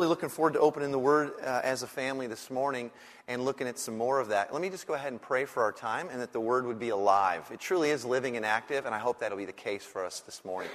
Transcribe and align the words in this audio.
Really 0.00 0.08
looking 0.08 0.30
forward 0.30 0.54
to 0.54 0.60
opening 0.60 0.92
the 0.92 0.98
Word 0.98 1.32
uh, 1.44 1.60
as 1.62 1.82
a 1.82 1.86
family 1.86 2.26
this 2.26 2.50
morning 2.50 2.90
and 3.28 3.44
looking 3.44 3.66
at 3.66 3.78
some 3.78 3.98
more 3.98 4.18
of 4.18 4.28
that. 4.28 4.50
Let 4.50 4.62
me 4.62 4.70
just 4.70 4.86
go 4.86 4.94
ahead 4.94 5.12
and 5.12 5.20
pray 5.20 5.44
for 5.44 5.62
our 5.62 5.72
time 5.72 6.08
and 6.10 6.22
that 6.22 6.32
the 6.32 6.40
Word 6.40 6.64
would 6.64 6.78
be 6.78 6.88
alive. 6.88 7.46
It 7.52 7.60
truly 7.60 7.90
is 7.90 8.02
living 8.02 8.38
and 8.38 8.46
active, 8.46 8.86
and 8.86 8.94
I 8.94 8.98
hope 8.98 9.18
that'll 9.18 9.36
be 9.36 9.44
the 9.44 9.52
case 9.52 9.84
for 9.84 10.02
us 10.02 10.20
this 10.20 10.42
morning. 10.42 10.70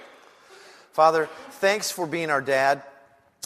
Father, 0.91 1.27
thanks 1.53 1.89
for 1.89 2.05
being 2.05 2.29
our 2.29 2.39
dad. 2.39 2.83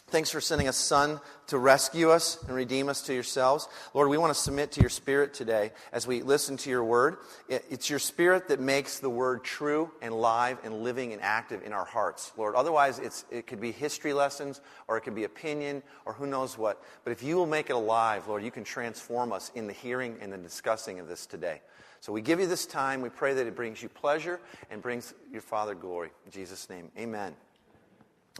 Thanks 0.09 0.31
for 0.31 0.41
sending 0.41 0.67
a 0.67 0.73
son 0.73 1.21
to 1.47 1.59
rescue 1.59 2.09
us 2.09 2.41
and 2.47 2.55
redeem 2.55 2.89
us 2.89 3.03
to 3.03 3.13
yourselves. 3.13 3.67
Lord, 3.93 4.09
we 4.09 4.17
want 4.17 4.33
to 4.33 4.39
submit 4.39 4.71
to 4.71 4.81
your 4.81 4.89
spirit 4.89 5.35
today 5.35 5.71
as 5.91 6.07
we 6.07 6.23
listen 6.23 6.57
to 6.57 6.69
your 6.71 6.83
word. 6.83 7.17
It's 7.47 7.91
your 7.91 7.99
spirit 7.99 8.47
that 8.47 8.59
makes 8.59 8.97
the 8.97 9.09
word 9.09 9.43
true 9.43 9.91
and 10.01 10.15
live 10.15 10.57
and 10.63 10.81
living 10.81 11.13
and 11.13 11.21
active 11.21 11.61
in 11.63 11.73
our 11.73 11.85
hearts, 11.85 12.31
Lord. 12.37 12.55
Otherwise, 12.55 13.23
it 13.29 13.45
could 13.45 13.61
be 13.61 13.71
history 13.71 14.13
lessons 14.13 14.61
or 14.87 14.97
it 14.97 15.01
could 15.01 15.13
be 15.13 15.25
opinion 15.25 15.83
or 16.05 16.13
who 16.13 16.25
knows 16.25 16.57
what. 16.57 16.83
But 17.03 17.11
if 17.11 17.21
you 17.21 17.35
will 17.35 17.45
make 17.45 17.69
it 17.69 17.73
alive, 17.73 18.27
Lord, 18.27 18.43
you 18.43 18.51
can 18.51 18.63
transform 18.63 19.31
us 19.31 19.51
in 19.53 19.67
the 19.67 19.73
hearing 19.73 20.17
and 20.21 20.33
the 20.33 20.39
discussing 20.39 20.99
of 20.99 21.07
this 21.07 21.27
today. 21.27 21.61
So 21.99 22.11
we 22.11 22.21
give 22.21 22.39
you 22.39 22.47
this 22.47 22.65
time. 22.65 23.01
We 23.01 23.09
pray 23.09 23.35
that 23.35 23.45
it 23.45 23.55
brings 23.55 23.83
you 23.83 23.89
pleasure 23.89 24.39
and 24.71 24.81
brings 24.81 25.13
your 25.31 25.43
Father 25.43 25.75
glory. 25.75 26.09
In 26.25 26.31
Jesus' 26.31 26.67
name, 26.67 26.89
amen. 26.97 27.35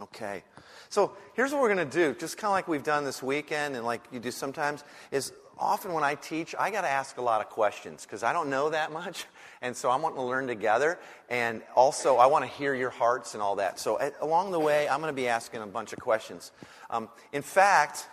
Okay. 0.01 0.43
So 0.89 1.13
here's 1.33 1.51
what 1.51 1.61
we're 1.61 1.73
going 1.73 1.89
to 1.89 1.97
do, 1.97 2.13
just 2.15 2.37
kind 2.37 2.49
of 2.49 2.53
like 2.53 2.67
we've 2.67 2.83
done 2.83 3.05
this 3.05 3.21
weekend 3.21 3.75
and 3.75 3.85
like 3.85 4.01
you 4.11 4.19
do 4.19 4.31
sometimes, 4.31 4.83
is 5.11 5.33
often 5.57 5.93
when 5.93 6.03
I 6.03 6.15
teach, 6.15 6.55
I 6.57 6.71
got 6.71 6.81
to 6.81 6.89
ask 6.89 7.17
a 7.17 7.21
lot 7.21 7.41
of 7.41 7.49
questions 7.49 8.05
because 8.05 8.23
I 8.23 8.33
don't 8.33 8.49
know 8.49 8.69
that 8.69 8.91
much. 8.93 9.25
And 9.61 9.75
so 9.75 9.91
I'm 9.91 10.01
wanting 10.01 10.19
to 10.19 10.23
learn 10.23 10.47
together. 10.47 10.97
And 11.29 11.61
also, 11.75 12.15
I 12.17 12.27
want 12.27 12.45
to 12.45 12.51
hear 12.51 12.73
your 12.73 12.89
hearts 12.89 13.33
and 13.33 13.43
all 13.43 13.57
that. 13.57 13.79
So 13.79 13.99
at, 13.99 14.15
along 14.21 14.51
the 14.51 14.59
way, 14.59 14.87
I'm 14.87 15.01
going 15.01 15.13
to 15.13 15.21
be 15.21 15.27
asking 15.27 15.61
a 15.61 15.67
bunch 15.67 15.93
of 15.93 15.99
questions. 15.99 16.51
Um, 16.89 17.09
in 17.33 17.41
fact, 17.41 18.07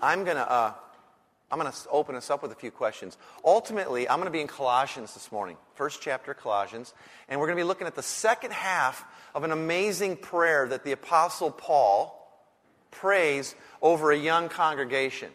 I'm 0.00 0.24
going 0.24 0.36
to. 0.36 0.50
Uh, 0.50 0.74
I'm 1.52 1.58
going 1.58 1.70
to 1.70 1.88
open 1.90 2.16
us 2.16 2.30
up 2.30 2.42
with 2.42 2.50
a 2.50 2.54
few 2.54 2.70
questions. 2.70 3.18
Ultimately, 3.44 4.08
I'm 4.08 4.16
going 4.16 4.26
to 4.26 4.32
be 4.32 4.40
in 4.40 4.46
Colossians 4.46 5.12
this 5.12 5.30
morning, 5.30 5.58
first 5.74 6.00
chapter 6.00 6.32
Colossians, 6.32 6.94
and 7.28 7.38
we're 7.38 7.46
going 7.46 7.58
to 7.58 7.62
be 7.62 7.68
looking 7.68 7.86
at 7.86 7.94
the 7.94 8.02
second 8.02 8.54
half 8.54 9.04
of 9.34 9.44
an 9.44 9.52
amazing 9.52 10.16
prayer 10.16 10.66
that 10.66 10.82
the 10.82 10.92
Apostle 10.92 11.50
Paul 11.50 12.18
prays 12.90 13.54
over 13.82 14.12
a 14.12 14.16
young 14.16 14.48
congregation. 14.48 15.28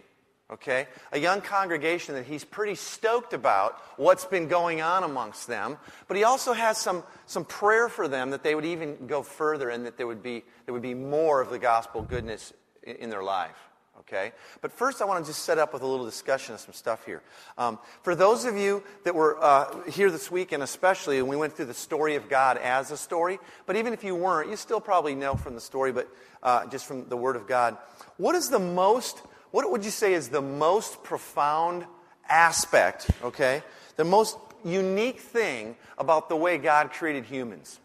Okay? 0.49 0.87
A 1.11 1.19
young 1.19 1.41
congregation 1.41 2.15
that 2.15 2.25
he's 2.25 2.43
pretty 2.43 2.73
stoked 2.73 3.33
about 3.33 3.79
what's 3.97 4.25
been 4.25 4.47
going 4.47 4.81
on 4.81 5.03
amongst 5.03 5.45
them, 5.45 5.77
but 6.07 6.17
he 6.17 6.23
also 6.23 6.53
has 6.53 6.79
some, 6.79 7.03
some 7.27 7.45
prayer 7.45 7.89
for 7.89 8.07
them 8.07 8.31
that 8.31 8.41
they 8.41 8.55
would 8.55 8.65
even 8.65 9.05
go 9.05 9.21
further 9.21 9.69
and 9.69 9.85
that 9.85 9.97
there 9.97 10.07
would 10.07 10.23
be, 10.23 10.43
there 10.65 10.73
would 10.73 10.81
be 10.81 10.95
more 10.95 11.41
of 11.41 11.51
the 11.51 11.59
gospel 11.59 12.01
goodness 12.01 12.53
in, 12.81 12.95
in 12.95 13.09
their 13.11 13.23
life 13.23 13.66
okay? 14.01 14.31
But 14.61 14.71
first, 14.71 15.01
I 15.01 15.05
want 15.05 15.23
to 15.23 15.29
just 15.29 15.43
set 15.43 15.57
up 15.57 15.73
with 15.73 15.81
a 15.81 15.87
little 15.87 16.05
discussion 16.05 16.53
of 16.53 16.59
some 16.59 16.73
stuff 16.73 17.05
here. 17.05 17.21
Um, 17.57 17.79
for 18.03 18.15
those 18.15 18.45
of 18.45 18.57
you 18.57 18.83
that 19.03 19.15
were 19.15 19.41
uh, 19.43 19.89
here 19.89 20.11
this 20.11 20.31
week, 20.31 20.51
and 20.51 20.63
especially 20.63 21.21
when 21.21 21.29
we 21.29 21.37
went 21.37 21.53
through 21.53 21.65
the 21.65 21.73
story 21.73 22.15
of 22.15 22.29
God 22.29 22.57
as 22.57 22.91
a 22.91 22.97
story, 22.97 23.39
but 23.65 23.75
even 23.75 23.93
if 23.93 24.03
you 24.03 24.15
weren't, 24.15 24.49
you 24.49 24.55
still 24.55 24.81
probably 24.81 25.15
know 25.15 25.35
from 25.35 25.55
the 25.55 25.61
story, 25.61 25.91
but 25.91 26.07
uh, 26.43 26.65
just 26.67 26.85
from 26.85 27.07
the 27.09 27.17
Word 27.17 27.35
of 27.35 27.47
God. 27.47 27.77
What 28.17 28.35
is 28.35 28.49
the 28.49 28.59
most, 28.59 29.19
what 29.51 29.69
would 29.69 29.83
you 29.83 29.91
say 29.91 30.13
is 30.13 30.29
the 30.29 30.41
most 30.41 31.03
profound 31.03 31.85
aspect, 32.29 33.09
okay? 33.23 33.63
The 33.95 34.03
most 34.03 34.37
unique 34.63 35.19
thing 35.19 35.75
about 35.97 36.29
the 36.29 36.35
way 36.35 36.57
God 36.57 36.91
created 36.91 37.25
humans? 37.25 37.79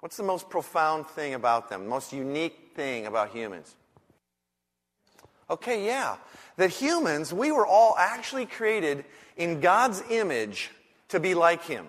What's 0.00 0.16
the 0.16 0.22
most 0.22 0.50
profound 0.50 1.06
thing 1.06 1.34
about 1.34 1.68
them? 1.68 1.84
The 1.84 1.90
most 1.90 2.12
unique 2.12 2.72
thing 2.74 3.06
about 3.06 3.30
humans? 3.30 3.74
Okay, 5.48 5.86
yeah. 5.86 6.16
That 6.56 6.70
humans, 6.70 7.32
we 7.32 7.52
were 7.52 7.66
all 7.66 7.94
actually 7.98 8.46
created 8.46 9.04
in 9.36 9.60
God's 9.60 10.02
image 10.10 10.70
to 11.08 11.20
be 11.20 11.34
like 11.34 11.64
Him. 11.64 11.86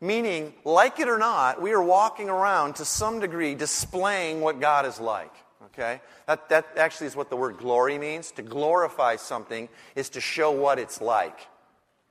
Meaning, 0.00 0.52
like 0.64 1.00
it 1.00 1.08
or 1.08 1.18
not, 1.18 1.60
we 1.62 1.72
are 1.72 1.82
walking 1.82 2.28
around 2.28 2.76
to 2.76 2.84
some 2.84 3.20
degree 3.20 3.54
displaying 3.54 4.40
what 4.40 4.60
God 4.60 4.86
is 4.86 5.00
like. 5.00 5.32
Okay? 5.66 6.00
That, 6.26 6.48
that 6.48 6.66
actually 6.76 7.06
is 7.06 7.16
what 7.16 7.30
the 7.30 7.36
word 7.36 7.58
glory 7.58 7.98
means. 7.98 8.30
To 8.32 8.42
glorify 8.42 9.16
something 9.16 9.68
is 9.94 10.10
to 10.10 10.20
show 10.20 10.50
what 10.50 10.78
it's 10.78 11.00
like. 11.00 11.38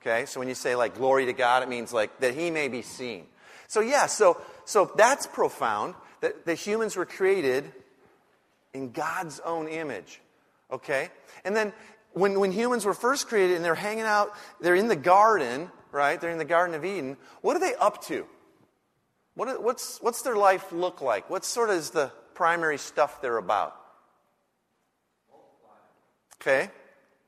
Okay? 0.01 0.25
So 0.25 0.39
when 0.39 0.47
you 0.47 0.55
say 0.55 0.75
like 0.75 0.95
glory 0.95 1.25
to 1.25 1.33
God, 1.33 1.63
it 1.63 1.69
means 1.69 1.91
like 1.91 2.19
that 2.19 2.33
He 2.33 2.51
may 2.51 2.67
be 2.67 2.81
seen. 2.81 3.25
So 3.67 3.81
yeah, 3.81 4.05
so, 4.05 4.39
so 4.63 4.91
that's 4.95 5.27
profound 5.27 5.95
that, 6.21 6.45
that 6.45 6.55
humans 6.55 6.95
were 6.95 7.05
created 7.05 7.71
in 8.73 8.91
God's 8.91 9.39
own 9.41 9.67
image. 9.67 10.21
Okay? 10.71 11.09
And 11.43 11.55
then 11.55 11.73
when, 12.13 12.39
when 12.39 12.51
humans 12.51 12.85
were 12.85 12.93
first 12.93 13.27
created 13.27 13.55
and 13.55 13.65
they're 13.65 13.75
hanging 13.75 14.03
out, 14.03 14.33
they're 14.61 14.75
in 14.75 14.87
the 14.87 14.95
garden, 14.95 15.69
right? 15.91 16.19
They're 16.19 16.31
in 16.31 16.37
the 16.37 16.45
Garden 16.45 16.75
of 16.75 16.85
Eden. 16.85 17.17
What 17.41 17.55
are 17.55 17.59
they 17.59 17.75
up 17.75 18.03
to? 18.05 18.25
What, 19.35 19.61
what's, 19.61 19.99
what's 20.01 20.21
their 20.21 20.35
life 20.35 20.71
look 20.71 21.01
like? 21.01 21.29
What 21.29 21.43
sort 21.43 21.69
of 21.69 21.75
is 21.75 21.89
the 21.89 22.11
primary 22.33 22.77
stuff 22.77 23.21
they're 23.21 23.37
about? 23.37 23.75
Okay? 26.41 26.69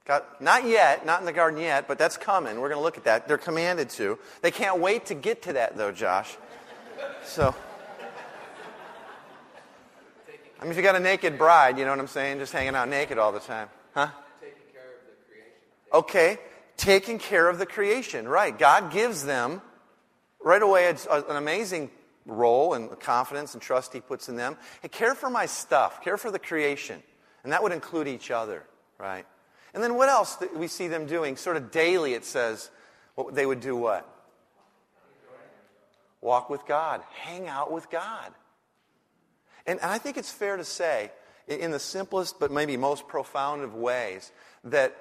Got, 0.05 0.41
not 0.41 0.65
yet, 0.65 1.05
not 1.05 1.19
in 1.19 1.25
the 1.25 1.33
garden 1.33 1.59
yet, 1.59 1.87
but 1.87 1.97
that's 1.97 2.15
coming. 2.15 2.61
We're 2.61 2.69
going 2.69 2.79
to 2.79 2.83
look 2.83 2.97
at 2.97 3.03
that. 3.03 3.27
They're 3.27 3.37
commanded 3.37 3.89
to. 3.91 4.17
They 4.41 4.51
can't 4.51 4.79
wait 4.79 5.07
to 5.07 5.15
get 5.15 5.41
to 5.43 5.53
that, 5.53 5.75
though, 5.75 5.91
Josh. 5.91 6.37
So. 7.25 7.53
I 10.59 10.63
mean, 10.63 10.71
if 10.71 10.77
you 10.77 10.83
got 10.83 10.95
a 10.95 10.99
naked 10.99 11.37
bride, 11.37 11.77
you 11.77 11.85
know 11.85 11.91
what 11.91 11.99
I'm 11.99 12.07
saying? 12.07 12.39
Just 12.39 12.51
hanging 12.51 12.75
out 12.75 12.89
naked 12.89 13.17
all 13.17 13.31
the 13.31 13.39
time. 13.39 13.69
Huh? 13.93 14.07
Taking 14.41 14.57
care 14.73 14.81
of 14.81 15.05
the 15.05 15.15
creation. 15.29 15.53
Okay. 15.93 16.39
Taking 16.77 17.19
care 17.19 17.49
of 17.49 17.59
the 17.59 17.65
creation. 17.65 18.27
Right. 18.27 18.57
God 18.57 18.91
gives 18.91 19.23
them 19.23 19.61
right 20.43 20.61
away 20.61 20.89
an 20.89 21.35
amazing 21.35 21.91
role 22.25 22.73
and 22.73 22.99
confidence 22.99 23.53
and 23.53 23.61
trust 23.61 23.93
he 23.93 23.99
puts 23.99 24.29
in 24.29 24.35
them. 24.35 24.57
Hey, 24.81 24.87
care 24.87 25.15
for 25.15 25.29
my 25.29 25.45
stuff. 25.45 26.03
Care 26.03 26.17
for 26.17 26.31
the 26.31 26.39
creation. 26.39 27.01
And 27.43 27.53
that 27.53 27.63
would 27.63 27.71
include 27.71 28.07
each 28.07 28.31
other. 28.31 28.63
Right. 28.97 29.25
And 29.73 29.83
then 29.83 29.95
what 29.95 30.09
else 30.09 30.35
that 30.37 30.57
we 30.57 30.67
see 30.67 30.87
them 30.87 31.05
doing? 31.05 31.37
Sort 31.37 31.55
of 31.55 31.71
daily, 31.71 32.13
it 32.13 32.25
says, 32.25 32.71
what 33.13 33.35
they 33.35 33.45
would 33.45 33.59
do 33.59 33.75
what? 33.75 34.07
Walk 36.19 36.49
with 36.49 36.65
God. 36.65 37.01
Hang 37.13 37.47
out 37.47 37.71
with 37.71 37.89
God. 37.91 38.33
And 39.67 39.81
I 39.81 39.97
think 39.97 40.17
it's 40.17 40.31
fair 40.31 40.55
to 40.55 40.63
say, 40.63 41.11
in 41.47 41.71
the 41.71 41.79
simplest 41.79 42.39
but 42.39 42.51
maybe 42.51 42.77
most 42.77 43.07
profound 43.07 43.61
of 43.63 43.75
ways, 43.75 44.31
that 44.63 44.95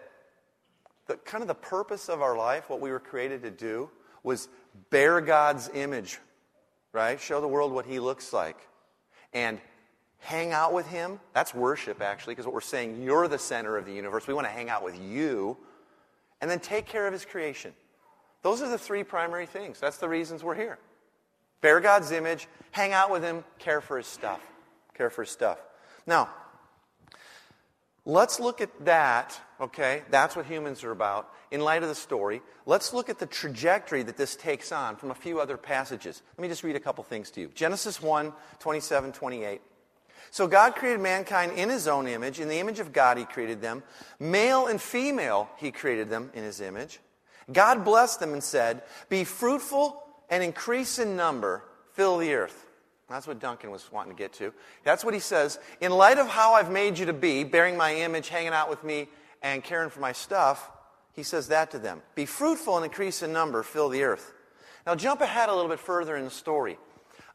the, 1.06 1.16
kind 1.18 1.42
of 1.42 1.48
the 1.48 1.54
purpose 1.54 2.08
of 2.08 2.20
our 2.20 2.36
life, 2.36 2.68
what 2.68 2.80
we 2.80 2.90
were 2.90 3.00
created 3.00 3.42
to 3.42 3.50
do, 3.50 3.88
was 4.24 4.48
bear 4.90 5.20
God's 5.20 5.70
image, 5.72 6.18
right? 6.92 7.20
Show 7.20 7.40
the 7.40 7.48
world 7.48 7.72
what 7.72 7.86
He 7.86 8.00
looks 8.00 8.32
like. 8.32 8.58
And 9.32 9.60
hang 10.18 10.50
out 10.50 10.72
with 10.72 10.88
Him. 10.88 11.20
That's 11.32 11.54
worship, 11.54 12.02
actually, 12.02 12.32
because 12.32 12.46
what 12.46 12.54
we're 12.54 12.60
saying, 12.60 13.02
you're 13.02 13.28
the 13.28 13.38
center 13.38 13.76
of 13.76 13.86
the 13.86 13.92
universe. 13.92 14.26
We 14.26 14.34
want 14.34 14.48
to 14.48 14.52
hang 14.52 14.68
out 14.68 14.82
with 14.82 15.00
you. 15.00 15.56
And 16.40 16.50
then 16.50 16.58
take 16.58 16.86
care 16.86 17.06
of 17.06 17.12
His 17.12 17.24
creation. 17.24 17.72
Those 18.42 18.62
are 18.62 18.68
the 18.68 18.78
three 18.78 19.04
primary 19.04 19.46
things. 19.46 19.78
That's 19.78 19.98
the 19.98 20.08
reasons 20.08 20.42
we're 20.42 20.56
here. 20.56 20.78
Bear 21.60 21.80
God's 21.80 22.10
image, 22.10 22.48
hang 22.72 22.92
out 22.92 23.12
with 23.12 23.22
Him, 23.22 23.44
care 23.60 23.80
for 23.80 23.96
His 23.96 24.06
stuff 24.06 24.40
care 24.96 25.10
for 25.10 25.24
stuff. 25.24 25.58
Now, 26.06 26.28
let's 28.04 28.40
look 28.40 28.60
at 28.60 28.84
that, 28.84 29.38
okay? 29.60 30.02
That's 30.10 30.36
what 30.36 30.46
humans 30.46 30.84
are 30.84 30.92
about. 30.92 31.32
In 31.50 31.60
light 31.60 31.82
of 31.82 31.88
the 31.88 31.94
story, 31.94 32.42
let's 32.64 32.92
look 32.92 33.08
at 33.08 33.18
the 33.18 33.26
trajectory 33.26 34.02
that 34.02 34.16
this 34.16 34.34
takes 34.34 34.72
on 34.72 34.96
from 34.96 35.10
a 35.10 35.14
few 35.14 35.40
other 35.40 35.56
passages. 35.56 36.22
Let 36.36 36.42
me 36.42 36.48
just 36.48 36.64
read 36.64 36.76
a 36.76 36.80
couple 36.80 37.04
things 37.04 37.30
to 37.32 37.40
you. 37.40 37.50
Genesis 37.54 38.02
1 38.02 38.32
27, 38.58 39.12
28. 39.12 39.60
So 40.30 40.48
God 40.48 40.74
created 40.74 41.00
mankind 41.00 41.52
in 41.52 41.68
his 41.70 41.86
own 41.86 42.08
image. 42.08 42.40
In 42.40 42.48
the 42.48 42.58
image 42.58 42.80
of 42.80 42.92
God, 42.92 43.16
he 43.16 43.24
created 43.24 43.60
them. 43.62 43.82
Male 44.18 44.66
and 44.66 44.80
female, 44.80 45.48
he 45.56 45.70
created 45.70 46.10
them 46.10 46.30
in 46.34 46.42
his 46.42 46.60
image. 46.60 46.98
God 47.52 47.84
blessed 47.84 48.20
them 48.20 48.32
and 48.32 48.42
said, 48.42 48.82
Be 49.08 49.24
fruitful 49.24 50.02
and 50.28 50.42
increase 50.42 50.98
in 50.98 51.16
number, 51.16 51.62
fill 51.92 52.18
the 52.18 52.34
earth. 52.34 52.65
That's 53.08 53.26
what 53.26 53.38
Duncan 53.38 53.70
was 53.70 53.90
wanting 53.92 54.16
to 54.16 54.18
get 54.18 54.32
to. 54.34 54.52
That's 54.82 55.04
what 55.04 55.14
he 55.14 55.20
says. 55.20 55.60
In 55.80 55.92
light 55.92 56.18
of 56.18 56.26
how 56.26 56.54
I've 56.54 56.70
made 56.70 56.98
you 56.98 57.06
to 57.06 57.12
be, 57.12 57.44
bearing 57.44 57.76
my 57.76 57.94
image, 57.94 58.28
hanging 58.28 58.52
out 58.52 58.68
with 58.68 58.82
me, 58.82 59.08
and 59.42 59.62
caring 59.62 59.90
for 59.90 60.00
my 60.00 60.12
stuff, 60.12 60.70
he 61.12 61.22
says 61.22 61.48
that 61.48 61.70
to 61.70 61.78
them. 61.78 62.02
Be 62.14 62.26
fruitful 62.26 62.76
and 62.76 62.84
increase 62.84 63.22
in 63.22 63.32
number, 63.32 63.62
fill 63.62 63.88
the 63.88 64.02
earth. 64.02 64.32
Now, 64.86 64.94
jump 64.94 65.20
ahead 65.20 65.48
a 65.48 65.54
little 65.54 65.68
bit 65.68 65.80
further 65.80 66.16
in 66.16 66.24
the 66.24 66.30
story. 66.30 66.78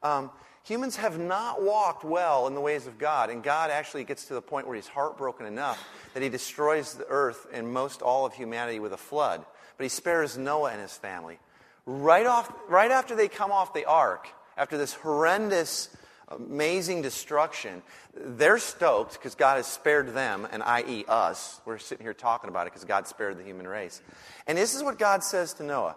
Um, 0.03 0.31
humans 0.63 0.97
have 0.97 1.19
not 1.19 1.61
walked 1.61 2.03
well 2.03 2.47
in 2.47 2.53
the 2.53 2.61
ways 2.61 2.85
of 2.85 2.97
God, 2.97 3.29
and 3.29 3.41
God 3.41 3.71
actually 3.71 4.03
gets 4.03 4.25
to 4.25 4.33
the 4.33 4.41
point 4.41 4.67
where 4.67 4.75
he's 4.75 4.87
heartbroken 4.87 5.45
enough 5.45 5.81
that 6.13 6.21
he 6.21 6.29
destroys 6.29 6.93
the 6.93 7.07
earth 7.07 7.47
and 7.51 7.71
most 7.71 8.01
all 8.01 8.25
of 8.25 8.33
humanity 8.33 8.79
with 8.79 8.93
a 8.93 8.97
flood. 8.97 9.45
But 9.77 9.83
he 9.83 9.89
spares 9.89 10.37
Noah 10.37 10.71
and 10.71 10.81
his 10.81 10.95
family. 10.95 11.39
Right, 11.85 12.25
off, 12.25 12.51
right 12.69 12.91
after 12.91 13.15
they 13.15 13.27
come 13.27 13.51
off 13.51 13.73
the 13.73 13.85
ark, 13.85 14.27
after 14.61 14.77
this 14.77 14.93
horrendous 14.93 15.89
amazing 16.27 17.01
destruction, 17.01 17.81
they're 18.13 18.59
stoked 18.59 19.13
because 19.13 19.33
God 19.33 19.57
has 19.57 19.65
spared 19.65 20.13
them, 20.13 20.47
and 20.51 20.61
i.e., 20.61 21.03
us. 21.07 21.59
We're 21.65 21.79
sitting 21.79 22.05
here 22.05 22.13
talking 22.13 22.47
about 22.47 22.67
it 22.67 22.73
because 22.73 22.85
God 22.85 23.07
spared 23.07 23.39
the 23.39 23.43
human 23.43 23.67
race. 23.67 24.03
And 24.45 24.55
this 24.55 24.75
is 24.75 24.83
what 24.83 24.99
God 24.99 25.23
says 25.23 25.55
to 25.55 25.63
Noah. 25.63 25.95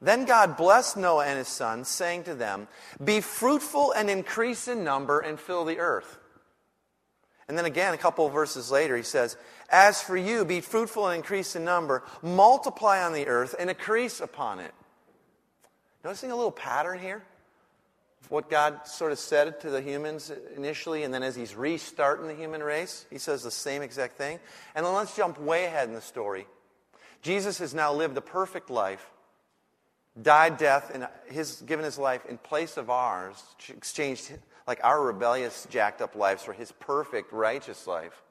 Then 0.00 0.24
God 0.24 0.56
blessed 0.56 0.96
Noah 0.96 1.26
and 1.26 1.36
his 1.36 1.48
sons, 1.48 1.88
saying 1.88 2.24
to 2.24 2.34
them, 2.34 2.68
Be 3.04 3.20
fruitful 3.20 3.92
and 3.92 4.08
increase 4.08 4.66
in 4.66 4.82
number 4.82 5.20
and 5.20 5.38
fill 5.38 5.66
the 5.66 5.78
earth. 5.78 6.18
And 7.48 7.58
then 7.58 7.66
again, 7.66 7.92
a 7.92 7.98
couple 7.98 8.26
of 8.26 8.32
verses 8.32 8.70
later, 8.70 8.96
he 8.96 9.02
says, 9.02 9.36
As 9.68 10.00
for 10.00 10.16
you, 10.16 10.46
be 10.46 10.62
fruitful 10.62 11.06
and 11.06 11.16
increase 11.16 11.54
in 11.54 11.66
number, 11.66 12.02
multiply 12.22 13.04
on 13.04 13.12
the 13.12 13.26
earth 13.26 13.54
and 13.58 13.68
increase 13.68 14.20
upon 14.20 14.58
it. 14.58 14.72
Noticing 16.02 16.30
a 16.30 16.36
little 16.36 16.50
pattern 16.50 16.98
here? 16.98 17.22
What 18.28 18.50
God 18.50 18.86
sort 18.86 19.12
of 19.12 19.18
said 19.18 19.60
to 19.60 19.70
the 19.70 19.80
humans 19.80 20.32
initially, 20.56 21.04
and 21.04 21.14
then 21.14 21.22
as 21.22 21.36
he's 21.36 21.54
restarting 21.54 22.26
the 22.26 22.34
human 22.34 22.62
race, 22.62 23.06
he 23.08 23.18
says 23.18 23.42
the 23.42 23.50
same 23.50 23.82
exact 23.82 24.16
thing. 24.16 24.40
And 24.74 24.84
then 24.84 24.92
let's 24.92 25.14
jump 25.14 25.40
way 25.40 25.64
ahead 25.66 25.88
in 25.88 25.94
the 25.94 26.00
story. 26.00 26.46
Jesus 27.22 27.58
has 27.58 27.72
now 27.72 27.92
lived 27.92 28.16
a 28.16 28.20
perfect 28.20 28.68
life, 28.68 29.10
died 30.20 30.58
death, 30.58 30.90
and 30.92 31.08
his, 31.28 31.62
given 31.62 31.84
his 31.84 31.98
life 31.98 32.26
in 32.26 32.38
place 32.38 32.76
of 32.76 32.90
ours, 32.90 33.42
exchanged 33.68 34.32
like 34.66 34.80
our 34.82 35.00
rebellious, 35.00 35.66
jacked 35.70 36.02
up 36.02 36.16
lives 36.16 36.42
for 36.42 36.52
his 36.52 36.72
perfect, 36.72 37.32
righteous 37.32 37.86
life. 37.86 38.22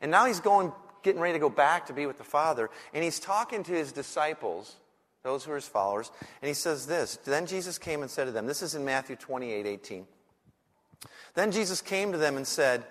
And 0.00 0.10
now 0.10 0.26
he's 0.26 0.40
going, 0.40 0.72
getting 1.02 1.20
ready 1.20 1.34
to 1.34 1.38
go 1.38 1.50
back 1.50 1.86
to 1.86 1.92
be 1.92 2.06
with 2.06 2.18
the 2.18 2.24
Father, 2.24 2.68
and 2.92 3.04
he's 3.04 3.20
talking 3.20 3.62
to 3.62 3.72
his 3.72 3.92
disciples, 3.92 4.74
those 5.22 5.44
who 5.44 5.52
are 5.52 5.56
his 5.56 5.68
followers, 5.68 6.10
and 6.40 6.48
he 6.48 6.54
says 6.54 6.86
this 6.86 7.16
Then 7.24 7.46
Jesus 7.46 7.78
came 7.78 8.02
and 8.02 8.10
said 8.10 8.24
to 8.24 8.32
them, 8.32 8.46
This 8.46 8.62
is 8.62 8.74
in 8.74 8.84
Matthew 8.84 9.16
28 9.16 9.66
18. 9.66 10.06
Then 11.34 11.52
Jesus 11.52 11.80
came 11.80 12.12
to 12.12 12.18
them 12.18 12.36
and 12.36 12.46
said, 12.46 12.84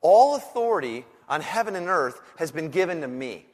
All 0.00 0.36
authority 0.36 1.04
on 1.28 1.40
heaven 1.40 1.76
and 1.76 1.88
earth 1.88 2.20
has 2.36 2.50
been 2.50 2.70
given 2.70 3.00
to 3.00 3.08
me. 3.08 3.46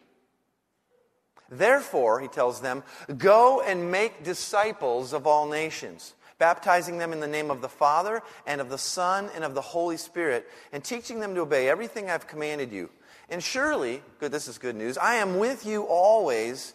Therefore, 1.50 2.20
he 2.20 2.29
tells 2.29 2.61
them, 2.61 2.82
go 3.17 3.62
and 3.62 3.90
make 3.90 4.23
disciples 4.23 5.14
of 5.14 5.26
all 5.26 5.49
nations 5.49 6.12
baptizing 6.38 6.99
them 6.99 7.12
in 7.12 7.20
the 7.20 7.26
name 7.26 7.50
of 7.50 7.61
the 7.61 7.69
Father 7.69 8.23
and 8.46 8.61
of 8.61 8.70
the 8.70 8.79
Son 8.79 9.29
and 9.35 9.44
of 9.44 9.55
the 9.55 9.61
Holy 9.61 9.96
Spirit, 9.96 10.49
and 10.73 10.82
teaching 10.82 11.20
them 11.20 11.35
to 11.35 11.43
obey 11.43 11.69
everything 11.69 12.08
I've 12.08 12.26
commanded 12.26 12.73
you. 12.73 12.90
And 13.29 13.43
surely, 13.43 14.02
good, 14.20 14.32
this 14.32 14.49
is 14.49 14.56
good 14.56 14.76
news, 14.76 14.96
I 14.96 15.17
am 15.17 15.38
with 15.38 15.67
you 15.67 15.82
always 15.82 16.75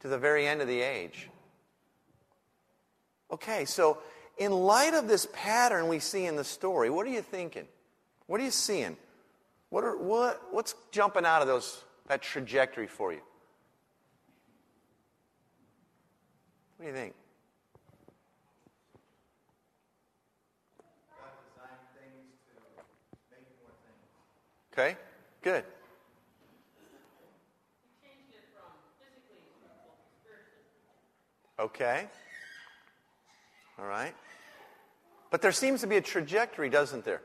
to 0.00 0.08
the 0.08 0.18
very 0.18 0.46
end 0.46 0.60
of 0.60 0.68
the 0.68 0.80
age. 0.80 1.28
Okay, 3.30 3.64
so 3.64 3.98
in 4.38 4.52
light 4.52 4.94
of 4.94 5.08
this 5.08 5.28
pattern 5.32 5.88
we 5.88 5.98
see 5.98 6.24
in 6.24 6.36
the 6.36 6.44
story, 6.44 6.90
what 6.90 7.06
are 7.06 7.10
you 7.10 7.22
thinking? 7.22 7.66
What 8.26 8.40
are 8.40 8.44
you 8.44 8.50
seeing? 8.50 8.96
What 9.70 9.84
are, 9.84 9.96
what, 9.96 10.42
what's 10.50 10.74
jumping 10.92 11.24
out 11.24 11.42
of 11.42 11.48
those, 11.48 11.84
that 12.06 12.22
trajectory 12.22 12.86
for 12.86 13.12
you? 13.12 13.20
What 16.76 16.86
do 16.86 16.90
you 16.90 16.96
think? 16.96 17.14
Okay, 24.72 24.96
good. 25.42 25.64
Okay. 31.58 32.06
All 33.78 33.86
right. 33.86 34.14
But 35.30 35.42
there 35.42 35.52
seems 35.52 35.80
to 35.82 35.86
be 35.86 35.96
a 35.96 36.00
trajectory, 36.00 36.70
doesn't 36.70 37.04
there? 37.04 37.20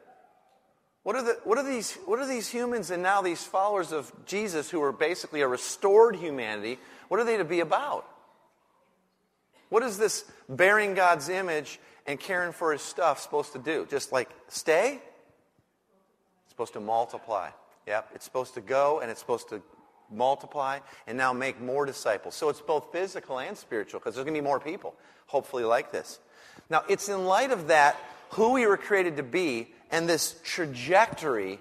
What 1.04 1.16
are, 1.16 1.24
the, 1.24 1.38
what, 1.44 1.58
are 1.58 1.64
these, 1.64 1.94
what 2.06 2.20
are 2.20 2.26
these 2.26 2.48
humans 2.48 2.90
and 2.90 3.04
now 3.04 3.22
these 3.22 3.44
followers 3.44 3.92
of 3.92 4.12
Jesus 4.26 4.70
who 4.70 4.82
are 4.82 4.94
basically 4.94 5.42
a 5.42 5.48
restored 5.48 6.16
humanity, 6.16 6.80
what 7.10 7.20
are 7.20 7.26
they 7.26 7.38
to 7.38 7.44
be 7.44 7.60
about? 7.60 8.08
What 9.70 9.84
is 9.84 9.98
this 9.98 10.24
bearing 10.48 10.94
God's 10.94 11.30
image 11.30 11.80
and 12.08 12.20
caring 12.20 12.54
for 12.54 12.72
his 12.72 12.82
stuff 12.82 13.20
supposed 13.20 13.52
to 13.54 13.60
do? 13.60 13.86
Just 13.90 14.12
like 14.14 14.30
stay? 14.48 15.02
It's 16.44 16.52
supposed 16.52 16.74
to 16.74 16.80
multiply. 16.80 17.50
Yep, 17.86 18.12
it's 18.16 18.24
supposed 18.24 18.54
to 18.54 18.62
go 18.62 19.02
and 19.02 19.12
it's 19.12 19.20
supposed 19.20 19.50
to 19.50 19.62
multiply 20.12 20.80
and 21.08 21.18
now 21.18 21.34
make 21.34 21.60
more 21.60 21.86
disciples. 21.86 22.36
So 22.36 22.50
it's 22.50 22.62
both 22.62 22.92
physical 22.92 23.40
and 23.40 23.58
spiritual 23.58 24.00
because 24.00 24.16
there's 24.16 24.26
going 24.26 24.36
to 24.36 24.42
be 24.42 24.46
more 24.46 24.60
people, 24.60 24.96
hopefully, 25.28 25.64
like 25.64 25.92
this. 25.92 26.20
Now, 26.70 26.84
it's 26.90 27.10
in 27.10 27.26
light 27.26 27.52
of 27.52 27.68
that, 27.68 27.98
who 28.32 28.54
we 28.54 28.66
were 28.66 28.78
created 28.78 29.18
to 29.18 29.24
be, 29.24 29.70
and 29.92 30.08
this 30.08 30.40
trajectory 30.44 31.60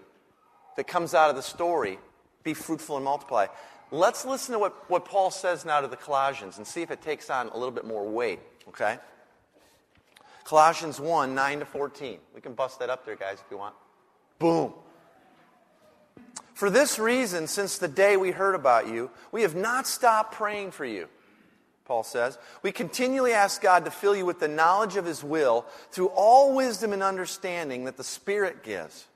that 0.77 0.87
comes 0.87 1.15
out 1.15 1.31
of 1.31 1.37
the 1.37 1.43
story 1.43 1.99
be 2.43 2.55
fruitful 2.55 2.97
and 2.97 3.05
multiply. 3.05 3.47
Let's 3.91 4.25
listen 4.25 4.55
to 4.55 4.59
what, 4.59 4.91
what 4.91 5.05
Paul 5.05 5.31
says 5.31 5.65
now 5.65 5.81
to 5.81 5.89
the 5.89 5.97
Colossians 5.97 6.57
and 6.57 6.67
see 6.67 6.83
if 6.83 6.91
it 6.91 7.03
takes 7.03 7.29
on 7.31 7.49
a 7.49 7.57
little 7.57 7.71
bit 7.71 7.85
more 7.85 8.09
weight, 8.09 8.41
okay? 8.69 8.99
Colossians 10.45 10.99
1 10.99 11.35
9 11.35 11.59
to 11.61 11.65
14. 11.65 12.19
We 12.35 12.41
can 12.41 12.55
bust 12.55 12.79
that 12.81 12.91
up 12.91 13.05
there, 13.05 13.17
guys, 13.17 13.39
if 13.45 13.51
you 13.51 13.59
want. 13.59 13.75
Boom. 14.39 14.73
For 16.63 16.71
this 16.71 16.97
reason, 16.97 17.49
since 17.49 17.79
the 17.79 17.89
day 17.89 18.17
we 18.17 18.31
heard 18.31 18.55
about 18.55 18.87
you, 18.87 19.11
we 19.33 19.43
have 19.43 19.57
not 19.57 19.85
stopped 19.85 20.35
praying 20.35 20.71
for 20.71 20.85
you. 20.85 21.09
Paul 21.85 22.05
says, 22.05 22.39
we 22.63 22.71
continually 22.71 23.33
ask 23.33 23.61
God 23.61 23.85
to 23.85 23.91
fill 23.91 24.15
you 24.15 24.25
with 24.25 24.39
the 24.39 24.47
knowledge 24.47 24.95
of 24.95 25.05
His 25.05 25.25
will 25.25 25.67
through 25.91 26.13
all 26.15 26.55
wisdom 26.55 26.93
and 26.93 27.03
understanding 27.03 27.87
that 27.87 27.97
the 27.97 28.05
Spirit 28.05 28.63
gives, 28.63 29.09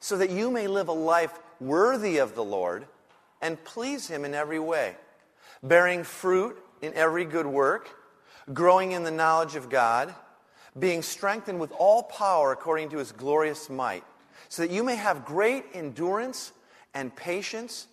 so 0.00 0.18
that 0.18 0.30
you 0.30 0.50
may 0.50 0.66
live 0.66 0.88
a 0.88 0.92
life 0.92 1.38
worthy 1.60 2.16
of 2.16 2.34
the 2.34 2.42
Lord 2.42 2.84
and 3.40 3.62
please 3.62 4.08
Him 4.08 4.24
in 4.24 4.34
every 4.34 4.58
way, 4.58 4.96
bearing 5.62 6.02
fruit 6.02 6.60
in 6.82 6.92
every 6.94 7.26
good 7.26 7.46
work, 7.46 7.90
growing 8.52 8.90
in 8.90 9.04
the 9.04 9.12
knowledge 9.12 9.54
of 9.54 9.70
God, 9.70 10.12
being 10.76 11.02
strengthened 11.02 11.60
with 11.60 11.70
all 11.78 12.02
power 12.02 12.50
according 12.50 12.88
to 12.88 12.98
His 12.98 13.12
glorious 13.12 13.70
might 13.70 14.02
so 14.48 14.62
that 14.62 14.70
you 14.70 14.82
may 14.82 14.96
have 14.96 15.24
great 15.24 15.64
endurance 15.74 16.52
and 16.94 17.14
patience, 17.14 17.86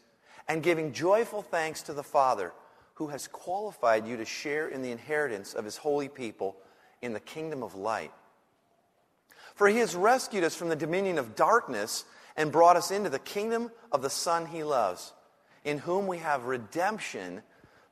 and 0.47 0.63
giving 0.63 0.94
joyful 0.94 1.41
thanks 1.41 1.83
to 1.83 1.94
the 1.94 2.03
Father, 2.03 2.53
who 2.95 3.07
has 3.07 3.27
qualified 3.27 4.07
you 4.07 4.17
to 4.17 4.25
share 4.25 4.67
in 4.67 4.81
the 4.81 4.91
inheritance 4.91 5.53
of 5.53 5.65
his 5.65 5.77
holy 5.77 6.07
people 6.07 6.55
in 7.01 7.13
the 7.13 7.19
kingdom 7.19 7.63
of 7.63 7.75
light. 7.75 8.11
For 9.55 9.67
he 9.67 9.77
has 9.79 9.95
rescued 9.95 10.44
us 10.44 10.55
from 10.55 10.69
the 10.69 10.75
dominion 10.75 11.17
of 11.17 11.35
darkness 11.35 12.05
and 12.35 12.51
brought 12.51 12.77
us 12.77 12.91
into 12.91 13.09
the 13.09 13.19
kingdom 13.19 13.71
of 13.91 14.01
the 14.01 14.09
Son 14.09 14.45
he 14.45 14.63
loves, 14.63 15.13
in 15.63 15.80
whom 15.80 16.07
we 16.07 16.18
have 16.18 16.45
redemption, 16.45 17.42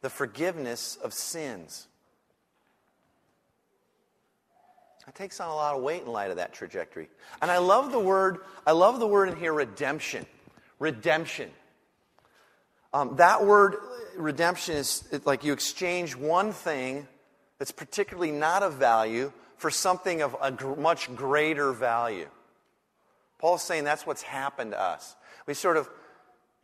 the 0.01 0.09
forgiveness 0.09 0.97
of 1.03 1.13
sins. 1.13 1.87
It 5.07 5.15
takes 5.15 5.39
on 5.39 5.49
a 5.49 5.55
lot 5.55 5.75
of 5.75 5.81
weight 5.81 6.03
in 6.03 6.07
light 6.07 6.29
of 6.29 6.37
that 6.37 6.53
trajectory. 6.53 7.09
And 7.41 7.49
I 7.49 7.57
love 7.57 7.91
the 7.91 7.99
word, 7.99 8.39
I 8.65 8.71
love 8.71 8.99
the 8.99 9.07
word 9.07 9.29
in 9.29 9.35
here, 9.35 9.53
redemption. 9.53 10.25
Redemption. 10.79 11.49
Um, 12.93 13.15
that 13.17 13.45
word, 13.45 13.75
redemption, 14.15 14.75
is 14.75 15.03
like 15.25 15.43
you 15.43 15.53
exchange 15.53 16.15
one 16.15 16.51
thing 16.51 17.07
that's 17.57 17.71
particularly 17.71 18.31
not 18.31 18.63
of 18.63 18.73
value 18.73 19.31
for 19.57 19.69
something 19.69 20.21
of 20.21 20.35
a 20.41 20.51
gr- 20.51 20.75
much 20.75 21.13
greater 21.15 21.71
value. 21.71 22.27
Paul's 23.37 23.63
saying 23.63 23.83
that's 23.83 24.05
what's 24.05 24.23
happened 24.23 24.71
to 24.71 24.81
us. 24.81 25.15
We 25.45 25.53
sort 25.53 25.77
of 25.77 25.89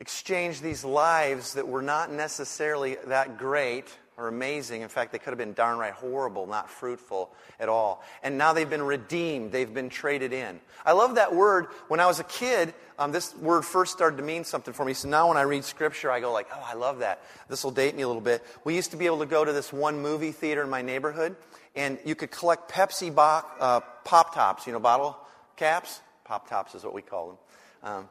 exchange 0.00 0.60
these 0.60 0.84
lives 0.84 1.54
that 1.54 1.66
were 1.66 1.82
not 1.82 2.12
necessarily 2.12 2.96
that 3.06 3.38
great 3.38 3.88
or 4.18 4.26
amazing. 4.26 4.82
In 4.82 4.88
fact, 4.88 5.12
they 5.12 5.18
could 5.18 5.30
have 5.30 5.38
been 5.38 5.52
darn 5.52 5.78
right 5.78 5.92
horrible, 5.92 6.48
not 6.48 6.68
fruitful 6.68 7.30
at 7.60 7.68
all. 7.68 8.02
And 8.24 8.36
now 8.36 8.52
they've 8.52 8.68
been 8.68 8.82
redeemed, 8.82 9.52
they've 9.52 9.72
been 9.72 9.88
traded 9.88 10.32
in. 10.32 10.58
I 10.84 10.92
love 10.92 11.14
that 11.14 11.34
word. 11.34 11.66
When 11.86 12.00
I 12.00 12.06
was 12.06 12.18
a 12.18 12.24
kid, 12.24 12.74
um, 12.98 13.12
this 13.12 13.34
word 13.36 13.62
first 13.62 13.92
started 13.92 14.16
to 14.16 14.24
mean 14.24 14.42
something 14.42 14.74
for 14.74 14.84
me. 14.84 14.92
So 14.92 15.08
now 15.08 15.28
when 15.28 15.36
I 15.36 15.42
read 15.42 15.64
scripture, 15.64 16.10
I 16.10 16.18
go 16.18 16.32
like, 16.32 16.48
oh, 16.52 16.64
I 16.66 16.74
love 16.74 16.98
that. 16.98 17.22
This 17.48 17.62
will 17.62 17.70
date 17.70 17.94
me 17.94 18.02
a 18.02 18.08
little 18.08 18.20
bit. 18.20 18.44
We 18.64 18.74
used 18.74 18.90
to 18.90 18.96
be 18.96 19.06
able 19.06 19.20
to 19.20 19.26
go 19.26 19.44
to 19.44 19.52
this 19.52 19.72
one 19.72 20.02
movie 20.02 20.32
theater 20.32 20.64
in 20.64 20.70
my 20.70 20.82
neighborhood, 20.82 21.36
and 21.76 21.96
you 22.04 22.16
could 22.16 22.32
collect 22.32 22.70
Pepsi 22.70 23.14
bo- 23.14 23.44
uh, 23.60 23.80
Pop 24.04 24.34
Tops, 24.34 24.66
you 24.66 24.72
know, 24.72 24.80
bottle 24.80 25.16
caps. 25.56 26.00
Pop 26.24 26.48
Tops 26.48 26.74
is 26.74 26.82
what 26.82 26.92
we 26.92 27.02
call 27.02 27.28
them. 27.28 27.38
Um, 27.84 28.08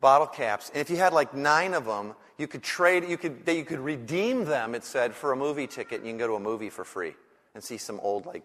bottle 0.00 0.26
caps. 0.26 0.70
And 0.70 0.78
if 0.78 0.90
you 0.90 0.96
had 0.96 1.12
like 1.12 1.34
nine 1.34 1.74
of 1.74 1.84
them, 1.84 2.14
you 2.38 2.46
could 2.46 2.62
trade, 2.62 3.04
you 3.04 3.18
could, 3.18 3.44
that 3.44 3.54
you 3.54 3.64
could 3.64 3.80
redeem 3.80 4.46
them, 4.46 4.74
it 4.74 4.84
said, 4.84 5.14
for 5.14 5.32
a 5.32 5.36
movie 5.36 5.66
ticket, 5.66 5.98
and 5.98 6.06
you 6.06 6.12
can 6.12 6.18
go 6.18 6.26
to 6.26 6.34
a 6.34 6.40
movie 6.40 6.70
for 6.70 6.84
free 6.84 7.14
and 7.54 7.62
see 7.62 7.76
some 7.76 8.00
old, 8.00 8.24
like, 8.24 8.42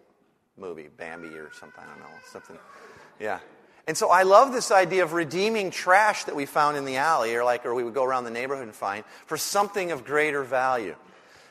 movie, 0.57 0.89
Bambi 0.97 1.29
or 1.29 1.51
something, 1.53 1.81
I 1.81 1.88
don't 1.88 2.00
know, 2.00 2.15
something. 2.29 2.57
Yeah. 3.19 3.39
And 3.88 3.95
so 3.95 4.09
I 4.09 4.24
love 4.24 4.51
this 4.51 4.71
idea 4.71 5.03
of 5.03 5.13
redeeming 5.13 5.69
trash 5.69 6.24
that 6.25 6.35
we 6.35 6.45
found 6.45 6.75
in 6.75 6.85
the 6.85 6.97
alley, 6.97 7.35
or 7.35 7.43
like, 7.43 7.65
or 7.65 7.74
we 7.74 7.83
would 7.83 7.93
go 7.93 8.03
around 8.03 8.24
the 8.24 8.31
neighborhood 8.31 8.65
and 8.65 8.75
find, 8.75 9.05
for 9.27 9.38
something 9.38 9.91
of 9.91 10.03
greater 10.03 10.43
value. 10.43 10.95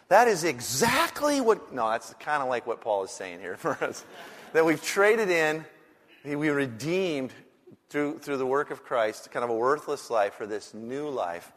That 0.08 0.28
is 0.28 0.44
exactly 0.44 1.40
what, 1.40 1.72
no, 1.72 1.88
that's 1.88 2.12
kind 2.20 2.42
of 2.42 2.48
like 2.48 2.66
what 2.66 2.80
Paul 2.80 3.04
is 3.04 3.10
saying 3.10 3.40
here 3.40 3.56
for 3.58 3.82
us. 3.82 4.04
that 4.52 4.64
we've 4.64 4.82
traded 4.82 5.30
in 5.30 5.64
We 6.24 6.50
redeemed 6.50 7.32
through, 7.94 8.18
through 8.18 8.38
the 8.38 8.46
work 8.46 8.72
of 8.72 8.82
Christ, 8.82 9.30
kind 9.30 9.44
of 9.44 9.50
a 9.50 9.54
worthless 9.54 10.10
life 10.10 10.34
for 10.34 10.48
this 10.48 10.74
new 10.74 11.08
life. 11.08 11.52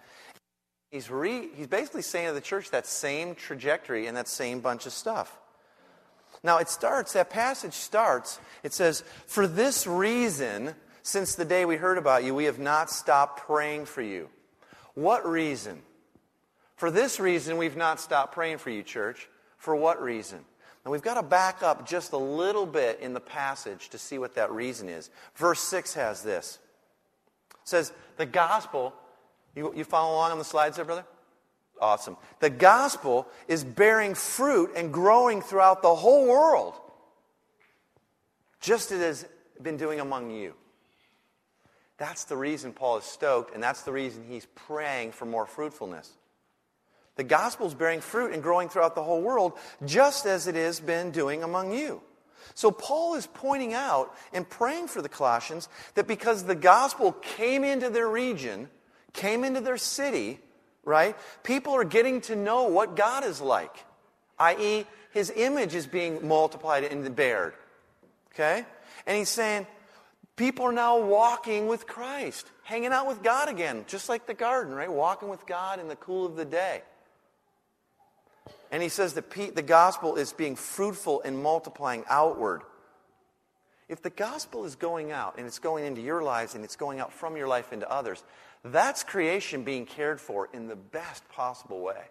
He's, 0.92 1.10
re, 1.10 1.50
he's 1.56 1.66
basically 1.66 2.04
saying 2.04 2.28
to 2.28 2.34
the 2.36 2.42
church 2.42 2.70
that 2.70 2.86
same 2.86 3.34
trajectory 3.34 4.06
and 4.06 4.16
that 4.16 4.28
same 4.28 4.60
bunch 4.60 4.86
of 4.86 4.94
stuff. 4.94 5.36
Now, 6.44 6.60
it 6.60 6.70
starts, 6.70 7.14
that 7.14 7.32
passage 7.32 7.74
starts, 7.74 8.40
it 8.62 8.72
says, 8.72 9.04
For 9.26 9.48
this 9.48 9.88
reason, 9.88 10.76
since 11.02 11.34
the 11.34 11.44
day 11.44 11.66
we 11.66 11.76
heard 11.76 11.98
about 11.98 12.24
you, 12.24 12.36
we 12.36 12.46
have 12.46 12.60
not 12.60 12.92
stopped 12.92 13.40
praying 13.40 13.86
for 13.86 14.04
you. 14.04 14.30
What 14.94 15.28
reason? 15.28 15.82
For 16.76 16.92
this 16.92 17.20
reason, 17.20 17.58
we've 17.58 17.76
not 17.76 18.00
stopped 18.00 18.36
praying 18.36 18.60
for 18.60 18.70
you, 18.70 18.84
church. 18.84 19.28
For 19.58 19.76
what 19.76 20.00
reason? 20.00 20.46
Now, 20.88 20.92
we've 20.92 21.02
got 21.02 21.16
to 21.16 21.24
back 21.24 21.64
up 21.64 21.86
just 21.86 22.14
a 22.14 22.18
little 22.18 22.66
bit 22.66 23.02
in 23.02 23.14
the 23.14 23.20
passage 23.20 23.90
to 23.90 23.98
see 23.98 24.18
what 24.20 24.36
that 24.36 24.54
reason 24.54 24.88
is. 24.88 25.10
Verse 25.36 25.60
6 25.60 25.94
has 25.96 26.24
this 26.24 26.60
it 27.52 27.58
says, 27.66 27.92
The 28.16 28.26
gospel, 28.26 28.94
you, 29.54 29.74
you 29.76 29.84
follow 29.84 30.16
along 30.16 30.32
on 30.32 30.38
the 30.38 30.46
slides 30.46 30.78
there, 30.78 30.86
brother? 30.86 31.04
Awesome. 31.82 32.16
The 32.40 32.50
gospel 32.50 33.28
is 33.50 33.66
bearing 33.66 34.16
fruit 34.16 34.72
and 34.78 34.94
growing 34.94 35.42
throughout 35.42 35.82
the 35.82 35.94
whole 35.94 36.26
world, 36.26 36.76
just 38.62 38.90
as 38.94 39.02
it 39.02 39.06
has 39.06 39.26
been 39.62 39.76
doing 39.76 40.00
among 40.00 40.32
you. 40.32 40.54
That's 41.98 42.24
the 42.24 42.38
reason 42.38 42.72
Paul 42.72 43.00
is 43.00 43.04
stoked, 43.04 43.54
and 43.54 43.62
that's 43.62 43.82
the 43.82 43.92
reason 43.92 44.24
he's 44.26 44.46
praying 44.56 45.12
for 45.12 45.26
more 45.26 45.48
fruitfulness. 45.48 46.14
The 47.18 47.24
gospel 47.24 47.68
is 47.68 47.74
bearing 47.74 48.02
fruit 48.02 48.34
and 48.34 48.42
growing 48.42 48.70
throughout 48.70 48.96
the 48.96 49.04
whole 49.04 49.22
world, 49.22 49.54
just 49.86 50.26
as 50.26 50.48
it 50.48 50.56
has 50.56 50.80
been 50.80 51.12
doing 51.12 51.44
among 51.44 51.74
you. 51.74 52.02
So 52.56 52.72
Paul 52.72 53.16
is 53.16 53.28
pointing 53.28 53.74
out 53.74 54.16
and 54.34 54.50
praying 54.50 54.88
for 54.88 55.02
the 55.02 55.10
Colossians 55.10 55.68
that 55.96 56.08
because 56.08 56.44
the 56.44 56.56
gospel 56.56 57.12
came 57.12 57.64
into 57.64 57.90
their 57.90 58.08
region, 58.08 58.70
came 59.14 59.44
into 59.44 59.62
their 59.62 59.78
city, 59.78 60.40
right? 60.86 61.16
People 61.44 61.74
are 61.74 61.84
getting 61.84 62.22
to 62.22 62.36
know 62.36 62.64
what 62.64 62.96
God 62.96 63.26
is 63.26 63.42
like, 63.42 63.86
i.e., 64.40 64.86
his 65.12 65.32
image 65.36 65.76
is 65.76 65.88
being 65.88 66.28
multiplied 66.28 66.84
and 66.84 67.16
bared. 67.16 67.54
Okay? 68.34 68.66
And 69.06 69.18
he's 69.18 69.30
saying, 69.30 69.68
People 70.38 70.66
are 70.66 70.72
now 70.72 71.00
walking 71.00 71.66
with 71.68 71.88
Christ, 71.88 72.52
hanging 72.64 72.92
out 72.92 73.08
with 73.08 73.24
God 73.24 73.50
again, 73.50 73.86
just 73.88 74.08
like 74.08 74.28
the 74.28 74.36
garden, 74.36 74.74
right? 74.76 74.92
Walking 74.92 75.30
with 75.30 75.48
God 75.48 75.80
in 75.80 75.88
the 75.88 75.96
cool 75.96 76.28
of 76.28 76.36
the 76.36 76.46
day. 76.46 76.84
And 78.72 78.84
he 78.84 78.90
says 78.90 79.14
that 79.14 79.30
the 79.32 79.62
gospel 79.62 80.16
is 80.16 80.34
being 80.34 80.56
fruitful 80.56 81.22
and 81.24 81.42
multiplying 81.42 82.04
outward. 82.10 82.64
If 83.88 84.02
the 84.02 84.10
gospel 84.10 84.66
is 84.66 84.76
going 84.76 85.12
out 85.12 85.36
and 85.38 85.48
it's 85.48 85.60
going 85.60 85.86
into 85.86 86.02
your 86.02 86.22
lives 86.22 86.56
and 86.56 86.64
it's 86.66 86.76
going 86.76 87.00
out 87.00 87.14
from 87.14 87.38
your 87.38 87.48
life 87.48 87.72
into 87.72 87.90
others, 87.90 88.24
that's 88.64 89.04
creation 89.04 89.64
being 89.64 89.86
cared 89.86 90.20
for 90.20 90.50
in 90.54 90.68
the 90.68 90.76
best 90.76 91.28
possible 91.30 91.82
way. 91.82 92.02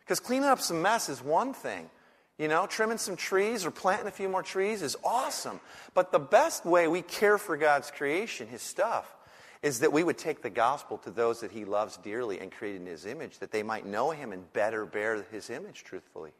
Because 0.00 0.20
cleaning 0.20 0.48
up 0.48 0.60
some 0.60 0.82
mess 0.82 1.08
is 1.08 1.22
one 1.22 1.52
thing, 1.54 1.90
you 2.38 2.48
know, 2.48 2.66
trimming 2.66 2.98
some 2.98 3.16
trees 3.16 3.66
or 3.66 3.70
planting 3.70 4.06
a 4.06 4.12
few 4.12 4.28
more 4.28 4.42
trees 4.42 4.82
is 4.82 4.96
awesome. 5.04 5.60
But 5.94 6.12
the 6.12 6.18
best 6.18 6.64
way 6.64 6.88
we 6.88 7.02
care 7.02 7.38
for 7.38 7.56
God's 7.56 7.90
creation, 7.90 8.46
His 8.46 8.62
stuff, 8.62 9.14
is 9.62 9.80
that 9.80 9.92
we 9.92 10.02
would 10.02 10.16
take 10.16 10.42
the 10.42 10.50
gospel 10.50 10.98
to 10.98 11.10
those 11.10 11.40
that 11.40 11.50
He 11.50 11.64
loves 11.64 11.96
dearly 11.98 12.40
and 12.40 12.50
created 12.50 12.80
in 12.80 12.86
His 12.86 13.06
image, 13.06 13.38
that 13.38 13.52
they 13.52 13.62
might 13.62 13.86
know 13.86 14.10
Him 14.10 14.32
and 14.32 14.50
better 14.52 14.86
bear 14.86 15.22
His 15.30 15.50
image 15.50 15.84
truthfully. 15.84 16.32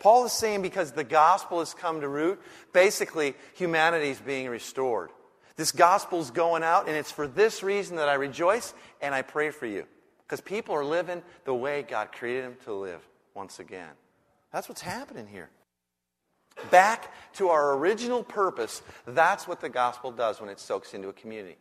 Paul 0.00 0.26
is 0.26 0.32
saying 0.32 0.62
because 0.62 0.92
the 0.92 1.04
gospel 1.04 1.60
has 1.60 1.72
come 1.72 2.00
to 2.00 2.08
root, 2.08 2.40
basically 2.72 3.34
humanity 3.54 4.10
is 4.10 4.20
being 4.20 4.48
restored. 4.48 5.10
This 5.56 5.72
gospel 5.72 6.20
is 6.20 6.30
going 6.30 6.62
out, 6.62 6.86
and 6.86 6.96
it's 6.96 7.12
for 7.12 7.26
this 7.26 7.62
reason 7.62 7.96
that 7.96 8.08
I 8.08 8.14
rejoice 8.14 8.74
and 9.00 9.14
I 9.14 9.22
pray 9.22 9.50
for 9.50 9.66
you. 9.66 9.86
Because 10.26 10.40
people 10.40 10.74
are 10.74 10.84
living 10.84 11.22
the 11.44 11.54
way 11.54 11.82
God 11.82 12.12
created 12.12 12.44
them 12.44 12.56
to 12.64 12.74
live 12.74 13.00
once 13.34 13.58
again. 13.60 13.92
That's 14.52 14.68
what's 14.68 14.82
happening 14.82 15.26
here. 15.26 15.50
Back 16.70 17.12
to 17.34 17.48
our 17.50 17.76
original 17.76 18.22
purpose, 18.24 18.82
that's 19.06 19.46
what 19.46 19.60
the 19.60 19.68
gospel 19.68 20.10
does 20.10 20.40
when 20.40 20.50
it 20.50 20.58
soaks 20.58 20.94
into 20.94 21.08
a 21.08 21.12
community. 21.12 21.56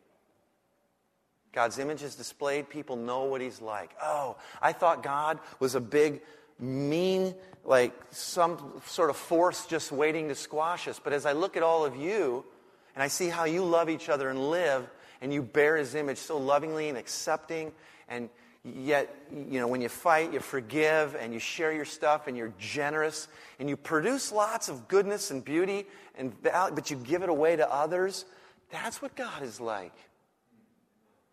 God's 1.56 1.80
image 1.80 2.04
is 2.04 2.14
displayed, 2.16 2.70
people 2.70 2.96
know 2.96 3.24
what 3.24 3.42
he's 3.42 3.62
like. 3.62 3.92
Oh, 4.04 4.36
I 4.62 4.74
thought 4.74 5.02
God 5.02 5.40
was 5.60 5.74
a 5.74 5.82
big, 5.82 6.22
mean, 6.60 7.34
like 7.64 7.94
some 8.12 8.82
sort 8.86 9.10
of 9.10 9.16
force 9.16 9.66
just 9.66 9.92
waiting 9.92 10.28
to 10.28 10.36
squash 10.36 10.88
us. 10.88 11.00
But 11.04 11.14
as 11.14 11.26
I 11.26 11.32
look 11.32 11.58
at 11.58 11.64
all 11.64 11.86
of 11.86 11.96
you, 11.96 12.46
and 12.94 13.02
I 13.02 13.08
see 13.08 13.30
how 13.30 13.46
you 13.46 13.64
love 13.66 13.90
each 13.90 14.10
other 14.10 14.30
and 14.30 14.52
live, 14.52 14.88
and 15.22 15.34
you 15.34 15.42
bear 15.42 15.78
his 15.78 15.96
image 15.96 16.18
so 16.18 16.38
lovingly 16.38 16.90
and 16.90 16.98
accepting, 16.98 17.72
and 18.08 18.30
Yet, 18.66 19.14
you 19.32 19.60
know, 19.60 19.68
when 19.68 19.82
you 19.82 19.90
fight, 19.90 20.34
you 20.34 20.40
forgive 20.40 21.16
and 21.16 21.32
you 21.32 21.40
share 21.40 21.72
your 21.72 21.86
stuff 21.86 22.26
and 22.26 22.36
you're 22.36 22.54
generous 22.58 23.28
and 23.60 23.70
you 23.70 23.78
produce 23.78 24.32
lots 24.32 24.70
of 24.70 24.88
goodness 24.88 25.30
and 25.30 25.46
beauty, 25.46 25.86
and 26.16 26.34
value, 26.42 26.74
but 26.74 26.90
you 26.90 26.98
give 26.98 27.22
it 27.22 27.30
away 27.30 27.56
to 27.56 27.72
others. 27.72 28.26
That's 28.72 29.04
what 29.04 29.16
God 29.16 29.44
is 29.44 29.62
like. 29.62 29.94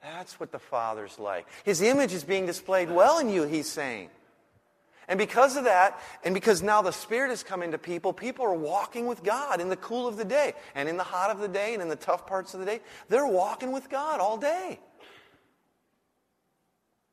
That's 0.03 0.41
what 0.41 0.51
the 0.51 0.59
Father's 0.59 1.19
like. 1.19 1.47
His 1.65 1.81
image 1.81 2.13
is 2.13 2.25
being 2.25 2.47
displayed 2.47 2.91
well 2.91 3.19
in 3.19 3.29
you, 3.29 3.45
he's 3.45 3.69
saying. 3.69 4.11
And 5.09 5.19
because 5.19 5.57
of 5.57 5.65
that, 5.65 6.01
and 6.25 6.35
because 6.35 6.63
now 6.63 6.83
the 6.83 6.93
Spirit 6.93 7.31
has 7.31 7.43
come 7.43 7.63
into 7.63 7.79
people, 7.79 8.13
people 8.13 8.45
are 8.45 8.55
walking 8.55 9.07
with 9.07 9.23
God 9.23 9.61
in 9.61 9.69
the 9.69 9.77
cool 9.77 10.09
of 10.09 10.17
the 10.17 10.25
day, 10.25 10.55
and 10.75 10.89
in 10.89 10.97
the 10.97 11.03
hot 11.03 11.31
of 11.31 11.39
the 11.39 11.49
day, 11.49 11.75
and 11.75 11.83
in 11.83 11.89
the 11.89 11.97
tough 11.97 12.27
parts 12.27 12.55
of 12.55 12.61
the 12.61 12.67
day. 12.67 12.81
They're 13.09 13.27
walking 13.27 13.73
with 13.73 13.91
God 13.91 14.21
all 14.21 14.39
day. 14.39 14.79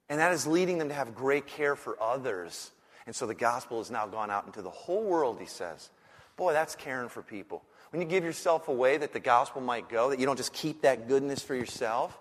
And 0.08 0.20
that 0.20 0.34
is 0.34 0.48
leading 0.48 0.80
them 0.80 0.90
to 0.90 0.96
have 0.96 1.14
great 1.14 1.46
care 1.46 1.76
for 1.76 2.02
others. 2.02 2.72
And 3.06 3.16
so 3.16 3.28
the 3.28 3.36
gospel 3.36 3.80
has 3.80 3.92
now 3.92 4.08
gone 4.08 4.32
out 4.32 4.46
into 4.46 4.62
the 4.62 4.70
whole 4.70 5.04
world, 5.04 5.38
he 5.40 5.46
says. 5.46 5.90
Boy, 6.38 6.54
that's 6.54 6.76
caring 6.76 7.10
for 7.10 7.22
people. 7.22 7.64
When 7.92 8.02
you 8.02 8.08
give 8.08 8.24
yourself 8.24 8.68
away 8.68 8.98
that 8.98 9.14
the 9.14 9.20
gospel 9.20 9.62
might 9.62 9.90
go, 9.90 10.10
that 10.10 10.20
you 10.20 10.26
don't 10.26 10.38
just 10.38 10.54
keep 10.54 10.82
that 10.82 11.08
goodness 11.08 11.42
for 11.42 11.56
yourself, 11.56 12.18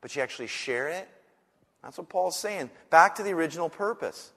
but 0.00 0.14
you 0.14 0.22
actually 0.22 0.46
share 0.46 0.88
it. 0.88 1.08
That's 1.82 1.98
what 1.98 2.08
Paul's 2.08 2.36
saying. 2.36 2.70
Back 2.90 3.16
to 3.16 3.22
the 3.22 3.32
original 3.32 3.68
purpose. 3.68 4.32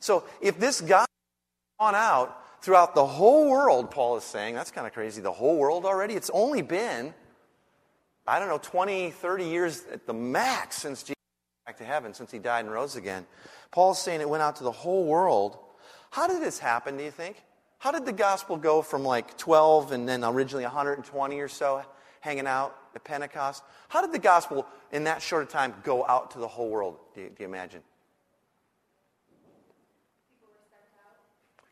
So 0.00 0.24
if 0.40 0.58
this 0.58 0.80
has 0.80 0.88
gone 0.88 1.94
out 1.94 2.62
throughout 2.62 2.94
the 2.94 3.06
whole 3.06 3.48
world, 3.48 3.90
Paul 3.90 4.16
is 4.16 4.24
saying, 4.24 4.54
that's 4.54 4.70
kind 4.70 4.86
of 4.86 4.92
crazy, 4.92 5.20
the 5.20 5.32
whole 5.32 5.56
world 5.56 5.84
already? 5.84 6.14
It's 6.14 6.30
only 6.30 6.62
been, 6.62 7.14
I 8.26 8.38
don't 8.38 8.48
know, 8.48 8.58
20, 8.58 9.10
30 9.10 9.44
years 9.44 9.84
at 9.92 10.06
the 10.06 10.14
max 10.14 10.76
since 10.76 11.02
Jesus 11.02 11.14
back 11.68 11.76
to 11.76 11.84
heaven 11.84 12.14
since 12.14 12.30
he 12.30 12.38
died 12.38 12.64
and 12.64 12.72
rose 12.72 12.96
again. 12.96 13.26
Paul's 13.72 14.00
saying 14.00 14.22
it 14.22 14.28
went 14.28 14.42
out 14.42 14.56
to 14.56 14.64
the 14.64 14.72
whole 14.72 15.04
world. 15.04 15.58
How 16.10 16.26
did 16.26 16.40
this 16.40 16.58
happen, 16.58 16.96
do 16.96 17.04
you 17.04 17.10
think? 17.10 17.42
How 17.78 17.92
did 17.92 18.06
the 18.06 18.12
gospel 18.12 18.56
go 18.56 18.80
from 18.80 19.04
like 19.04 19.36
12 19.36 19.92
and 19.92 20.08
then 20.08 20.24
originally 20.24 20.64
120 20.64 21.38
or 21.40 21.48
so 21.48 21.84
hanging 22.20 22.46
out 22.46 22.76
at 22.94 23.04
Pentecost? 23.04 23.62
How 23.88 24.00
did 24.00 24.12
the 24.12 24.18
gospel 24.18 24.66
in 24.92 25.04
that 25.04 25.22
short 25.22 25.42
of 25.42 25.48
time 25.48 25.74
go 25.84 26.06
out 26.06 26.32
to 26.32 26.38
the 26.38 26.48
whole 26.48 26.68
world, 26.68 26.96
do 27.14 27.22
you, 27.22 27.28
do 27.28 27.36
you 27.40 27.46
imagine? 27.46 27.82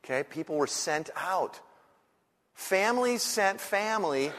Okay, 0.05 0.23
people 0.23 0.57
were 0.57 0.69
sent 0.69 1.11
out. 1.17 1.61
Families 2.55 3.23
sent 3.23 3.61
family 3.61 4.31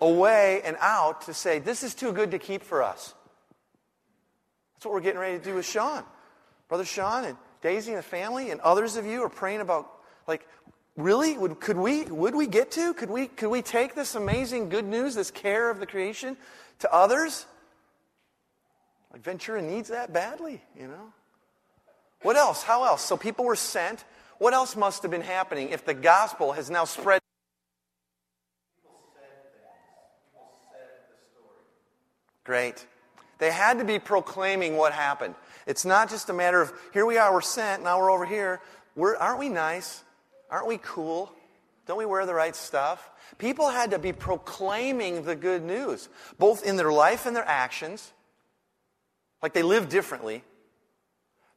away 0.00 0.62
and 0.64 0.76
out 0.80 1.22
to 1.22 1.34
say, 1.34 1.58
this 1.58 1.82
is 1.82 1.94
too 1.94 2.12
good 2.12 2.30
to 2.30 2.38
keep 2.38 2.62
for 2.62 2.82
us. 2.82 3.14
That's 4.74 4.86
what 4.86 4.94
we're 4.94 5.00
getting 5.00 5.20
ready 5.20 5.38
to 5.38 5.44
do 5.44 5.54
with 5.54 5.66
Sean. 5.66 6.02
Brother 6.68 6.84
Sean 6.84 7.24
and 7.24 7.36
Daisy 7.60 7.92
and 7.92 7.98
the 7.98 8.02
family 8.02 8.50
and 8.50 8.60
others 8.62 8.96
of 8.96 9.06
you 9.06 9.22
are 9.22 9.28
praying 9.28 9.60
about, 9.60 9.88
like, 10.26 10.46
really? 10.96 11.36
Would, 11.38 11.60
could 11.60 11.76
we, 11.76 12.04
would 12.04 12.34
we 12.34 12.46
get 12.46 12.70
to? 12.72 12.94
Could 12.94 13.10
we, 13.10 13.26
could 13.26 13.48
we 13.48 13.62
take 13.62 13.94
this 13.94 14.14
amazing 14.14 14.68
good 14.68 14.84
news, 14.84 15.14
this 15.14 15.30
care 15.30 15.70
of 15.70 15.80
the 15.80 15.86
creation, 15.86 16.36
to 16.80 16.92
others? 16.92 17.46
Like, 19.12 19.22
Ventura 19.22 19.62
needs 19.62 19.88
that 19.88 20.12
badly, 20.12 20.62
you 20.78 20.88
know? 20.88 21.12
What 22.22 22.36
else? 22.36 22.62
How 22.62 22.84
else? 22.84 23.02
So 23.02 23.16
people 23.16 23.44
were 23.44 23.56
sent. 23.56 24.04
What 24.38 24.54
else 24.54 24.76
must 24.76 25.02
have 25.02 25.10
been 25.10 25.22
happening 25.22 25.70
if 25.70 25.84
the 25.84 25.94
gospel 25.94 26.52
has 26.52 26.70
now 26.70 26.84
spread? 26.84 27.20
Great. 32.44 32.86
They 33.38 33.50
had 33.50 33.78
to 33.78 33.84
be 33.84 33.98
proclaiming 33.98 34.76
what 34.76 34.92
happened. 34.92 35.34
It's 35.66 35.84
not 35.84 36.10
just 36.10 36.28
a 36.28 36.32
matter 36.32 36.60
of, 36.60 36.72
here 36.92 37.06
we 37.06 37.18
are, 37.18 37.32
we're 37.32 37.40
sent, 37.40 37.82
now 37.82 37.98
we're 37.98 38.10
over 38.10 38.24
here. 38.24 38.60
We're, 38.94 39.16
aren't 39.16 39.38
we 39.38 39.48
nice? 39.48 40.02
Aren't 40.52 40.68
we 40.68 40.78
cool? 40.78 41.32
Don't 41.86 41.98
we 41.98 42.06
wear 42.06 42.26
the 42.26 42.34
right 42.34 42.54
stuff? 42.54 43.10
People 43.38 43.70
had 43.70 43.90
to 43.90 43.98
be 43.98 44.12
proclaiming 44.12 45.24
the 45.24 45.34
good 45.34 45.64
news, 45.64 46.08
both 46.38 46.64
in 46.64 46.76
their 46.76 46.92
life 46.92 47.26
and 47.26 47.34
their 47.34 47.48
actions. 47.48 48.12
Like 49.42 49.54
they 49.54 49.64
lived 49.64 49.88
differently. 49.88 50.44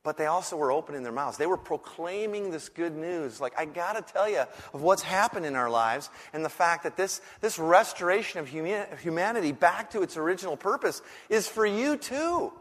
but 0.06 0.18
they 0.18 0.28
also 0.28 0.56
were 0.56 0.72
opening 0.72 1.02
their 1.02 1.12
mouths. 1.12 1.38
They 1.38 1.48
were 1.48 1.58
proclaiming 1.58 2.52
this 2.52 2.70
good 2.70 2.96
news. 2.96 3.42
Like, 3.42 3.54
I 3.58 3.66
got 3.66 3.94
to 3.94 4.14
tell 4.14 4.30
you 4.30 4.46
of 4.72 4.84
what's 4.84 5.02
happened 5.02 5.48
in 5.48 5.56
our 5.56 5.70
lives 5.70 6.12
and 6.32 6.46
the 6.46 6.50
fact 6.50 6.84
that 6.84 6.96
this, 6.96 7.22
this 7.42 7.58
restoration 7.58 8.40
of 8.40 8.48
humanity 8.48 9.52
back 9.52 9.90
to 9.92 10.04
its 10.04 10.16
original 10.16 10.56
purpose 10.56 11.02
is 11.28 11.48
for 11.48 11.66
you 11.66 11.98
too. 11.98 12.54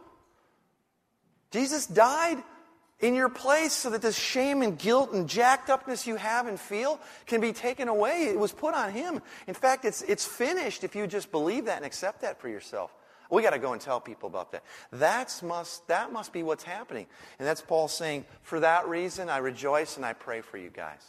Jesus 1.50 1.86
died 1.86 2.42
in 3.00 3.14
your 3.14 3.28
place 3.28 3.72
so 3.72 3.90
that 3.90 4.02
this 4.02 4.16
shame 4.16 4.62
and 4.62 4.78
guilt 4.78 5.12
and 5.12 5.28
jacked 5.28 5.68
upness 5.68 6.06
you 6.06 6.16
have 6.16 6.46
and 6.46 6.58
feel 6.58 7.00
can 7.26 7.40
be 7.40 7.52
taken 7.52 7.88
away. 7.88 8.28
It 8.28 8.38
was 8.38 8.52
put 8.52 8.74
on 8.74 8.92
him. 8.92 9.20
In 9.46 9.54
fact, 9.54 9.84
it's, 9.84 10.02
it's 10.02 10.24
finished 10.24 10.84
if 10.84 10.94
you 10.94 11.06
just 11.06 11.30
believe 11.30 11.66
that 11.66 11.76
and 11.76 11.86
accept 11.86 12.22
that 12.22 12.40
for 12.40 12.48
yourself. 12.48 12.94
We 13.30 13.42
got 13.42 13.50
to 13.50 13.58
go 13.58 13.72
and 13.72 13.80
tell 13.80 14.00
people 14.00 14.28
about 14.28 14.52
that. 14.52 14.62
That's 14.92 15.42
must, 15.42 15.86
that 15.88 16.12
must 16.12 16.32
be 16.32 16.42
what's 16.42 16.62
happening. 16.62 17.06
And 17.38 17.48
that's 17.48 17.60
Paul 17.60 17.88
saying, 17.88 18.26
for 18.42 18.60
that 18.60 18.86
reason, 18.86 19.28
I 19.28 19.38
rejoice 19.38 19.96
and 19.96 20.06
I 20.06 20.12
pray 20.12 20.40
for 20.40 20.56
you 20.56 20.70
guys. 20.70 21.02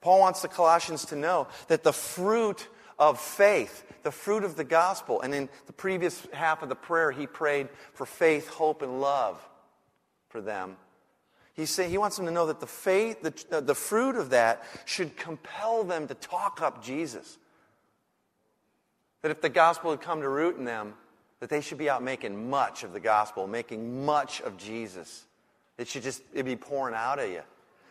Paul 0.00 0.20
wants 0.20 0.40
the 0.40 0.48
Colossians 0.48 1.06
to 1.06 1.16
know 1.16 1.48
that 1.68 1.82
the 1.82 1.92
fruit 1.92 2.68
of 2.98 3.20
faith, 3.20 3.84
the 4.02 4.12
fruit 4.12 4.44
of 4.44 4.56
the 4.56 4.64
gospel, 4.64 5.20
and 5.20 5.34
in 5.34 5.48
the 5.66 5.72
previous 5.72 6.26
half 6.32 6.62
of 6.62 6.68
the 6.68 6.74
prayer, 6.74 7.10
he 7.10 7.26
prayed 7.26 7.68
for 7.92 8.06
faith, 8.06 8.48
hope, 8.48 8.82
and 8.82 9.00
love 9.00 9.46
for 10.34 10.40
them. 10.40 10.76
He's 11.52 11.70
saying 11.70 11.90
he 11.90 11.98
wants 11.98 12.16
them 12.16 12.26
to 12.26 12.32
know 12.32 12.46
that 12.46 12.58
the 12.58 12.66
faith, 12.66 13.22
the, 13.22 13.56
uh, 13.56 13.60
the 13.60 13.76
fruit 13.76 14.16
of 14.16 14.30
that 14.30 14.64
should 14.84 15.16
compel 15.16 15.84
them 15.84 16.08
to 16.08 16.14
talk 16.14 16.60
up 16.60 16.82
Jesus. 16.82 17.38
That 19.22 19.30
if 19.30 19.40
the 19.40 19.48
gospel 19.48 19.92
had 19.92 20.00
come 20.00 20.22
to 20.22 20.28
root 20.28 20.56
in 20.56 20.64
them, 20.64 20.94
that 21.38 21.50
they 21.50 21.60
should 21.60 21.78
be 21.78 21.88
out 21.88 22.02
making 22.02 22.50
much 22.50 22.82
of 22.82 22.92
the 22.92 22.98
gospel, 22.98 23.46
making 23.46 24.04
much 24.04 24.40
of 24.40 24.56
Jesus. 24.56 25.22
It 25.78 25.86
should 25.86 26.02
just 26.02 26.20
it'd 26.32 26.46
be 26.46 26.56
pouring 26.56 26.96
out 26.96 27.20
of 27.20 27.30
you. 27.30 27.42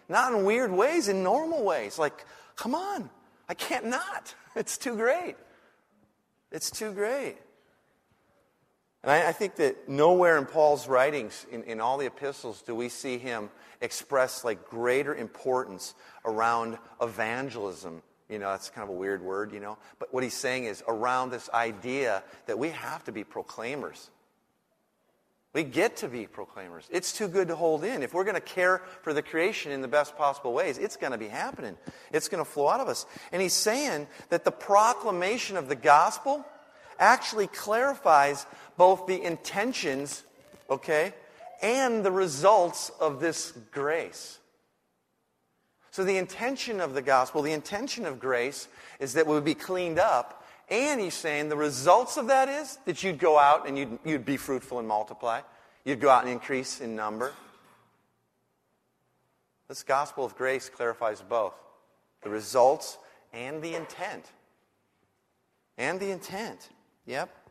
Not 0.10 0.34
in 0.34 0.44
weird 0.44 0.74
ways, 0.74 1.08
in 1.08 1.24
normal 1.24 1.64
ways. 1.64 1.98
Like, 1.98 2.26
come 2.58 2.76
on, 2.76 3.10
I 3.48 3.54
can't 3.54 3.86
not. 3.86 4.36
It's 4.56 4.78
too 4.78 4.96
great. 4.96 5.36
It's 6.52 6.70
too 6.70 6.92
great. 6.92 7.38
And 9.04 9.12
I, 9.12 9.30
I 9.30 9.32
think 9.32 9.56
that 9.58 9.90
nowhere 9.90 10.38
in 10.38 10.46
Paul's 10.46 10.88
writings, 10.88 11.46
in, 11.52 11.64
in 11.64 11.82
all 11.82 11.98
the 11.98 12.06
epistles, 12.06 12.62
do 12.62 12.74
we 12.74 12.90
see 12.90 13.18
him 13.18 13.50
express 13.82 14.44
like 14.44 14.70
greater 14.70 15.14
importance 15.14 15.94
around 16.26 16.78
evangelism 17.02 18.02
you 18.30 18.40
know, 18.40 18.50
that's 18.50 18.72
kind 18.72 18.84
of 18.84 18.90
a 18.90 18.98
weird 18.98 19.22
word, 19.22 19.52
you 19.52 19.60
know. 19.60 19.78
But 20.00 20.12
what 20.14 20.24
he's 20.24 20.34
saying 20.34 20.66
is 20.66 20.84
around 20.88 21.30
this 21.30 21.52
idea 21.54 22.24
that 22.48 22.58
we 22.58 22.70
have 22.70 23.04
to 23.04 23.12
be 23.12 23.24
proclaimers. 23.24 24.10
We 25.54 25.64
get 25.64 25.98
to 25.98 26.08
be 26.08 26.26
proclaimers. 26.26 26.88
It's 26.90 27.14
too 27.14 27.28
good 27.28 27.50
to 27.50 27.56
hold 27.56 27.84
in. 27.84 28.02
If 28.02 28.14
we're 28.14 28.24
going 28.24 28.34
to 28.34 28.42
care 28.42 28.82
for 29.04 29.14
the 29.14 29.22
creation 29.22 29.72
in 29.72 29.82
the 29.82 29.88
best 29.88 30.18
possible 30.18 30.52
ways, 30.52 30.80
it's 30.80 30.98
going 30.98 31.12
to 31.12 31.18
be 31.20 31.28
happening. 31.28 31.78
It's 32.12 32.28
going 32.28 32.44
to 32.44 32.50
flow 32.50 32.70
out 32.70 32.80
of 32.80 32.88
us. 32.88 33.06
And 33.32 33.40
he's 33.40 33.54
saying 33.54 34.08
that 34.30 34.46
the 34.46 34.52
proclamation 34.52 35.56
of 35.56 35.70
the 35.70 35.76
gospel 35.76 36.44
actually 36.98 37.48
clarifies 37.48 38.48
both 38.78 39.08
the 39.08 39.22
intentions, 39.22 40.24
okay, 40.70 41.14
and 41.62 42.04
the 42.04 42.12
results 42.12 42.92
of 43.00 43.20
this 43.20 43.54
grace. 43.72 44.40
So, 45.92 46.04
the 46.04 46.18
intention 46.18 46.82
of 46.82 46.94
the 46.96 47.02
gospel, 47.02 47.42
the 47.42 47.52
intention 47.52 48.06
of 48.06 48.20
grace, 48.20 48.68
is 49.00 49.14
that 49.14 49.28
we 49.28 49.34
would 49.36 49.46
be 49.46 49.54
cleaned 49.54 50.00
up. 50.00 50.44
And 50.70 51.00
he's 51.00 51.14
saying 51.14 51.50
the 51.50 51.56
results 51.56 52.18
of 52.18 52.28
that 52.28 52.50
is 52.50 52.80
that 52.86 53.04
you'd 53.04 53.20
go 53.20 53.38
out 53.38 53.68
and 53.68 53.78
you'd, 53.78 54.00
you'd 54.04 54.26
be 54.26 54.38
fruitful 54.38 54.80
and 54.80 54.88
multiply. 54.88 55.42
You'd 55.86 56.00
go 56.00 56.10
out 56.10 56.24
and 56.24 56.32
increase 56.32 56.82
in 56.82 56.96
number. 56.96 57.34
This 59.68 59.84
gospel 59.84 60.26
of 60.26 60.36
grace 60.36 60.70
clarifies 60.70 61.22
both 61.22 61.54
the 62.24 62.30
results 62.30 62.98
and 63.32 63.62
the 63.62 63.76
intent. 63.76 64.26
And 65.78 66.00
the 66.00 66.12
intent. 66.12 66.70
Yep. 67.06 67.43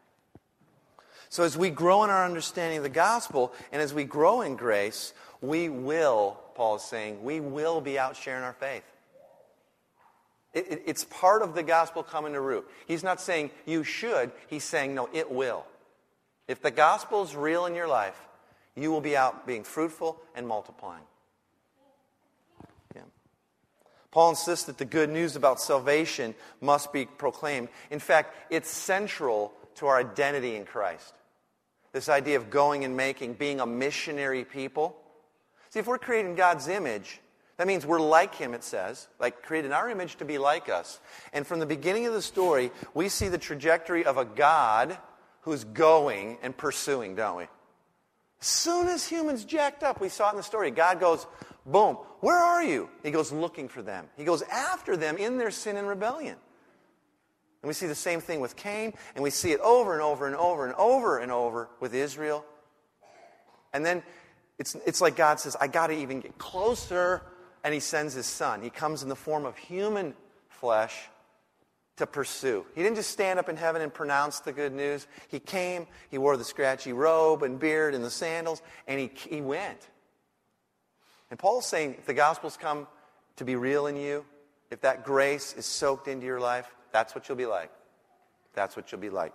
So, 1.33 1.45
as 1.45 1.57
we 1.57 1.71
grow 1.71 2.05
in 2.05 2.11
our 2.11 2.27
understanding 2.27 2.77
of 2.77 2.83
the 2.83 2.91
gospel 2.91 3.55
and 3.73 3.81
as 3.81 3.95
we 3.95 4.05
grow 4.05 4.43
in 4.43 4.55
grace, 4.55 5.15
we 5.41 5.71
will, 5.71 6.39
Paul 6.55 6.77
is 6.77 6.83
saying, 6.83 7.25
we 7.25 7.41
will 7.41 7.81
be 7.81 7.99
out 7.99 8.17
sharing 8.17 8.45
our 8.45 8.53
faith. 8.53 8.85
It, 10.53 10.67
it, 10.71 10.83
it's 10.85 11.05
part 11.05 11.41
of 11.41 11.55
the 11.55 11.63
gospel 11.63 12.03
coming 12.03 12.35
to 12.35 12.41
root. 12.43 12.69
He's 12.87 13.03
not 13.03 13.19
saying 13.19 13.51
you 13.65 13.83
should, 13.83 14.31
he's 14.49 14.63
saying, 14.63 14.95
no, 14.95 15.09
it 15.11 15.31
will. 15.31 15.65
If 16.49 16.61
the 16.61 16.71
gospel 16.71 17.23
is 17.23 17.35
real 17.35 17.65
in 17.65 17.75
your 17.75 17.89
life, 17.89 18.21
you 18.77 18.91
will 18.91 19.01
be 19.01 19.17
out 19.17 19.47
being 19.47 19.65
fruitful 19.65 20.21
and 20.35 20.47
multiplying. 20.47 21.05
Yeah. 22.95 23.05
Paul 24.11 24.29
insists 24.29 24.67
that 24.67 24.77
the 24.77 24.85
good 24.85 25.09
news 25.09 25.35
about 25.35 25.63
salvation 25.63 26.35
must 26.61 26.93
be 26.93 27.07
proclaimed. 27.07 27.69
In 27.91 28.01
fact, 28.01 28.37
it's 28.51 28.69
central 28.69 29.55
to 29.77 29.87
our 29.87 29.99
identity 29.99 30.57
in 30.57 30.67
Christ. 30.67 31.15
This 31.93 32.09
idea 32.09 32.37
of 32.37 32.51
going 32.51 32.85
and 32.85 32.97
making, 32.97 33.35
being 33.35 33.61
a 33.61 33.67
missionary 33.67 34.45
people. 34.45 34.97
See, 35.71 35.79
if 35.79 35.87
we're 35.87 35.99
creating 35.99 36.35
God's 36.35 36.69
image, 36.69 37.21
that 37.59 37.67
means 37.67 37.87
we're 37.87 38.01
like 38.01 38.35
Him, 38.35 38.55
it 38.55 38.65
says, 38.65 39.09
like 39.21 39.43
created 39.43 39.73
our 39.73 39.89
image 39.91 40.17
to 40.17 40.25
be 40.25 40.39
like 40.39 40.69
us. 40.69 41.01
And 41.33 41.47
from 41.47 41.61
the 41.61 41.67
beginning 41.67 42.07
of 42.07 42.13
the 42.15 42.23
story, 42.23 42.71
we 42.95 43.09
see 43.09 43.29
the 43.29 43.39
trajectory 43.39 44.05
of 44.05 44.17
a 44.17 44.25
God 44.25 44.97
who's 45.43 45.65
going 45.65 46.39
and 46.43 46.57
pursuing, 46.57 47.15
don't 47.15 47.37
we? 47.37 47.45
As 48.41 48.47
soon 48.47 48.89
as 48.89 49.07
humans 49.07 49.45
jacked 49.45 49.83
up, 49.83 50.01
we 50.01 50.09
saw 50.09 50.29
it 50.29 50.33
in 50.33 50.37
the 50.39 50.43
story. 50.43 50.71
God 50.71 50.99
goes, 50.99 51.27
boom, 51.65 51.97
where 52.21 52.39
are 52.39 52.63
you? 52.63 52.89
He 53.03 53.11
goes 53.11 53.31
looking 53.31 53.69
for 53.69 53.83
them. 53.83 54.07
He 54.17 54.25
goes 54.25 54.43
after 54.43 54.97
them 54.97 55.17
in 55.17 55.39
their 55.39 55.51
sin 55.51 55.77
and 55.77 55.87
rebellion. 55.87 56.37
And 57.63 57.69
we 57.69 57.75
see 57.75 57.87
the 57.87 57.95
same 57.95 58.21
thing 58.21 58.41
with 58.41 58.57
Cain, 58.57 58.93
and 59.15 59.23
we 59.23 59.31
see 59.31 59.53
it 59.53 59.61
over 59.61 59.93
and 59.93 60.03
over 60.03 60.27
and 60.27 60.35
over 60.35 60.67
and 60.67 60.75
over 60.75 61.19
and 61.19 61.31
over 61.31 61.69
with 61.79 61.95
Israel. 61.95 62.45
And 63.73 63.87
then 63.87 64.03
it's, 64.59 64.75
it's 64.87 65.01
like 65.01 65.17
God 65.17 65.39
says, 65.41 65.57
I 65.61 65.69
got 65.69 65.87
to 65.87 65.95
even 65.95 66.21
get 66.21 66.39
closer. 66.39 67.23
And 67.65 67.73
he 67.73 67.79
sends 67.79 68.15
his 68.15 68.27
son. 68.27 68.61
He 68.61 68.71
comes 68.71 69.05
in 69.05 69.09
the 69.09 69.15
form 69.15 69.47
of 69.47 69.57
human 69.57 70.15
flesh 70.49 71.09
to 71.97 72.07
pursue. 72.07 72.67
He 72.75 72.83
didn't 72.83 72.97
just 72.97 73.11
stand 73.11 73.39
up 73.39 73.49
in 73.49 73.57
heaven 73.57 73.83
and 73.83 73.95
pronounce 73.95 74.41
the 74.41 74.53
good 74.53 74.73
news. 74.73 75.07
He 75.29 75.39
came, 75.39 75.87
he 76.11 76.19
wore 76.19 76.37
the 76.37 76.45
scratchy 76.45 76.93
robe 76.93 77.45
and 77.45 77.61
beard 77.61 77.95
and 77.95 78.03
the 78.03 78.11
sandals, 78.11 78.63
and 78.89 78.99
he, 78.99 79.11
he 79.15 79.41
went. 79.41 79.89
And 81.31 81.39
Paul's 81.39 81.67
saying 81.67 81.95
if 81.99 82.07
the 82.07 82.15
gospel's 82.15 82.57
come 82.57 82.89
to 83.37 83.45
be 83.45 83.55
real 83.55 83.87
in 83.87 83.97
you, 83.97 84.25
if 84.71 84.81
that 84.81 85.05
grace 85.05 85.55
is 85.57 85.67
soaked 85.67 86.09
into 86.09 86.27
your 86.27 86.41
life, 86.41 86.75
that's 86.93 87.15
what 87.15 87.29
you'll 87.29 87.39
be 87.39 87.47
like. 87.47 87.71
That's 88.55 88.77
what 88.77 88.93
you'll 88.93 89.01
be 89.01 89.11
like. 89.11 89.33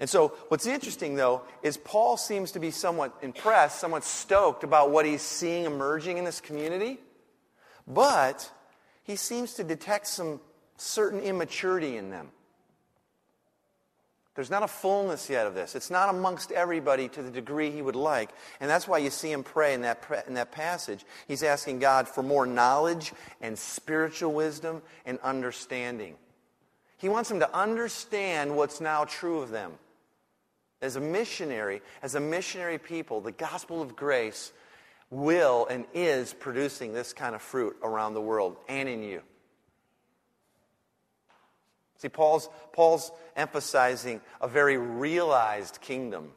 And 0.00 0.10
so, 0.10 0.28
what's 0.48 0.66
interesting, 0.66 1.14
though, 1.14 1.42
is 1.62 1.76
Paul 1.76 2.16
seems 2.16 2.52
to 2.52 2.58
be 2.58 2.70
somewhat 2.70 3.14
impressed, 3.22 3.78
somewhat 3.78 4.04
stoked 4.04 4.64
about 4.64 4.90
what 4.90 5.06
he's 5.06 5.22
seeing 5.22 5.64
emerging 5.64 6.18
in 6.18 6.24
this 6.24 6.40
community, 6.40 6.98
but 7.86 8.50
he 9.04 9.16
seems 9.16 9.54
to 9.54 9.64
detect 9.64 10.08
some 10.08 10.40
certain 10.76 11.20
immaturity 11.20 11.96
in 11.96 12.10
them. 12.10 12.30
There's 14.34 14.50
not 14.50 14.64
a 14.64 14.68
fullness 14.68 15.30
yet 15.30 15.46
of 15.46 15.54
this. 15.54 15.76
It's 15.76 15.90
not 15.90 16.08
amongst 16.08 16.50
everybody 16.50 17.08
to 17.10 17.22
the 17.22 17.30
degree 17.30 17.70
he 17.70 17.82
would 17.82 17.94
like. 17.94 18.30
And 18.60 18.68
that's 18.68 18.88
why 18.88 18.98
you 18.98 19.10
see 19.10 19.30
him 19.30 19.44
pray 19.44 19.74
in 19.74 19.82
that, 19.82 20.24
in 20.26 20.34
that 20.34 20.50
passage. 20.50 21.04
He's 21.28 21.44
asking 21.44 21.78
God 21.78 22.08
for 22.08 22.22
more 22.22 22.44
knowledge 22.44 23.12
and 23.40 23.56
spiritual 23.56 24.32
wisdom 24.32 24.82
and 25.06 25.20
understanding. 25.20 26.16
He 26.98 27.08
wants 27.08 27.28
them 27.28 27.38
to 27.40 27.56
understand 27.56 28.56
what's 28.56 28.80
now 28.80 29.04
true 29.04 29.38
of 29.38 29.50
them. 29.50 29.72
As 30.82 30.96
a 30.96 31.00
missionary, 31.00 31.80
as 32.02 32.16
a 32.16 32.20
missionary 32.20 32.78
people, 32.78 33.20
the 33.20 33.32
gospel 33.32 33.80
of 33.80 33.94
grace 33.94 34.52
will 35.10 35.66
and 35.66 35.84
is 35.94 36.34
producing 36.34 36.92
this 36.92 37.12
kind 37.12 37.36
of 37.36 37.42
fruit 37.42 37.76
around 37.84 38.14
the 38.14 38.20
world 38.20 38.56
and 38.68 38.88
in 38.88 39.02
you. 39.02 39.22
See, 42.04 42.10
Paul's, 42.10 42.50
Paul's 42.74 43.10
emphasizing 43.34 44.20
a 44.42 44.46
very 44.46 44.76
realized 44.76 45.80
kingdom 45.80 46.32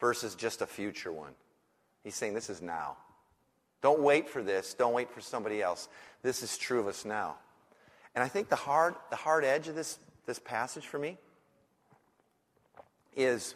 versus 0.00 0.34
just 0.34 0.62
a 0.62 0.66
future 0.66 1.12
one. 1.12 1.32
He's 2.02 2.14
saying 2.14 2.32
this 2.32 2.48
is 2.48 2.62
now. 2.62 2.96
Don't 3.82 4.00
wait 4.00 4.30
for 4.30 4.42
this. 4.42 4.72
Don't 4.72 4.94
wait 4.94 5.10
for 5.10 5.20
somebody 5.20 5.60
else. 5.60 5.90
This 6.22 6.42
is 6.42 6.56
true 6.56 6.80
of 6.80 6.86
us 6.86 7.04
now. 7.04 7.34
And 8.14 8.24
I 8.24 8.28
think 8.28 8.48
the 8.48 8.56
hard, 8.56 8.94
the 9.10 9.16
hard 9.16 9.44
edge 9.44 9.68
of 9.68 9.74
this, 9.74 9.98
this 10.24 10.38
passage 10.38 10.86
for 10.86 10.98
me 10.98 11.18
is 13.14 13.54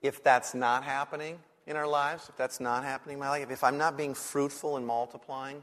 if 0.00 0.24
that's 0.24 0.54
not 0.54 0.84
happening 0.84 1.38
in 1.66 1.76
our 1.76 1.86
lives, 1.86 2.30
if 2.30 2.36
that's 2.38 2.60
not 2.60 2.82
happening 2.82 3.16
in 3.16 3.20
my 3.20 3.28
life, 3.28 3.50
if 3.50 3.62
I'm 3.62 3.76
not 3.76 3.94
being 3.94 4.14
fruitful 4.14 4.78
and 4.78 4.86
multiplying 4.86 5.62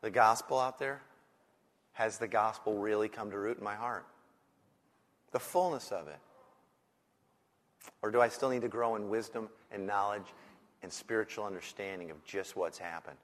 the 0.00 0.10
gospel 0.10 0.58
out 0.58 0.80
there, 0.80 1.02
has 1.98 2.16
the 2.18 2.28
gospel 2.28 2.78
really 2.78 3.08
come 3.08 3.28
to 3.32 3.36
root 3.36 3.58
in 3.58 3.64
my 3.64 3.74
heart? 3.74 4.06
The 5.32 5.40
fullness 5.40 5.90
of 5.90 6.06
it. 6.06 6.20
Or 8.02 8.12
do 8.12 8.20
I 8.20 8.28
still 8.28 8.50
need 8.50 8.62
to 8.62 8.68
grow 8.68 8.94
in 8.94 9.08
wisdom 9.08 9.48
and 9.72 9.84
knowledge 9.84 10.22
and 10.84 10.92
spiritual 10.92 11.44
understanding 11.44 12.12
of 12.12 12.24
just 12.24 12.54
what's 12.54 12.78
happened? 12.78 13.16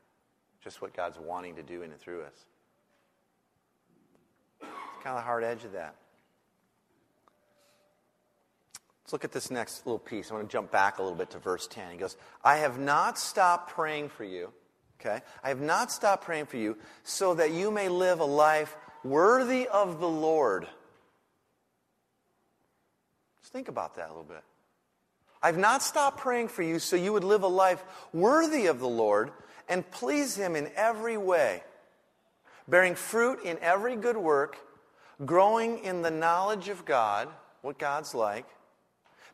Just 0.60 0.82
what 0.82 0.92
God's 0.92 1.20
wanting 1.20 1.54
to 1.54 1.62
do 1.62 1.82
in 1.82 1.92
and 1.92 2.00
through 2.00 2.22
us? 2.22 2.46
It's 4.60 5.04
kind 5.04 5.16
of 5.16 5.18
the 5.18 5.26
hard 5.26 5.44
edge 5.44 5.62
of 5.62 5.70
that. 5.74 5.94
Let's 9.04 9.12
look 9.12 9.24
at 9.24 9.30
this 9.30 9.52
next 9.52 9.86
little 9.86 10.00
piece. 10.00 10.32
I 10.32 10.34
want 10.34 10.50
to 10.50 10.52
jump 10.52 10.72
back 10.72 10.98
a 10.98 11.02
little 11.02 11.16
bit 11.16 11.30
to 11.30 11.38
verse 11.38 11.68
10. 11.68 11.92
He 11.92 11.96
goes, 11.96 12.16
I 12.42 12.56
have 12.56 12.80
not 12.80 13.20
stopped 13.20 13.70
praying 13.70 14.08
for 14.08 14.24
you. 14.24 14.52
Okay? 15.00 15.20
I 15.42 15.48
have 15.48 15.60
not 15.60 15.92
stopped 15.92 16.24
praying 16.24 16.46
for 16.46 16.56
you 16.56 16.76
so 17.02 17.34
that 17.34 17.52
you 17.52 17.70
may 17.70 17.88
live 17.88 18.20
a 18.20 18.24
life 18.24 18.76
worthy 19.02 19.68
of 19.68 20.00
the 20.00 20.08
Lord. 20.08 20.66
Just 23.40 23.52
think 23.52 23.68
about 23.68 23.96
that 23.96 24.06
a 24.06 24.08
little 24.08 24.24
bit. 24.24 24.42
I've 25.42 25.58
not 25.58 25.82
stopped 25.82 26.18
praying 26.18 26.48
for 26.48 26.62
you 26.62 26.78
so 26.78 26.96
you 26.96 27.12
would 27.12 27.24
live 27.24 27.42
a 27.42 27.48
life 27.48 27.84
worthy 28.14 28.66
of 28.66 28.80
the 28.80 28.88
Lord 28.88 29.30
and 29.68 29.88
please 29.90 30.36
Him 30.36 30.56
in 30.56 30.70
every 30.74 31.18
way, 31.18 31.62
bearing 32.66 32.94
fruit 32.94 33.40
in 33.44 33.58
every 33.60 33.96
good 33.96 34.16
work, 34.16 34.56
growing 35.26 35.84
in 35.84 36.00
the 36.00 36.10
knowledge 36.10 36.70
of 36.70 36.86
God, 36.86 37.28
what 37.60 37.78
God's 37.78 38.14
like, 38.14 38.46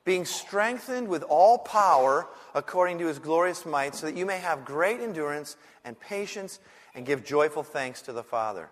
being 0.04 0.24
strengthened 0.24 1.08
with 1.08 1.22
all 1.24 1.58
power 1.58 2.26
according 2.54 2.98
to 2.98 3.06
His 3.06 3.18
glorious 3.18 3.66
might, 3.66 3.94
so 3.94 4.06
that 4.06 4.16
you 4.16 4.26
may 4.26 4.38
have 4.38 4.64
great 4.64 5.00
endurance 5.00 5.56
and 5.84 5.98
patience 5.98 6.58
and 6.94 7.06
give 7.06 7.24
joyful 7.24 7.62
thanks 7.62 8.02
to 8.02 8.12
the 8.12 8.22
Father. 8.22 8.70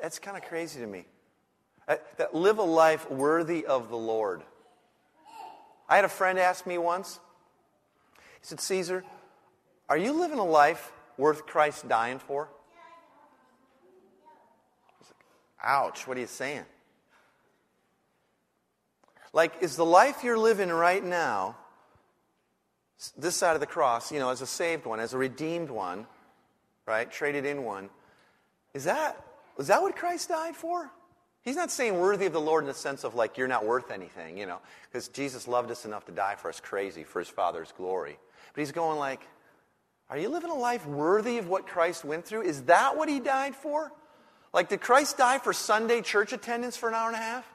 That's 0.00 0.18
kind 0.18 0.36
of 0.36 0.44
crazy 0.44 0.80
to 0.80 0.86
me. 0.86 1.04
Uh, 1.88 1.96
that 2.16 2.34
live 2.34 2.58
a 2.58 2.62
life 2.62 3.10
worthy 3.10 3.66
of 3.66 3.88
the 3.90 3.96
Lord. 3.96 4.42
I 5.88 5.96
had 5.96 6.04
a 6.04 6.08
friend 6.08 6.38
ask 6.38 6.66
me 6.66 6.78
once, 6.78 7.18
he 8.40 8.46
said, 8.46 8.60
Caesar, 8.60 9.04
are 9.88 9.96
you 9.96 10.12
living 10.12 10.38
a 10.38 10.44
life 10.44 10.92
worth 11.18 11.44
Christ 11.44 11.88
dying 11.88 12.18
for? 12.18 12.48
Like, 15.00 15.16
Ouch, 15.62 16.06
what 16.06 16.16
are 16.16 16.20
you 16.20 16.26
saying? 16.26 16.64
Like, 19.32 19.62
is 19.62 19.76
the 19.76 19.84
life 19.84 20.22
you're 20.22 20.38
living 20.38 20.68
right 20.68 21.02
now, 21.02 21.56
this 23.16 23.36
side 23.36 23.54
of 23.54 23.60
the 23.60 23.66
cross, 23.66 24.12
you 24.12 24.18
know, 24.18 24.30
as 24.30 24.42
a 24.42 24.46
saved 24.46 24.84
one, 24.86 25.00
as 25.00 25.14
a 25.14 25.18
redeemed 25.18 25.70
one, 25.70 26.06
right, 26.86 27.10
traded 27.10 27.46
in 27.46 27.64
one, 27.64 27.88
is 28.74 28.84
that, 28.84 29.22
is 29.58 29.68
that 29.68 29.82
what 29.82 29.96
Christ 29.96 30.28
died 30.28 30.54
for? 30.54 30.90
He's 31.42 31.56
not 31.56 31.70
saying 31.70 31.98
worthy 31.98 32.26
of 32.26 32.32
the 32.32 32.40
Lord 32.40 32.62
in 32.62 32.68
the 32.68 32.74
sense 32.74 33.02
of 33.02 33.14
like 33.14 33.36
you're 33.36 33.48
not 33.48 33.64
worth 33.64 33.90
anything, 33.90 34.38
you 34.38 34.46
know, 34.46 34.58
because 34.90 35.08
Jesus 35.08 35.48
loved 35.48 35.70
us 35.70 35.84
enough 35.84 36.04
to 36.06 36.12
die 36.12 36.36
for 36.36 36.48
us 36.48 36.60
crazy 36.60 37.02
for 37.02 37.18
his 37.18 37.28
Father's 37.28 37.72
glory. 37.72 38.16
But 38.54 38.60
he's 38.60 38.70
going 38.70 38.98
like, 38.98 39.26
are 40.08 40.18
you 40.18 40.28
living 40.28 40.50
a 40.50 40.54
life 40.54 40.86
worthy 40.86 41.38
of 41.38 41.48
what 41.48 41.66
Christ 41.66 42.04
went 42.04 42.24
through? 42.24 42.42
Is 42.42 42.62
that 42.64 42.96
what 42.96 43.08
he 43.08 43.18
died 43.18 43.56
for? 43.56 43.90
Like, 44.52 44.68
did 44.68 44.80
Christ 44.80 45.16
die 45.16 45.38
for 45.38 45.52
Sunday 45.52 46.02
church 46.02 46.32
attendance 46.32 46.76
for 46.76 46.88
an 46.88 46.94
hour 46.94 47.08
and 47.08 47.16
a 47.16 47.20
half? 47.20 47.51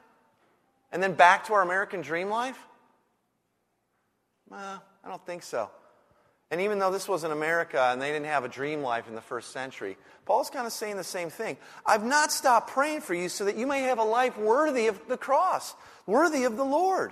And 0.92 1.04
then 1.04 1.14
back 1.14 1.46
to 1.48 1.54
our 1.54 1.62
American 1.62 2.02
dream 2.02 2.30
life? 2.30 2.58
Well, 4.50 4.82
I 5.04 5.10
don't 5.10 5.26
think 5.26 5.44
so. 5.44 5.70
And 6.50 6.62
even 6.62 6.80
though 6.80 6.92
this 6.92 7.10
was 7.10 7.26
in 7.26 7.32
America 7.32 7.90
and 7.92 8.02
they 8.02 8.12
didn't 8.12 8.28
have 8.28 8.46
a 8.46 8.50
dream 8.50 8.82
life 8.82 9.10
in 9.10 9.16
the 9.16 9.22
first 9.22 9.52
century, 9.52 9.98
Paul's 10.26 10.50
kind 10.50 10.66
of 10.66 10.72
saying 10.72 10.96
the 10.96 11.04
same 11.04 11.30
thing. 11.30 11.58
I've 11.86 12.06
not 12.06 12.32
stopped 12.32 12.70
praying 12.70 13.02
for 13.02 13.14
you 13.14 13.28
so 13.28 13.46
that 13.46 13.58
you 13.58 13.68
may 13.68 13.82
have 13.82 14.00
a 14.00 14.04
life 14.04 14.38
worthy 14.38 14.88
of 14.88 15.00
the 15.10 15.18
cross, 15.18 15.76
worthy 16.06 16.46
of 16.46 16.56
the 16.56 16.64
Lord. 16.64 17.12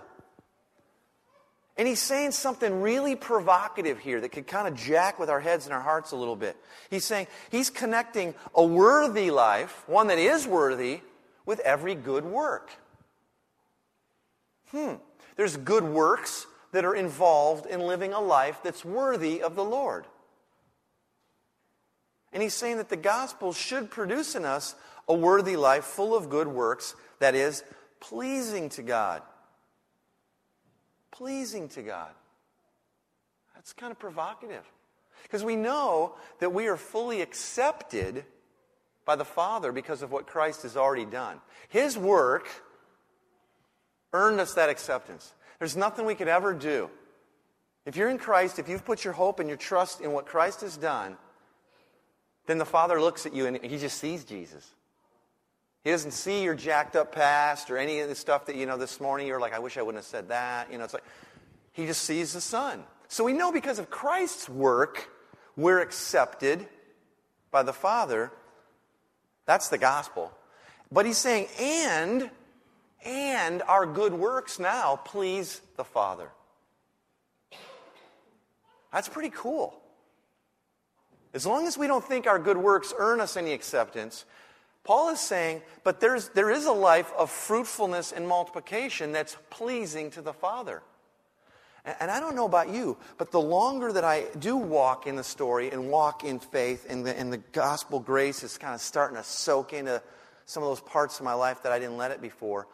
And 1.77 1.85
he's 1.85 2.01
saying 2.01 2.31
something 2.31 2.81
really 2.81 3.17
provocative 3.17 3.99
here 3.99 4.21
that 4.21 4.29
could 4.29 4.47
kind 4.47 4.69
of 4.69 4.75
jack 4.75 5.19
with 5.19 5.29
our 5.29 5.41
heads 5.41 5.65
and 5.65 5.73
our 5.73 5.81
hearts 5.81 6.13
a 6.13 6.15
little 6.15 6.37
bit. 6.37 6.55
He's 6.89 7.03
saying 7.03 7.27
he's 7.51 7.69
connecting 7.69 8.33
a 8.53 8.63
worthy 8.63 9.31
life, 9.31 9.83
one 9.85 10.07
that 10.07 10.17
is 10.17 10.47
worthy, 10.47 11.01
with 11.45 11.59
every 11.59 11.93
good 11.93 12.23
work. 12.23 12.71
Hmm. 14.71 14.93
There's 15.35 15.57
good 15.57 15.83
works 15.83 16.47
that 16.71 16.85
are 16.85 16.95
involved 16.95 17.65
in 17.65 17.81
living 17.81 18.13
a 18.13 18.19
life 18.19 18.59
that's 18.63 18.83
worthy 18.83 19.41
of 19.41 19.55
the 19.55 19.63
Lord. 19.63 20.05
And 22.33 22.43
he's 22.43 22.53
saying 22.53 22.77
that 22.77 22.89
the 22.89 22.97
gospel 22.97 23.53
should 23.53 23.89
produce 23.89 24.35
in 24.35 24.43
us 24.43 24.75
a 25.07 25.13
worthy 25.13 25.55
life 25.55 25.85
full 25.85 26.15
of 26.15 26.29
good 26.29 26.47
works 26.47 26.95
that 27.19 27.33
is 27.33 27.63
pleasing 28.01 28.69
to 28.69 28.81
God. 28.81 29.21
Pleasing 31.11 31.69
to 31.69 31.81
God. 31.81 32.11
That's 33.53 33.71
kind 33.71 33.91
of 33.91 33.99
provocative. 33.99 34.63
Because 35.23 35.43
we 35.43 35.55
know 35.55 36.15
that 36.39 36.53
we 36.53 36.67
are 36.67 36.77
fully 36.77 37.21
accepted 37.21 38.25
by 39.05 39.15
the 39.15 39.25
Father 39.25 39.71
because 39.71 40.01
of 40.01 40.11
what 40.11 40.27
Christ 40.27 40.63
has 40.63 40.75
already 40.75 41.05
done. 41.05 41.39
His 41.69 41.97
work 41.97 42.47
earned 44.13 44.39
us 44.39 44.53
that 44.53 44.69
acceptance. 44.69 45.33
There's 45.59 45.75
nothing 45.77 46.05
we 46.05 46.15
could 46.15 46.27
ever 46.27 46.53
do. 46.53 46.89
If 47.85 47.95
you're 47.95 48.09
in 48.09 48.17
Christ, 48.17 48.59
if 48.59 48.67
you've 48.67 48.85
put 48.85 49.03
your 49.03 49.13
hope 49.13 49.39
and 49.39 49.47
your 49.47 49.57
trust 49.57 50.01
in 50.01 50.11
what 50.11 50.25
Christ 50.25 50.61
has 50.61 50.75
done, 50.75 51.17
then 52.47 52.57
the 52.57 52.65
Father 52.65 52.99
looks 52.99 53.25
at 53.25 53.33
you 53.33 53.45
and 53.45 53.63
he 53.63 53.77
just 53.77 53.97
sees 53.97 54.23
Jesus. 54.23 54.67
He 55.83 55.91
doesn't 55.91 56.11
see 56.11 56.43
your 56.43 56.55
jacked 56.55 56.95
up 56.95 57.11
past 57.11 57.69
or 57.69 57.77
any 57.77 57.99
of 57.99 58.09
the 58.09 58.15
stuff 58.15 58.47
that, 58.47 58.55
you 58.55 58.65
know, 58.65 58.77
this 58.77 58.99
morning 58.99 59.27
you're 59.27 59.39
like, 59.39 59.53
I 59.53 59.59
wish 59.59 59.77
I 59.77 59.83
wouldn't 59.83 60.03
have 60.03 60.09
said 60.09 60.29
that. 60.29 60.71
You 60.71 60.79
know, 60.79 60.83
it's 60.83 60.93
like, 60.93 61.03
he 61.73 61.85
just 61.85 62.01
sees 62.01 62.33
the 62.33 62.41
Son. 62.41 62.83
So 63.07 63.23
we 63.23 63.33
know 63.33 63.51
because 63.51 63.77
of 63.77 63.91
Christ's 63.91 64.49
work, 64.49 65.09
we're 65.55 65.81
accepted 65.81 66.67
by 67.51 67.61
the 67.61 67.73
Father. 67.73 68.31
That's 69.45 69.69
the 69.69 69.77
gospel. 69.77 70.31
But 70.91 71.05
he's 71.05 71.17
saying, 71.17 71.47
and 71.59 72.31
and 73.05 73.61
our 73.63 73.85
good 73.85 74.13
works 74.13 74.59
now 74.59 74.97
please 75.05 75.61
the 75.77 75.83
Father. 75.83 76.29
That's 78.91 79.07
pretty 79.07 79.31
cool. 79.33 79.79
As 81.33 81.45
long 81.45 81.67
as 81.67 81.77
we 81.77 81.85
don't 81.85 82.03
think 82.03 82.27
our 82.27 82.39
good 82.39 82.57
works 82.57 82.93
earn 82.97 83.19
us 83.19 83.35
any 83.35 83.51
acceptance, 83.51 84.25
Paul 84.85 85.09
is 85.09 85.19
saying, 85.19 85.63
but 85.83 85.99
there's, 85.99 86.29
there 86.29 86.49
is 86.49 86.65
a 86.65 86.71
life 86.71 87.11
of 87.17 87.29
fruitfulness 87.29 88.11
and 88.11 88.27
multiplication 88.27 89.11
that's 89.11 89.35
pleasing 89.49 90.11
to 90.11 90.21
the 90.21 90.31
Father. 90.31 90.81
And, 91.83 91.95
and 91.99 92.11
I 92.11 92.19
don't 92.19 92.35
know 92.35 92.45
about 92.45 92.69
you, 92.69 92.97
but 93.17 93.31
the 93.31 93.41
longer 93.41 93.91
that 93.91 94.03
I 94.03 94.25
do 94.39 94.55
walk 94.55 95.07
in 95.07 95.15
the 95.15 95.23
story 95.23 95.71
and 95.71 95.89
walk 95.89 96.23
in 96.23 96.39
faith, 96.39 96.85
and 96.89 97.05
the, 97.05 97.19
and 97.19 97.33
the 97.33 97.37
gospel 97.51 97.99
grace 97.99 98.43
is 98.43 98.57
kind 98.57 98.73
of 98.73 98.79
starting 98.79 99.17
to 99.17 99.23
soak 99.23 99.73
into 99.73 100.01
some 100.45 100.63
of 100.63 100.69
those 100.69 100.81
parts 100.81 101.19
of 101.19 101.25
my 101.25 101.33
life 101.33 101.63
that 101.63 101.71
I 101.71 101.79
didn't 101.79 101.97
let 101.97 102.11
it 102.11 102.21
before, 102.21 102.67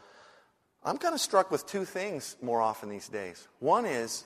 I'm 0.83 0.97
kind 0.97 1.13
of 1.13 1.21
struck 1.21 1.51
with 1.51 1.67
two 1.67 1.85
things 1.85 2.35
more 2.41 2.61
often 2.61 2.89
these 2.89 3.07
days. 3.07 3.47
One 3.59 3.85
is 3.85 4.23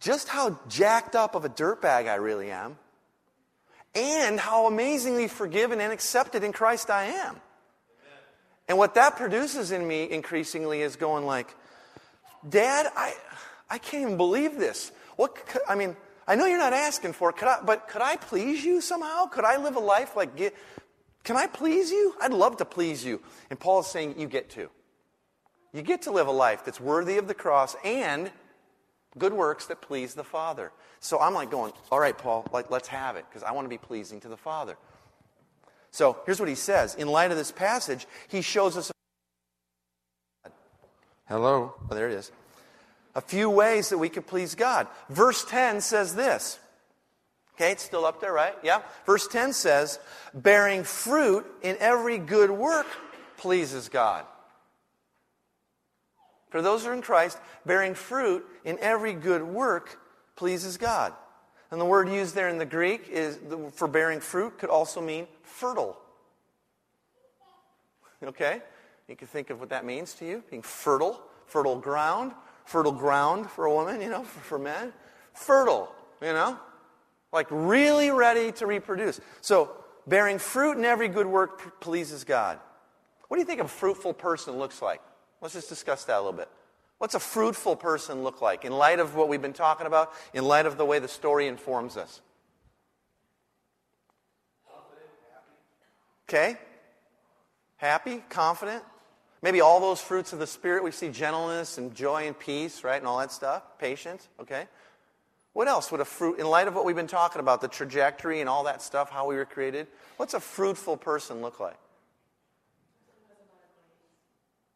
just 0.00 0.28
how 0.28 0.58
jacked 0.68 1.16
up 1.16 1.34
of 1.34 1.44
a 1.44 1.48
dirtbag 1.48 2.08
I 2.08 2.16
really 2.16 2.50
am, 2.50 2.78
and 3.94 4.38
how 4.38 4.66
amazingly 4.66 5.28
forgiven 5.28 5.80
and 5.80 5.92
accepted 5.92 6.44
in 6.44 6.52
Christ 6.52 6.88
I 6.88 7.04
am. 7.04 7.36
And 8.68 8.78
what 8.78 8.94
that 8.94 9.16
produces 9.16 9.72
in 9.72 9.86
me 9.86 10.08
increasingly 10.10 10.82
is 10.82 10.96
going 10.96 11.26
like, 11.26 11.54
Dad, 12.48 12.86
I, 12.96 13.14
I 13.68 13.78
can't 13.78 14.02
even 14.02 14.16
believe 14.16 14.58
this. 14.58 14.92
What, 15.16 15.36
I 15.68 15.74
mean, 15.74 15.96
I 16.26 16.36
know 16.36 16.46
you're 16.46 16.58
not 16.58 16.72
asking 16.72 17.12
for 17.12 17.30
it, 17.30 17.36
could 17.36 17.48
I, 17.48 17.58
but 17.62 17.88
could 17.88 18.02
I 18.02 18.16
please 18.16 18.64
you 18.64 18.80
somehow? 18.80 19.26
Could 19.26 19.44
I 19.44 19.56
live 19.56 19.76
a 19.76 19.80
life 19.80 20.16
like, 20.16 20.36
get, 20.36 20.54
can 21.24 21.36
I 21.36 21.48
please 21.48 21.90
you? 21.90 22.14
I'd 22.20 22.32
love 22.32 22.56
to 22.58 22.64
please 22.64 23.04
you. 23.04 23.20
And 23.50 23.58
Paul 23.58 23.80
is 23.80 23.88
saying, 23.88 24.14
you 24.18 24.26
get 24.26 24.48
to. 24.50 24.70
You 25.72 25.82
get 25.82 26.02
to 26.02 26.10
live 26.10 26.26
a 26.26 26.32
life 26.32 26.64
that's 26.64 26.80
worthy 26.80 27.16
of 27.18 27.28
the 27.28 27.34
cross 27.34 27.74
and 27.84 28.30
good 29.18 29.32
works 29.32 29.66
that 29.66 29.80
please 29.80 30.14
the 30.14 30.24
Father. 30.24 30.70
So 31.00 31.18
I'm 31.18 31.34
like 31.34 31.50
going, 31.50 31.72
all 31.90 31.98
right, 31.98 32.16
Paul, 32.16 32.46
like, 32.52 32.70
let's 32.70 32.88
have 32.88 33.16
it 33.16 33.24
because 33.28 33.42
I 33.42 33.52
want 33.52 33.64
to 33.64 33.70
be 33.70 33.78
pleasing 33.78 34.20
to 34.20 34.28
the 34.28 34.36
Father. 34.36 34.76
So 35.90 36.18
here's 36.26 36.40
what 36.40 36.48
he 36.48 36.54
says. 36.54 36.94
In 36.94 37.08
light 37.08 37.30
of 37.30 37.36
this 37.36 37.52
passage, 37.52 38.06
he 38.28 38.42
shows 38.42 38.76
us. 38.76 38.92
Hello? 41.28 41.74
Oh, 41.90 41.94
there 41.94 42.08
it 42.08 42.14
is. 42.14 42.32
A 43.14 43.20
few 43.20 43.50
ways 43.50 43.90
that 43.90 43.98
we 43.98 44.08
could 44.08 44.26
please 44.26 44.54
God. 44.54 44.86
Verse 45.08 45.44
10 45.44 45.80
says 45.80 46.14
this. 46.14 46.58
Okay, 47.54 47.72
it's 47.72 47.82
still 47.82 48.06
up 48.06 48.20
there, 48.20 48.32
right? 48.32 48.54
Yeah. 48.62 48.80
Verse 49.04 49.28
10 49.28 49.52
says, 49.52 49.98
bearing 50.32 50.84
fruit 50.84 51.46
in 51.62 51.76
every 51.78 52.16
good 52.16 52.50
work 52.50 52.86
pleases 53.36 53.90
God. 53.90 54.24
For 56.52 56.60
those 56.60 56.84
who 56.84 56.90
are 56.90 56.94
in 56.94 57.00
Christ, 57.00 57.38
bearing 57.64 57.94
fruit 57.94 58.44
in 58.62 58.78
every 58.80 59.14
good 59.14 59.42
work 59.42 59.98
pleases 60.36 60.76
God. 60.76 61.14
And 61.70 61.80
the 61.80 61.86
word 61.86 62.10
used 62.10 62.34
there 62.34 62.50
in 62.50 62.58
the 62.58 62.66
Greek 62.66 63.08
is 63.08 63.38
for 63.72 63.88
bearing 63.88 64.20
fruit 64.20 64.58
could 64.58 64.68
also 64.68 65.00
mean 65.00 65.26
fertile. 65.42 65.96
Okay? 68.22 68.60
You 69.08 69.16
can 69.16 69.28
think 69.28 69.48
of 69.48 69.60
what 69.60 69.70
that 69.70 69.86
means 69.86 70.12
to 70.14 70.26
you, 70.26 70.44
being 70.50 70.60
fertile, 70.60 71.22
fertile 71.46 71.76
ground, 71.76 72.32
fertile 72.66 72.92
ground 72.92 73.50
for 73.50 73.64
a 73.64 73.72
woman, 73.72 74.02
you 74.02 74.10
know, 74.10 74.22
for, 74.22 74.40
for 74.44 74.58
men. 74.58 74.92
Fertile, 75.32 75.90
you 76.20 76.34
know, 76.34 76.58
like 77.32 77.46
really 77.48 78.10
ready 78.10 78.52
to 78.52 78.66
reproduce. 78.66 79.22
So, 79.40 79.70
bearing 80.06 80.38
fruit 80.38 80.76
in 80.76 80.84
every 80.84 81.08
good 81.08 81.26
work 81.26 81.80
pleases 81.80 82.24
God. 82.24 82.58
What 83.28 83.38
do 83.38 83.40
you 83.40 83.46
think 83.46 83.62
a 83.62 83.68
fruitful 83.68 84.12
person 84.12 84.58
looks 84.58 84.82
like? 84.82 85.00
Let's 85.42 85.54
just 85.54 85.68
discuss 85.68 86.04
that 86.04 86.16
a 86.16 86.20
little 86.20 86.32
bit. 86.32 86.48
What's 86.98 87.16
a 87.16 87.20
fruitful 87.20 87.74
person 87.74 88.22
look 88.22 88.40
like 88.40 88.64
in 88.64 88.72
light 88.72 89.00
of 89.00 89.16
what 89.16 89.28
we've 89.28 89.42
been 89.42 89.52
talking 89.52 89.88
about, 89.88 90.12
in 90.32 90.44
light 90.44 90.66
of 90.66 90.78
the 90.78 90.84
way 90.84 91.00
the 91.00 91.08
story 91.08 91.48
informs 91.48 91.96
us? 91.96 92.20
Okay? 96.28 96.56
Happy, 97.76 98.22
confident. 98.30 98.84
Maybe 99.42 99.60
all 99.60 99.80
those 99.80 100.00
fruits 100.00 100.32
of 100.32 100.38
the 100.38 100.46
Spirit. 100.46 100.84
We 100.84 100.92
see 100.92 101.08
gentleness 101.08 101.76
and 101.76 101.92
joy 101.92 102.28
and 102.28 102.38
peace, 102.38 102.84
right? 102.84 102.98
And 102.98 103.06
all 103.08 103.18
that 103.18 103.32
stuff. 103.32 103.64
Patience, 103.80 104.28
okay? 104.40 104.68
What 105.54 105.66
else 105.66 105.90
would 105.90 106.00
a 106.00 106.04
fruit, 106.04 106.38
in 106.38 106.46
light 106.46 106.68
of 106.68 106.76
what 106.76 106.84
we've 106.84 106.96
been 106.96 107.08
talking 107.08 107.40
about, 107.40 107.60
the 107.60 107.68
trajectory 107.68 108.40
and 108.40 108.48
all 108.48 108.62
that 108.64 108.80
stuff, 108.80 109.10
how 109.10 109.26
we 109.26 109.34
were 109.34 109.44
created, 109.44 109.88
what's 110.16 110.34
a 110.34 110.40
fruitful 110.40 110.96
person 110.96 111.42
look 111.42 111.58
like? 111.58 111.76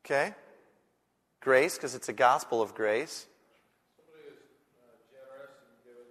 Okay? 0.05 0.35
Grace, 1.47 1.77
because 1.77 1.95
it's 1.95 2.09
a 2.09 2.13
gospel 2.13 2.61
of 2.61 2.75
grace. 2.75 3.29
Uh, 4.03 4.19
generous 5.13 5.55
and 5.63 5.79
giving, 5.85 6.11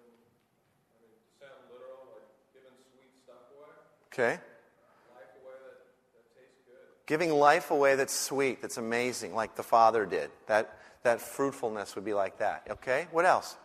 I 0.95 1.03
mean, 1.03 1.11
to 1.11 1.45
sound 1.45 1.59
literal, 1.69 2.07
like 2.15 2.23
giving 2.53 2.71
sweet 2.95 3.11
stuff 3.25 3.43
away, 3.51 3.75
Okay? 4.13 4.39
life 4.39 5.27
away 5.43 5.55
that, 5.59 6.71
that. 6.71 7.05
Giving 7.05 7.31
life 7.33 7.69
away 7.69 7.95
that's 7.97 8.17
sweet, 8.17 8.61
that's 8.61 8.77
amazing, 8.77 9.35
like 9.35 9.57
the 9.57 9.63
Father 9.63 10.05
did. 10.05 10.31
That, 10.47 10.79
that 11.03 11.19
fruitfulness 11.19 11.95
would 11.95 12.05
be 12.05 12.13
like 12.13 12.37
that. 12.37 12.65
Okay? 12.71 13.07
What 13.11 13.25
else? 13.25 13.57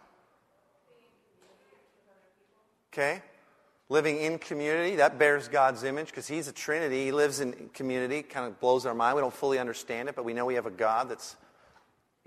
Okay? 2.93 3.23
Living 3.89 4.17
in 4.19 4.41
community, 4.41 4.97
that 4.97 5.21
bears 5.21 5.47
God's 5.47 5.85
image 5.85 6.09
because 6.09 6.27
He's 6.27 6.49
a 6.49 6.53
Trinity. 6.53 7.05
He 7.05 7.13
lives 7.13 7.39
in 7.39 7.71
community, 7.75 8.25
kind 8.25 8.49
of 8.49 8.59
blows 8.59 8.87
our 8.87 8.95
mind. 8.95 9.15
We 9.15 9.21
don't 9.23 9.33
fully 9.33 9.61
understand 9.61 10.09
it, 10.09 10.17
but 10.17 10.25
we 10.25 10.35
know 10.35 10.45
we 10.45 10.55
have 10.55 10.67
a 10.67 10.71
God 10.73 11.11
that 11.11 11.23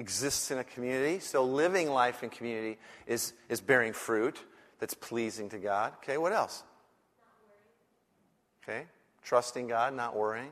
exists 0.03 0.51
in 0.51 0.57
a 0.57 0.65
community. 0.65 1.19
So 1.19 1.45
living 1.45 1.89
life 1.89 2.23
in 2.23 2.29
community 2.29 2.77
is, 3.07 3.31
is 3.47 3.61
bearing 3.61 3.93
fruit 3.93 4.37
that's 4.79 4.93
pleasing 4.93 5.47
to 5.49 5.57
God. 5.57 5.93
Okay, 6.03 6.17
what 6.17 6.33
else? 6.33 6.63
Okay, 8.61 8.83
trusting 9.23 9.69
God, 9.69 9.93
not 9.93 10.13
worrying. 10.13 10.51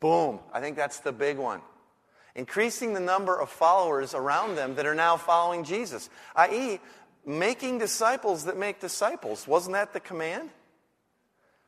Boom. 0.00 0.40
I 0.52 0.60
think 0.60 0.76
that's 0.76 1.00
the 1.00 1.12
big 1.12 1.38
one. 1.38 1.62
Increasing 2.34 2.92
the 2.92 3.00
number 3.00 3.40
of 3.40 3.48
followers 3.48 4.12
around 4.12 4.56
them 4.56 4.74
that 4.74 4.84
are 4.84 4.94
now 4.94 5.16
following 5.16 5.64
Jesus, 5.64 6.10
i.e., 6.36 6.78
making 7.24 7.78
disciples 7.78 8.44
that 8.44 8.58
make 8.58 8.80
disciples. 8.80 9.48
Wasn't 9.48 9.72
that 9.72 9.94
the 9.94 10.00
command? 10.00 10.50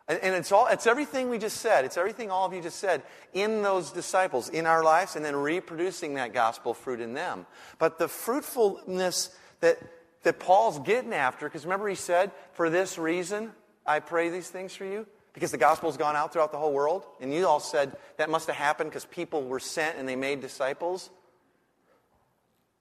And, 0.08 0.18
and 0.22 0.34
it's 0.34 0.52
all 0.52 0.66
it's 0.66 0.86
everything 0.86 1.28
we 1.28 1.38
just 1.38 1.58
said. 1.58 1.84
It's 1.84 1.96
everything 1.96 2.30
all 2.30 2.46
of 2.46 2.52
you 2.52 2.62
just 2.62 2.78
said 2.78 3.02
in 3.32 3.62
those 3.62 3.92
disciples, 3.92 4.48
in 4.48 4.66
our 4.66 4.82
lives, 4.82 5.16
and 5.16 5.24
then 5.24 5.36
reproducing 5.36 6.14
that 6.14 6.32
gospel 6.32 6.74
fruit 6.74 7.00
in 7.00 7.14
them. 7.14 7.46
But 7.78 7.98
the 7.98 8.08
fruitfulness 8.08 9.30
that 9.60 9.78
that 10.22 10.40
Paul's 10.40 10.78
getting 10.80 11.12
after, 11.12 11.46
because 11.46 11.64
remember 11.64 11.88
he 11.88 11.94
said, 11.94 12.32
For 12.52 12.70
this 12.70 12.98
reason 12.98 13.52
I 13.86 14.00
pray 14.00 14.30
these 14.30 14.50
things 14.50 14.74
for 14.74 14.84
you? 14.84 15.06
Because 15.32 15.50
the 15.50 15.58
gospel's 15.58 15.96
gone 15.96 16.16
out 16.16 16.32
throughout 16.32 16.52
the 16.52 16.58
whole 16.58 16.72
world? 16.72 17.04
And 17.20 17.32
you 17.32 17.46
all 17.46 17.60
said 17.60 17.96
that 18.16 18.28
must 18.28 18.46
have 18.48 18.56
happened 18.56 18.90
because 18.90 19.04
people 19.04 19.44
were 19.44 19.60
sent 19.60 19.96
and 19.96 20.08
they 20.08 20.16
made 20.16 20.40
disciples? 20.40 21.10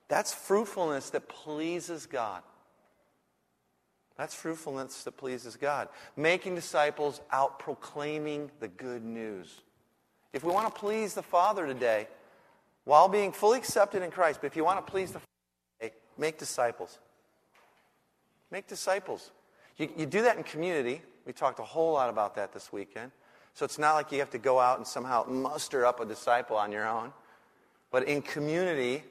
That's 0.08 0.34
fruitfulness 0.34 1.10
that 1.12 1.28
pleases 1.28 2.06
God. 2.06 2.42
That's 4.17 4.34
fruitfulness 4.34 5.03
that 5.03 5.15
pleases 5.17 5.56
God. 5.56 5.89
Making 6.15 6.56
disciples 6.56 7.21
out 7.32 7.60
proclaiming 7.60 8.49
the 8.60 8.67
good 8.67 9.03
news. 9.03 9.62
If 10.34 10.43
we 10.43 10.51
want 10.51 10.73
to 10.73 10.80
please 10.80 11.13
the 11.13 11.23
Father 11.23 11.67
today, 11.67 12.08
while 12.84 13.08
being 13.08 13.32
fully 13.32 13.58
accepted 13.58 14.01
in 14.01 14.12
Christ, 14.12 14.39
but 14.41 14.47
if 14.47 14.56
you 14.56 14.63
want 14.63 14.86
to 14.86 14.91
please 14.91 15.12
the 15.12 15.19
Father 15.19 15.27
today, 15.80 15.93
make 16.17 16.38
disciples. 16.38 16.97
Make 18.49 18.67
disciples. 18.67 19.32
You, 19.77 19.89
you 19.95 20.06
do 20.06 20.21
that 20.23 20.38
in 20.38 20.43
community. 20.43 21.01
We 21.25 21.34
talked 21.34 21.60
a 21.60 21.63
whole 21.63 21.93
lot 21.93 22.10
about 22.10 22.36
that 22.36 22.53
this 22.53 22.71
weekend. 22.71 23.12
So 23.53 23.65
it's 23.65 23.77
not 23.77 23.95
like 23.95 24.12
you 24.12 24.19
have 24.19 24.30
to 24.32 24.38
go 24.38 24.60
out 24.60 24.77
and 24.77 24.88
somehow 24.88 25.25
muster 25.25 25.86
up 25.86 25.99
a 25.99 26.06
disciple 26.06 26.58
on 26.58 26.71
your 26.71 26.88
own. 26.88 27.12
But 27.91 28.08
in 28.08 28.21
community, 28.21 29.03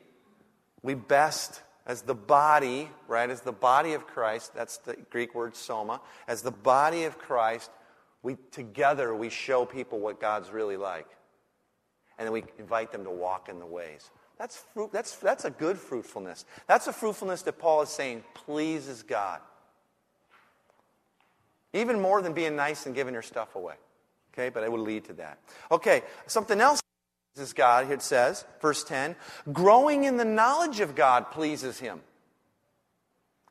we 0.82 0.94
best, 0.94 1.62
as 1.86 2.02
the 2.02 2.14
body, 2.14 2.90
right, 3.06 3.30
as 3.30 3.40
the 3.40 3.52
body 3.52 3.94
of 3.94 4.06
Christ, 4.06 4.54
that's 4.54 4.78
the 4.78 4.96
Greek 5.10 5.34
word 5.34 5.54
soma, 5.54 6.00
as 6.26 6.42
the 6.42 6.50
body 6.50 7.04
of 7.04 7.18
Christ, 7.18 7.70
we 8.22 8.36
together 8.50 9.14
we 9.14 9.30
show 9.30 9.64
people 9.64 10.00
what 10.00 10.20
God's 10.20 10.50
really 10.50 10.76
like. 10.76 11.08
And 12.18 12.26
then 12.26 12.32
we 12.32 12.44
invite 12.58 12.90
them 12.92 13.04
to 13.04 13.10
walk 13.10 13.48
in 13.48 13.60
the 13.60 13.66
ways. 13.66 14.10
That's, 14.38 14.56
fruit, 14.56 14.90
that's, 14.92 15.16
that's 15.16 15.44
a 15.44 15.50
good 15.50 15.78
fruitfulness. 15.78 16.44
That's 16.66 16.88
a 16.88 16.92
fruitfulness 16.92 17.42
that 17.42 17.58
Paul 17.58 17.82
is 17.82 17.88
saying 17.88 18.24
pleases 18.34 19.02
God. 19.02 19.40
Even 21.72 22.00
more 22.00 22.22
than 22.22 22.32
being 22.32 22.56
nice 22.56 22.86
and 22.86 22.94
giving 22.94 23.12
your 23.12 23.22
stuff 23.22 23.54
away. 23.54 23.74
Okay, 24.32 24.48
but 24.48 24.62
it 24.62 24.72
would 24.72 24.80
lead 24.80 25.04
to 25.04 25.12
that. 25.14 25.38
Okay, 25.70 26.02
something 26.26 26.60
else 26.60 26.80
pleases 27.36 27.52
God, 27.52 27.90
it 27.90 28.00
says, 28.00 28.46
verse 28.62 28.82
10 28.82 29.14
growing 29.52 30.04
in 30.04 30.16
the 30.16 30.24
knowledge 30.24 30.80
of 30.80 30.94
God 30.94 31.30
pleases 31.30 31.78
him. 31.78 32.00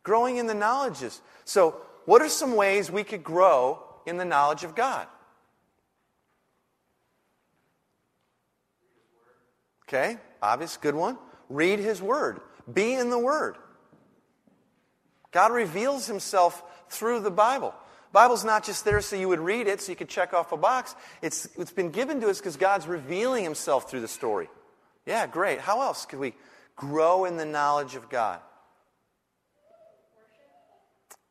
Growing 0.02 0.38
in 0.38 0.48
the 0.48 0.56
knowledges. 0.56 1.22
So, 1.46 1.76
what 2.06 2.22
are 2.22 2.30
some 2.30 2.56
ways 2.56 2.90
we 2.92 3.04
could 3.04 3.24
grow 3.24 3.84
in 4.06 4.18
the 4.18 4.26
knowledge 4.26 4.64
of 4.64 4.76
God? 4.76 5.08
Okay, 9.88 10.18
obvious, 10.42 10.78
good 10.78 10.96
one. 10.96 11.18
Read 11.50 11.78
his 11.78 12.02
word. 12.02 12.42
Be 12.72 12.94
in 12.94 13.12
the 13.12 13.20
word. 13.20 13.56
God 15.32 15.52
reveals 15.52 16.08
himself 16.08 16.64
through 16.90 17.20
the 17.20 17.32
Bible. 17.32 17.76
Bible's 18.16 18.46
not 18.46 18.64
just 18.64 18.86
there 18.86 19.02
so 19.02 19.18
you 19.18 19.28
would 19.28 19.42
read 19.42 19.68
it, 19.68 19.82
so 19.82 19.92
you 19.92 19.98
could 19.98 20.08
check 20.08 20.34
off 20.34 20.54
a 20.54 20.58
box. 20.58 20.96
It's, 21.22 21.50
it's 21.58 21.74
been 21.74 21.90
given 21.90 22.22
to 22.22 22.30
us 22.30 22.38
because 22.38 22.56
God's 22.56 22.88
revealing 22.88 23.44
himself 23.44 23.92
through 23.92 24.00
the 24.00 24.08
story. 24.08 24.48
Yeah, 25.06 25.28
great. 25.28 25.60
How 25.60 25.82
else 25.82 26.06
could 26.06 26.20
we 26.20 26.34
grow 26.78 27.26
in 27.26 27.36
the 27.36 27.44
knowledge 27.44 27.96
of 27.96 28.10
God? 28.10 28.40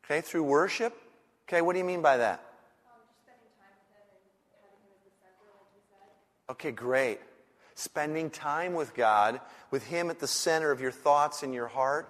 Okay, 0.05 0.21
through 0.21 0.43
worship. 0.43 0.95
Okay, 1.49 1.63
what 1.63 1.73
do 1.73 1.79
you 1.79 1.85
mean 1.85 2.03
by 2.03 2.17
that? 2.17 2.39
Um, 2.85 2.91
okay, 6.51 6.69
great. 6.69 7.19
Spending 7.73 8.29
time 8.29 8.75
with 8.75 8.93
God, 8.93 9.41
with 9.71 9.87
Him 9.87 10.11
at 10.11 10.19
the 10.19 10.27
center 10.27 10.69
of 10.69 10.81
your 10.81 10.91
thoughts 10.91 11.41
and 11.41 11.51
your 11.51 11.65
heart, 11.65 12.07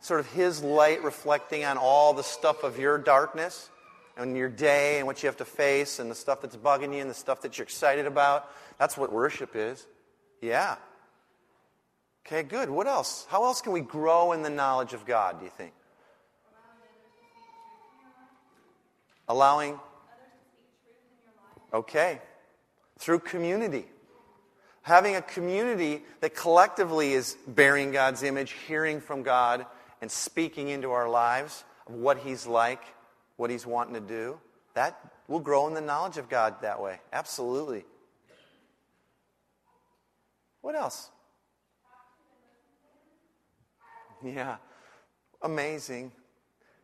sort 0.00 0.20
of 0.20 0.32
His 0.32 0.62
light 0.62 1.04
reflecting 1.04 1.66
on 1.66 1.76
all 1.76 2.14
the 2.14 2.22
stuff 2.22 2.64
of 2.64 2.78
your 2.78 2.96
darkness 2.96 3.68
and 4.16 4.36
your 4.36 4.48
day 4.48 4.98
and 4.98 5.06
what 5.06 5.22
you 5.22 5.26
have 5.26 5.36
to 5.36 5.44
face 5.44 5.98
and 5.98 6.10
the 6.10 6.14
stuff 6.14 6.40
that's 6.40 6.56
bugging 6.56 6.94
you 6.94 7.00
and 7.00 7.10
the 7.10 7.14
stuff 7.14 7.42
that 7.42 7.58
you're 7.58 7.64
excited 7.64 8.06
about. 8.06 8.50
That's 8.78 8.96
what 8.96 9.12
worship 9.12 9.50
is. 9.54 9.86
Yeah. 10.40 10.76
Okay, 12.26 12.42
good. 12.42 12.70
What 12.70 12.86
else? 12.86 13.26
How 13.28 13.44
else 13.44 13.60
can 13.60 13.72
we 13.72 13.80
grow 13.80 14.32
in 14.32 14.42
the 14.42 14.50
knowledge 14.50 14.94
of 14.94 15.06
God, 15.06 15.38
do 15.38 15.44
you 15.44 15.50
think? 15.50 15.72
Allowing. 19.28 19.78
Okay. 21.72 22.20
Through 22.98 23.20
community. 23.20 23.86
Having 24.82 25.16
a 25.16 25.22
community 25.22 26.04
that 26.20 26.34
collectively 26.34 27.12
is 27.12 27.36
bearing 27.46 27.90
God's 27.90 28.22
image, 28.22 28.52
hearing 28.66 29.00
from 29.00 29.22
God, 29.22 29.66
and 30.00 30.10
speaking 30.10 30.68
into 30.68 30.92
our 30.92 31.08
lives 31.08 31.64
of 31.86 31.94
what 31.94 32.18
He's 32.18 32.46
like 32.46 32.82
what 33.36 33.50
he's 33.50 33.66
wanting 33.66 33.94
to 33.94 34.00
do, 34.00 34.38
that 34.74 34.98
will 35.28 35.40
grow 35.40 35.66
in 35.66 35.74
the 35.74 35.80
knowledge 35.80 36.16
of 36.16 36.28
God 36.28 36.56
that 36.62 36.80
way. 36.80 37.00
Absolutely. 37.12 37.84
What 40.60 40.74
else? 40.74 41.10
Yeah. 44.24 44.56
Amazing. 45.42 46.12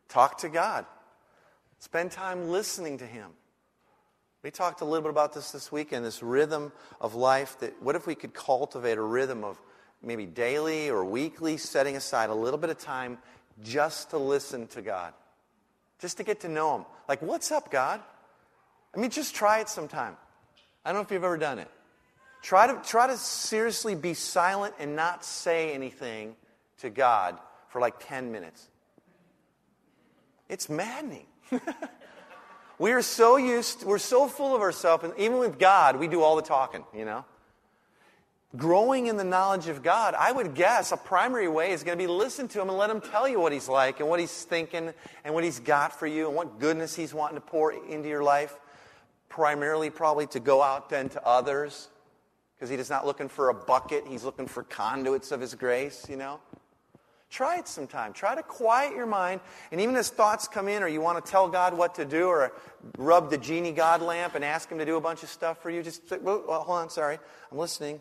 Talk 0.08 0.38
to 0.38 0.48
God. 0.48 0.86
Spend 1.78 2.12
time 2.12 2.48
listening 2.48 2.98
to 2.98 3.06
him. 3.06 3.30
We 4.42 4.50
talked 4.50 4.80
a 4.80 4.84
little 4.84 5.02
bit 5.02 5.10
about 5.10 5.32
this 5.32 5.52
this 5.52 5.70
weekend, 5.70 6.04
this 6.04 6.22
rhythm 6.22 6.72
of 7.00 7.14
life 7.14 7.58
that 7.60 7.80
what 7.82 7.96
if 7.96 8.06
we 8.06 8.14
could 8.14 8.34
cultivate 8.34 8.98
a 8.98 9.02
rhythm 9.02 9.44
of 9.44 9.60
maybe 10.02 10.26
daily 10.26 10.90
or 10.90 11.04
weekly 11.04 11.56
setting 11.56 11.96
aside 11.96 12.28
a 12.28 12.34
little 12.34 12.58
bit 12.58 12.70
of 12.70 12.78
time 12.78 13.18
just 13.62 14.10
to 14.10 14.18
listen 14.18 14.66
to 14.68 14.82
God? 14.82 15.14
Just 16.02 16.16
to 16.16 16.24
get 16.24 16.40
to 16.40 16.48
know 16.48 16.76
him. 16.76 16.84
Like, 17.08 17.22
what's 17.22 17.52
up, 17.52 17.70
God? 17.70 18.00
I 18.94 18.98
mean, 18.98 19.10
just 19.10 19.36
try 19.36 19.60
it 19.60 19.68
sometime. 19.68 20.16
I 20.84 20.90
don't 20.90 20.98
know 20.98 21.04
if 21.04 21.12
you've 21.12 21.22
ever 21.22 21.38
done 21.38 21.60
it. 21.60 21.70
Try 22.42 22.66
to, 22.66 22.82
try 22.84 23.06
to 23.06 23.16
seriously 23.16 23.94
be 23.94 24.12
silent 24.12 24.74
and 24.80 24.96
not 24.96 25.24
say 25.24 25.72
anything 25.72 26.34
to 26.78 26.90
God 26.90 27.38
for 27.68 27.80
like 27.80 28.04
10 28.06 28.32
minutes. 28.32 28.68
It's 30.48 30.68
maddening. 30.68 31.26
we 32.80 32.90
are 32.90 33.00
so 33.00 33.36
used, 33.36 33.84
we're 33.84 33.98
so 33.98 34.26
full 34.26 34.56
of 34.56 34.60
ourselves, 34.60 35.04
and 35.04 35.14
even 35.16 35.38
with 35.38 35.56
God, 35.56 36.00
we 36.00 36.08
do 36.08 36.20
all 36.20 36.34
the 36.34 36.42
talking, 36.42 36.84
you 36.92 37.04
know? 37.04 37.24
Growing 38.54 39.06
in 39.06 39.16
the 39.16 39.24
knowledge 39.24 39.68
of 39.68 39.82
God, 39.82 40.14
I 40.18 40.30
would 40.30 40.54
guess 40.54 40.92
a 40.92 40.96
primary 40.98 41.48
way 41.48 41.72
is 41.72 41.82
going 41.82 41.96
to 41.96 42.02
be 42.02 42.06
listen 42.06 42.48
to 42.48 42.60
Him 42.60 42.68
and 42.68 42.76
let 42.76 42.90
Him 42.90 43.00
tell 43.00 43.26
you 43.26 43.40
what 43.40 43.50
He's 43.50 43.68
like 43.68 44.00
and 44.00 44.08
what 44.10 44.20
He's 44.20 44.44
thinking 44.44 44.92
and 45.24 45.34
what 45.34 45.42
He's 45.42 45.58
got 45.58 45.98
for 45.98 46.06
you 46.06 46.26
and 46.26 46.36
what 46.36 46.58
goodness 46.58 46.94
He's 46.94 47.14
wanting 47.14 47.36
to 47.36 47.40
pour 47.40 47.72
into 47.72 48.10
your 48.10 48.22
life. 48.22 48.54
Primarily, 49.30 49.88
probably 49.88 50.26
to 50.28 50.40
go 50.40 50.62
out 50.62 50.90
then 50.90 51.08
to 51.10 51.26
others 51.26 51.88
because 52.54 52.68
He's 52.68 52.90
not 52.90 53.06
looking 53.06 53.30
for 53.30 53.48
a 53.48 53.54
bucket, 53.54 54.04
He's 54.06 54.22
looking 54.22 54.46
for 54.46 54.62
conduits 54.64 55.32
of 55.32 55.40
His 55.40 55.54
grace, 55.54 56.06
you 56.10 56.16
know? 56.16 56.38
Try 57.30 57.56
it 57.56 57.66
sometime. 57.66 58.12
Try 58.12 58.34
to 58.34 58.42
quiet 58.42 58.94
your 58.94 59.06
mind. 59.06 59.40
And 59.70 59.80
even 59.80 59.96
as 59.96 60.10
thoughts 60.10 60.46
come 60.46 60.68
in, 60.68 60.82
or 60.82 60.88
you 60.88 61.00
want 61.00 61.24
to 61.24 61.30
tell 61.30 61.48
God 61.48 61.74
what 61.74 61.94
to 61.94 62.04
do, 62.04 62.26
or 62.26 62.52
rub 62.98 63.30
the 63.30 63.38
genie 63.38 63.72
God 63.72 64.02
lamp 64.02 64.34
and 64.34 64.44
ask 64.44 64.70
Him 64.70 64.76
to 64.76 64.84
do 64.84 64.96
a 64.96 65.00
bunch 65.00 65.22
of 65.22 65.30
stuff 65.30 65.62
for 65.62 65.70
you, 65.70 65.82
just 65.82 66.02
well, 66.20 66.42
hold 66.46 66.78
on, 66.78 66.90
sorry, 66.90 67.18
I'm 67.50 67.56
listening. 67.56 67.98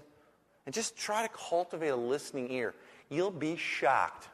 And 0.65 0.73
just 0.75 0.95
try 0.95 1.25
to 1.25 1.33
cultivate 1.33 1.89
a 1.89 1.95
listening 1.95 2.51
ear. 2.51 2.75
You'll 3.09 3.31
be 3.31 3.55
shocked 3.57 4.27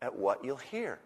at 0.00 0.14
what 0.14 0.44
you'll 0.44 0.56
hear. 0.56 0.98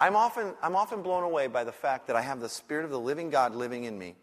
I'm 0.00 0.16
often, 0.16 0.54
I'm 0.62 0.74
often 0.74 1.02
blown 1.02 1.24
away 1.24 1.46
by 1.46 1.62
the 1.62 1.72
fact 1.72 2.06
that 2.06 2.16
I 2.16 2.22
have 2.22 2.40
the 2.40 2.48
Spirit 2.48 2.84
of 2.84 2.90
the 2.90 2.98
living 2.98 3.28
God 3.28 3.54
living 3.54 3.84
in 3.84 3.98
me. 3.98 4.16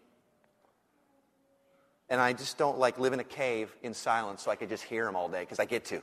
And 2.10 2.20
I 2.20 2.32
just 2.32 2.58
don't 2.58 2.78
like 2.78 2.98
live 2.98 3.12
in 3.12 3.20
a 3.20 3.24
cave 3.24 3.74
in 3.82 3.94
silence 3.94 4.42
so 4.42 4.50
I 4.50 4.56
could 4.56 4.68
just 4.68 4.82
hear 4.82 5.06
him 5.06 5.14
all 5.14 5.28
day 5.28 5.40
because 5.40 5.60
I 5.60 5.66
get 5.66 5.84
to. 5.86 6.02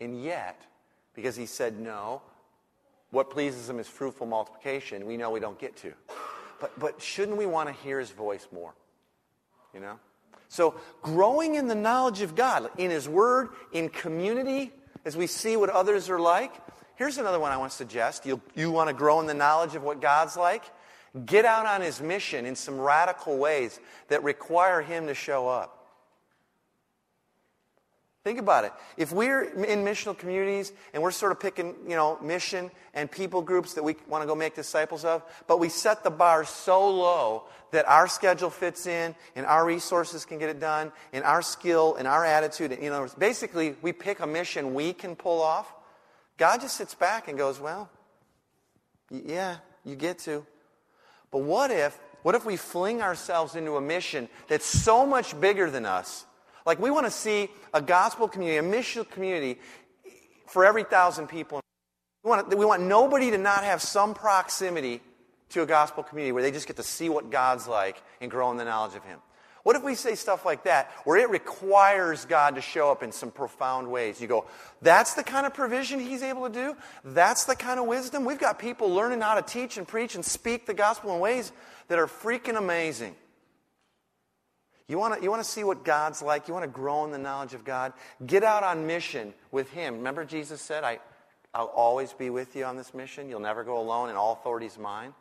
And 0.00 0.22
yet, 0.22 0.62
because 1.14 1.36
he 1.36 1.46
said 1.46 1.78
no, 1.78 2.22
what 3.10 3.30
pleases 3.30 3.68
him 3.68 3.78
is 3.78 3.86
fruitful 3.86 4.26
multiplication. 4.26 5.06
We 5.06 5.16
know 5.16 5.30
we 5.30 5.40
don't 5.40 5.58
get 5.58 5.76
to. 5.78 5.92
But, 6.60 6.78
but 6.78 7.02
shouldn't 7.02 7.36
we 7.36 7.46
want 7.46 7.68
to 7.68 7.74
hear 7.74 8.00
his 8.00 8.10
voice 8.10 8.48
more? 8.52 8.74
You 9.74 9.80
know? 9.80 9.98
So, 10.48 10.74
growing 11.02 11.54
in 11.54 11.68
the 11.68 11.74
knowledge 11.74 12.22
of 12.22 12.34
God, 12.34 12.70
in 12.76 12.90
his 12.90 13.08
word, 13.08 13.50
in 13.72 13.88
community, 13.88 14.72
as 15.04 15.16
we 15.16 15.26
see 15.26 15.56
what 15.56 15.70
others 15.70 16.10
are 16.10 16.20
like. 16.20 16.52
Here's 16.96 17.18
another 17.18 17.40
one 17.40 17.52
I 17.52 17.56
want 17.56 17.70
to 17.70 17.76
suggest. 17.76 18.26
You, 18.26 18.40
you 18.54 18.70
want 18.70 18.88
to 18.88 18.94
grow 18.94 19.20
in 19.20 19.26
the 19.26 19.34
knowledge 19.34 19.74
of 19.74 19.82
what 19.82 20.00
God's 20.00 20.36
like? 20.36 20.64
Get 21.24 21.44
out 21.44 21.66
on 21.66 21.80
his 21.80 22.00
mission 22.00 22.46
in 22.46 22.54
some 22.54 22.78
radical 22.78 23.38
ways 23.38 23.80
that 24.08 24.22
require 24.22 24.82
him 24.82 25.06
to 25.06 25.14
show 25.14 25.48
up. 25.48 25.79
Think 28.22 28.38
about 28.38 28.64
it. 28.64 28.72
If 28.98 29.12
we're 29.12 29.44
in 29.44 29.82
missional 29.82 30.16
communities 30.16 30.72
and 30.92 31.02
we're 31.02 31.10
sort 31.10 31.32
of 31.32 31.40
picking, 31.40 31.74
you 31.88 31.96
know, 31.96 32.18
mission 32.20 32.70
and 32.92 33.10
people 33.10 33.40
groups 33.40 33.72
that 33.74 33.82
we 33.82 33.96
want 34.08 34.22
to 34.22 34.26
go 34.26 34.34
make 34.34 34.54
disciples 34.54 35.06
of, 35.06 35.22
but 35.46 35.58
we 35.58 35.70
set 35.70 36.04
the 36.04 36.10
bar 36.10 36.44
so 36.44 36.86
low 36.86 37.44
that 37.70 37.88
our 37.88 38.06
schedule 38.06 38.50
fits 38.50 38.86
in 38.86 39.14
and 39.36 39.46
our 39.46 39.64
resources 39.64 40.26
can 40.26 40.38
get 40.38 40.50
it 40.50 40.60
done 40.60 40.92
and 41.14 41.24
our 41.24 41.40
skill 41.40 41.94
and 41.94 42.06
our 42.06 42.26
attitude, 42.26 42.76
you 42.82 42.90
know, 42.90 43.08
basically 43.16 43.74
we 43.80 43.90
pick 43.90 44.20
a 44.20 44.26
mission 44.26 44.74
we 44.74 44.92
can 44.92 45.16
pull 45.16 45.40
off. 45.40 45.72
God 46.36 46.60
just 46.60 46.76
sits 46.76 46.94
back 46.94 47.28
and 47.28 47.38
goes, 47.38 47.58
well, 47.58 47.88
yeah, 49.10 49.56
you 49.82 49.96
get 49.96 50.18
to. 50.20 50.44
But 51.30 51.38
what 51.38 51.70
if, 51.70 51.98
what 52.22 52.34
if 52.34 52.44
we 52.44 52.58
fling 52.58 53.00
ourselves 53.00 53.56
into 53.56 53.76
a 53.76 53.80
mission 53.80 54.28
that's 54.46 54.66
so 54.66 55.06
much 55.06 55.40
bigger 55.40 55.70
than 55.70 55.86
us 55.86 56.26
like, 56.66 56.78
we 56.78 56.90
want 56.90 57.06
to 57.06 57.10
see 57.10 57.48
a 57.72 57.80
gospel 57.82 58.28
community, 58.28 58.58
a 58.58 58.62
mission 58.62 59.04
community 59.04 59.60
for 60.46 60.64
every 60.64 60.84
thousand 60.84 61.28
people. 61.28 61.60
We 62.22 62.30
want, 62.30 62.56
we 62.56 62.64
want 62.64 62.82
nobody 62.82 63.30
to 63.30 63.38
not 63.38 63.64
have 63.64 63.80
some 63.80 64.14
proximity 64.14 65.00
to 65.50 65.62
a 65.62 65.66
gospel 65.66 66.02
community 66.02 66.32
where 66.32 66.42
they 66.42 66.50
just 66.50 66.66
get 66.66 66.76
to 66.76 66.82
see 66.82 67.08
what 67.08 67.30
God's 67.30 67.66
like 67.66 68.02
and 68.20 68.30
grow 68.30 68.50
in 68.50 68.56
the 68.56 68.64
knowledge 68.64 68.94
of 68.94 69.04
Him. 69.04 69.18
What 69.62 69.76
if 69.76 69.82
we 69.82 69.94
say 69.94 70.14
stuff 70.14 70.46
like 70.46 70.64
that, 70.64 70.90
where 71.04 71.18
it 71.18 71.28
requires 71.28 72.24
God 72.24 72.54
to 72.54 72.62
show 72.62 72.90
up 72.90 73.02
in 73.02 73.12
some 73.12 73.30
profound 73.30 73.90
ways? 73.90 74.20
You 74.20 74.26
go, 74.26 74.46
that's 74.80 75.14
the 75.14 75.22
kind 75.22 75.46
of 75.46 75.52
provision 75.52 76.00
He's 76.00 76.22
able 76.22 76.48
to 76.48 76.52
do? 76.52 76.76
That's 77.04 77.44
the 77.44 77.54
kind 77.54 77.78
of 77.78 77.86
wisdom? 77.86 78.24
We've 78.24 78.38
got 78.38 78.58
people 78.58 78.88
learning 78.88 79.20
how 79.20 79.34
to 79.34 79.42
teach 79.42 79.76
and 79.76 79.86
preach 79.86 80.14
and 80.14 80.24
speak 80.24 80.66
the 80.66 80.74
gospel 80.74 81.14
in 81.14 81.20
ways 81.20 81.52
that 81.88 81.98
are 81.98 82.06
freaking 82.06 82.56
amazing. 82.56 83.14
You 84.90 84.98
want 84.98 85.14
to 85.14 85.22
you 85.22 85.30
want 85.30 85.40
to 85.40 85.48
see 85.48 85.62
what 85.62 85.84
God's 85.84 86.20
like? 86.20 86.48
You 86.48 86.54
want 86.54 86.64
to 86.64 86.70
grow 86.70 87.04
in 87.04 87.12
the 87.12 87.18
knowledge 87.18 87.54
of 87.54 87.62
God? 87.62 87.92
Get 88.26 88.42
out 88.42 88.64
on 88.64 88.88
mission 88.88 89.32
with 89.52 89.70
Him. 89.70 89.98
Remember, 89.98 90.24
Jesus 90.24 90.60
said, 90.60 90.82
I, 90.82 90.98
I'll 91.54 91.66
always 91.66 92.12
be 92.12 92.28
with 92.28 92.56
you 92.56 92.64
on 92.64 92.76
this 92.76 92.92
mission. 92.92 93.28
You'll 93.28 93.38
never 93.38 93.62
go 93.62 93.78
alone, 93.78 94.08
and 94.08 94.18
all 94.18 94.32
authority 94.32 94.66
is 94.66 94.76
mine. 94.78 95.14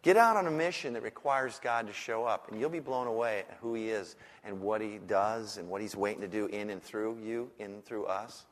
Get 0.00 0.16
out 0.16 0.38
on 0.38 0.46
a 0.46 0.50
mission 0.50 0.94
that 0.94 1.02
requires 1.02 1.60
God 1.62 1.88
to 1.88 1.92
show 1.92 2.24
up, 2.24 2.50
and 2.50 2.58
you'll 2.58 2.70
be 2.70 2.80
blown 2.80 3.06
away 3.06 3.40
at 3.40 3.58
who 3.60 3.74
He 3.74 3.90
is 3.90 4.16
and 4.44 4.62
what 4.62 4.80
He 4.80 4.98
does 5.06 5.58
and 5.58 5.68
what 5.68 5.82
He's 5.82 5.94
waiting 5.94 6.22
to 6.22 6.28
do 6.28 6.46
in 6.46 6.70
and 6.70 6.82
through 6.82 7.18
you, 7.22 7.50
in 7.58 7.66
and 7.66 7.84
through 7.84 8.06
us. 8.06 8.46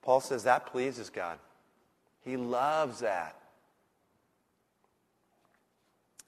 Paul 0.00 0.20
says 0.20 0.44
that 0.44 0.66
pleases 0.66 1.10
God. 1.10 1.40
He 2.20 2.36
loves 2.36 3.00
that. 3.00 3.36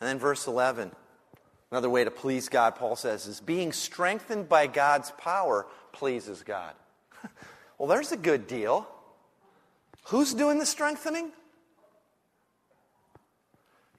And 0.00 0.09
then 0.09 0.18
verse 0.18 0.48
11. 0.48 0.90
Another 1.72 1.88
way 1.88 2.04
to 2.04 2.11
please 2.11 2.50
God, 2.50 2.76
Paul 2.76 2.96
says, 2.96 3.26
is 3.26 3.40
being 3.40 3.72
strengthened 3.72 4.46
by 4.46 4.66
God's 4.66 5.11
power 5.12 5.66
pleases 5.92 6.42
God. 6.42 6.74
well, 7.78 7.88
there's 7.88 8.12
a 8.12 8.16
good 8.18 8.46
deal. 8.46 8.87
Who's 10.08 10.35
doing 10.35 10.58
the 10.58 10.66
strengthening? 10.66 11.32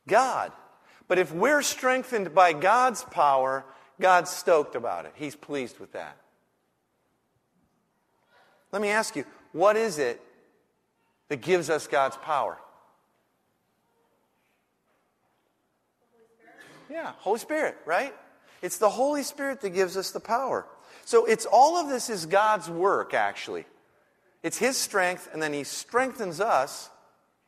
God. 0.07 0.51
But 1.07 1.17
if 1.17 1.33
we're 1.33 1.63
strengthened 1.63 2.36
by 2.36 2.53
God's 2.53 3.03
power, 3.05 3.65
God's 3.99 4.29
stoked 4.29 4.75
about 4.75 5.05
it. 5.05 5.13
He's 5.15 5.36
pleased 5.36 5.79
with 5.79 5.93
that. 5.93 6.15
Let 8.71 8.83
me 8.83 8.89
ask 8.89 9.15
you, 9.15 9.25
what 9.51 9.77
is 9.77 9.97
it 9.97 10.21
that 11.29 11.41
gives 11.41 11.71
us 11.71 11.88
God's 11.88 12.17
power? 12.17 12.59
Yeah, 16.93 17.13
Holy 17.17 17.39
Spirit, 17.39 17.75
right? 17.88 18.13
It's 18.62 18.77
the 18.77 18.89
Holy 18.89 19.23
Spirit 19.23 19.62
that 19.62 19.71
gives 19.71 19.97
us 19.97 20.12
the 20.12 20.19
power. 20.19 20.67
So 21.06 21.25
it's 21.25 21.47
all 21.47 21.75
of 21.75 21.89
this 21.89 22.08
is 22.08 22.27
God's 22.27 22.69
work, 22.69 23.15
actually. 23.15 23.65
It's 24.43 24.60
His 24.60 24.77
strength, 24.77 25.27
and 25.34 25.41
then 25.41 25.53
He 25.53 25.63
strengthens 25.63 26.39
us 26.39 26.91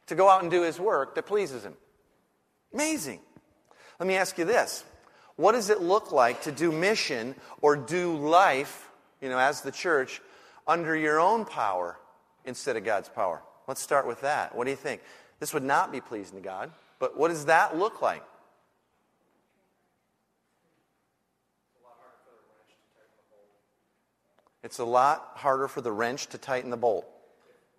to 0.08 0.16
go 0.16 0.28
out 0.28 0.42
and 0.42 0.50
do 0.50 0.64
His 0.64 0.80
work 0.80 1.14
that 1.14 1.28
pleases 1.28 1.64
Him. 1.64 1.76
Amazing. 2.74 3.20
Let 4.00 4.08
me 4.08 4.16
ask 4.16 4.36
you 4.40 4.46
this 4.46 4.84
What 5.36 5.52
does 5.52 5.70
it 5.70 5.80
look 5.80 6.12
like 6.12 6.42
to 6.44 6.52
do 6.52 6.72
mission 6.72 7.36
or 7.62 7.76
do 7.76 8.18
life, 8.18 8.90
you 9.22 9.30
know, 9.30 9.38
as 9.38 9.62
the 9.62 9.72
church, 9.72 10.24
under 10.68 10.96
your 10.96 11.20
own 11.20 11.46
power 11.46 12.00
instead 12.46 12.78
of 12.78 12.84
God's 12.84 13.10
power? 13.10 13.44
Let's 13.68 13.82
start 13.82 14.08
with 14.08 14.22
that. 14.22 14.56
What 14.56 14.64
do 14.64 14.72
you 14.72 14.76
think? 14.76 15.02
This 15.40 15.54
would 15.54 15.64
not 15.64 15.92
be 15.92 16.02
pleasing 16.02 16.38
to 16.38 16.44
God, 16.44 16.72
but 16.98 17.16
what 17.16 17.28
does 17.28 17.46
that 17.46 17.78
look 17.78 18.02
like? 18.02 18.24
It's 24.66 24.80
a 24.80 24.86
lot 24.86 25.34
harder 25.36 25.68
for 25.68 25.82
the 25.82 25.92
wrench 25.92 26.28
to 26.28 26.40
tighten 26.40 26.72
the 26.72 26.78
bolt. 26.78 27.06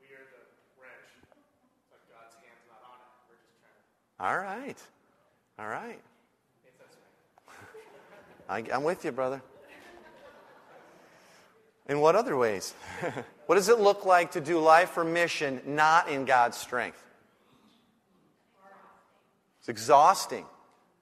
We 0.00 0.06
are 0.14 0.18
the 0.18 0.80
wrench, 0.80 1.28
but 1.90 1.98
God's 2.08 2.36
hand's 2.36 2.62
not 2.70 2.80
on 2.88 2.96
it. 3.00 3.10
We're 3.28 3.36
just 3.42 3.58
trying 3.58 4.30
All 4.30 4.38
right. 4.38 4.78
All 5.58 5.66
right. 5.66 6.00
I, 8.48 8.64
I'm 8.72 8.84
with 8.84 9.04
you, 9.04 9.10
brother. 9.10 9.42
In 11.88 12.00
what 12.00 12.14
other 12.14 12.36
ways? 12.36 12.74
what 13.46 13.56
does 13.56 13.68
it 13.68 13.80
look 13.80 14.06
like 14.06 14.32
to 14.32 14.40
do 14.40 14.58
life 14.58 14.96
or 14.96 15.04
mission 15.04 15.60
not 15.66 16.08
in 16.08 16.24
God's 16.24 16.56
strength? 16.56 17.02
It's 19.58 19.68
exhausting 19.68 20.44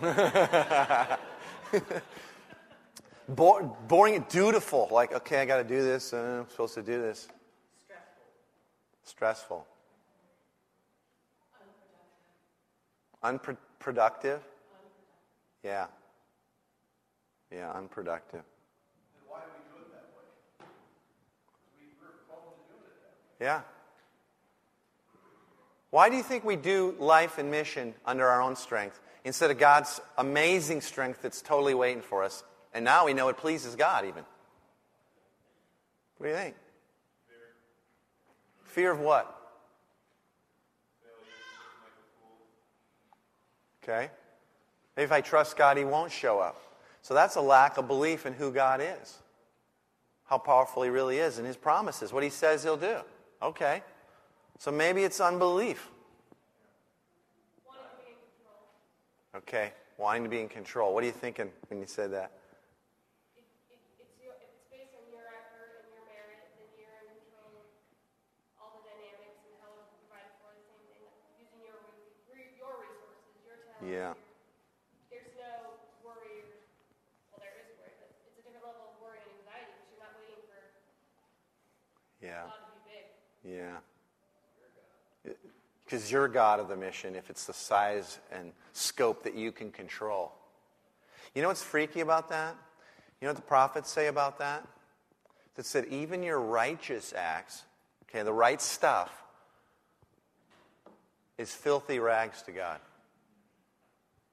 Bo- 3.28 3.76
boring, 3.88 4.16
and 4.16 4.28
dutiful. 4.28 4.88
Like, 4.90 5.12
okay, 5.12 5.40
I 5.40 5.44
got 5.46 5.58
to 5.58 5.64
do 5.64 5.82
this. 5.82 6.12
Uh, 6.12 6.42
I'm 6.42 6.50
supposed 6.50 6.74
to 6.74 6.82
do 6.82 7.00
this. 7.00 7.28
Stressful. 9.04 9.66
Unproductive. 13.22 14.40
Yeah. 15.62 15.86
Yeah, 17.50 17.70
unproductive. 17.72 18.40
And 18.40 19.28
why 19.28 19.38
do 19.40 19.46
we 19.56 19.78
do 19.78 19.84
it 19.84 19.92
that 19.92 20.10
way? 20.12 20.66
We, 21.78 21.86
we're 22.00 22.12
prone 22.28 22.52
to 22.52 22.60
doing 22.68 22.84
it 22.84 23.00
that 23.00 23.40
way. 23.40 23.46
Yeah. 23.46 23.60
Why 25.94 26.10
do 26.10 26.16
you 26.16 26.24
think 26.24 26.42
we 26.42 26.56
do 26.56 26.96
life 26.98 27.38
and 27.38 27.52
mission 27.52 27.94
under 28.04 28.26
our 28.26 28.42
own 28.42 28.56
strength 28.56 29.00
instead 29.24 29.52
of 29.52 29.58
God's 29.58 30.00
amazing 30.18 30.80
strength 30.80 31.22
that's 31.22 31.40
totally 31.40 31.72
waiting 31.72 32.02
for 32.02 32.24
us? 32.24 32.42
And 32.72 32.84
now 32.84 33.06
we 33.06 33.12
know 33.12 33.28
it 33.28 33.36
pleases 33.36 33.76
God, 33.76 34.04
even. 34.04 34.24
What 36.18 36.26
do 36.26 36.30
you 36.30 36.36
think? 36.36 36.56
Fear 38.64 38.90
of 38.90 38.98
what? 38.98 39.40
Okay. 43.84 44.10
If 44.96 45.12
I 45.12 45.20
trust 45.20 45.56
God, 45.56 45.76
He 45.76 45.84
won't 45.84 46.10
show 46.10 46.40
up. 46.40 46.60
So 47.02 47.14
that's 47.14 47.36
a 47.36 47.40
lack 47.40 47.78
of 47.78 47.86
belief 47.86 48.26
in 48.26 48.32
who 48.32 48.50
God 48.50 48.80
is, 48.80 49.18
how 50.24 50.38
powerful 50.38 50.82
He 50.82 50.90
really 50.90 51.18
is, 51.18 51.38
and 51.38 51.46
His 51.46 51.56
promises, 51.56 52.12
what 52.12 52.24
He 52.24 52.30
says 52.30 52.64
He'll 52.64 52.76
do. 52.76 52.96
Okay. 53.40 53.84
So 54.58 54.70
maybe 54.70 55.04
it's 55.04 55.20
unbelief. 55.20 55.90
Wanting 57.66 57.84
to 57.90 57.96
be 58.00 58.10
in 58.12 58.16
control. 58.16 58.62
Okay. 59.42 59.72
Wanting 59.98 60.24
to 60.24 60.30
be 60.30 60.40
in 60.40 60.48
control. 60.48 60.94
What 60.94 61.02
are 61.04 61.06
you 61.06 61.12
thinking 61.12 61.50
when 61.68 61.80
you 61.80 61.86
said 61.86 62.12
that? 62.12 62.32
It, 63.36 63.44
it, 63.70 63.78
it's, 64.00 64.16
your, 64.22 64.32
if 64.40 64.48
it's 64.48 64.64
based 64.72 64.94
on 64.96 65.04
your 65.12 65.26
effort 65.26 65.84
and 65.84 65.90
your 65.92 66.02
merit, 66.08 66.48
then 66.56 66.66
you're 66.80 66.96
in 67.04 67.12
control 67.28 67.60
of 67.60 67.66
all 68.62 68.72
the 68.80 68.88
dynamics 68.88 69.42
and 69.44 69.52
how 69.60 69.68
it's 69.84 69.92
provided 70.00 70.32
for. 70.40 70.48
The 70.56 70.64
same 70.64 70.80
thing, 70.88 71.02
like 71.04 71.18
using 71.38 71.60
your 71.60 71.76
re- 72.32 72.48
re- 72.48 72.54
your 72.56 72.72
resources, 72.80 73.36
your 73.44 73.58
talents. 73.68 73.84
Yeah. 73.84 74.10
your- 74.16 75.12
There's 75.12 75.34
no 75.36 75.76
worry. 76.02 76.40
Or, 76.40 77.36
well, 77.36 77.40
there 77.44 77.54
is 77.60 77.68
worry, 77.76 77.92
but 78.00 78.08
it's 78.16 78.22
a 78.32 78.32
different 78.38 78.64
level 78.64 78.96
of 78.96 78.96
worry 79.02 79.20
and 79.20 79.30
anxiety 79.44 79.70
because 79.76 79.92
you're 79.92 80.02
not 80.02 80.14
waiting 80.16 80.40
for 80.48 80.62
Yeah. 82.24 82.48
God 82.48 82.64
to 82.64 82.72
be 82.74 82.82
big. 82.88 83.04
Yeah. 83.44 83.78
Because 85.94 86.10
you're 86.10 86.26
God 86.26 86.58
of 86.58 86.66
the 86.66 86.74
mission 86.74 87.14
if 87.14 87.30
it's 87.30 87.44
the 87.44 87.52
size 87.52 88.18
and 88.32 88.50
scope 88.72 89.22
that 89.22 89.36
you 89.36 89.52
can 89.52 89.70
control. 89.70 90.32
You 91.36 91.42
know 91.42 91.46
what's 91.46 91.62
freaky 91.62 92.00
about 92.00 92.30
that? 92.30 92.56
You 93.20 93.26
know 93.26 93.30
what 93.30 93.36
the 93.36 93.42
prophets 93.42 93.92
say 93.92 94.08
about 94.08 94.40
that? 94.40 94.66
That 95.54 95.64
said, 95.64 95.84
even 95.90 96.24
your 96.24 96.40
righteous 96.40 97.14
acts, 97.16 97.62
okay, 98.10 98.24
the 98.24 98.32
right 98.32 98.60
stuff, 98.60 99.12
is 101.38 101.54
filthy 101.54 102.00
rags 102.00 102.42
to 102.42 102.50
God. 102.50 102.80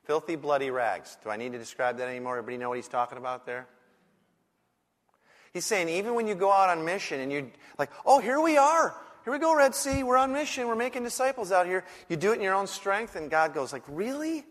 Filthy, 0.06 0.38
bloody 0.38 0.72
rags. 0.72 1.16
Do 1.24 1.30
I 1.30 1.38
need 1.38 1.52
to 1.52 1.60
describe 1.60 2.00
that 2.00 2.08
anymore? 2.08 2.40
Everybody 2.40 2.58
know 2.58 2.70
what 2.70 2.80
he's 2.80 2.88
talking 2.88 3.20
about 3.20 3.46
there? 3.46 3.68
He's 5.54 5.66
saying, 5.66 5.90
even 5.90 6.16
when 6.16 6.26
you 6.26 6.34
go 6.34 6.52
out 6.52 6.76
on 6.76 6.84
mission 6.86 7.20
and 7.20 7.32
you're 7.32 7.46
like, 7.78 7.92
oh, 8.04 8.20
here 8.20 8.42
we 8.42 8.58
are. 8.58 8.96
Here 9.24 9.32
we 9.32 9.40
go, 9.40 9.56
Red 9.56 9.76
Sea. 9.76 10.02
We're 10.04 10.18
on 10.18 10.34
mission. 10.34 10.68
We're 10.68 10.76
making 10.76 11.04
disciples 11.04 11.52
out 11.52 11.68
here. 11.68 11.84
You 12.10 12.18
do 12.18 12.32
it 12.32 12.36
in 12.36 12.42
your 12.42 12.56
own 12.56 12.66
strength, 12.66 13.16
and 13.16 13.30
God 13.30 13.54
goes, 13.54 13.72
like, 13.72 13.84
really? 13.88 14.46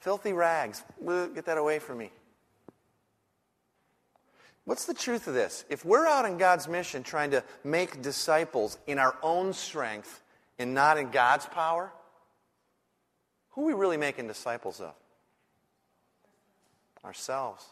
Filthy 0.00 0.34
rags. 0.34 0.82
Get 1.02 1.46
that 1.46 1.56
away 1.56 1.78
from 1.78 1.98
me. 1.98 2.10
What's 4.66 4.84
the 4.84 4.94
truth 4.94 5.26
of 5.26 5.34
this? 5.34 5.64
If 5.70 5.84
we're 5.84 6.06
out 6.06 6.26
on 6.26 6.36
God's 6.36 6.68
mission 6.68 7.02
trying 7.02 7.30
to 7.30 7.42
make 7.64 8.02
disciples 8.02 8.78
in 8.86 8.98
our 8.98 9.16
own 9.22 9.54
strength 9.54 10.22
and 10.58 10.74
not 10.74 10.98
in 10.98 11.10
God's 11.10 11.46
power, 11.46 11.90
who 13.50 13.62
are 13.62 13.66
we 13.66 13.72
really 13.72 13.96
making 13.96 14.26
disciples 14.26 14.80
of? 14.80 14.94
Ourselves. 17.04 17.64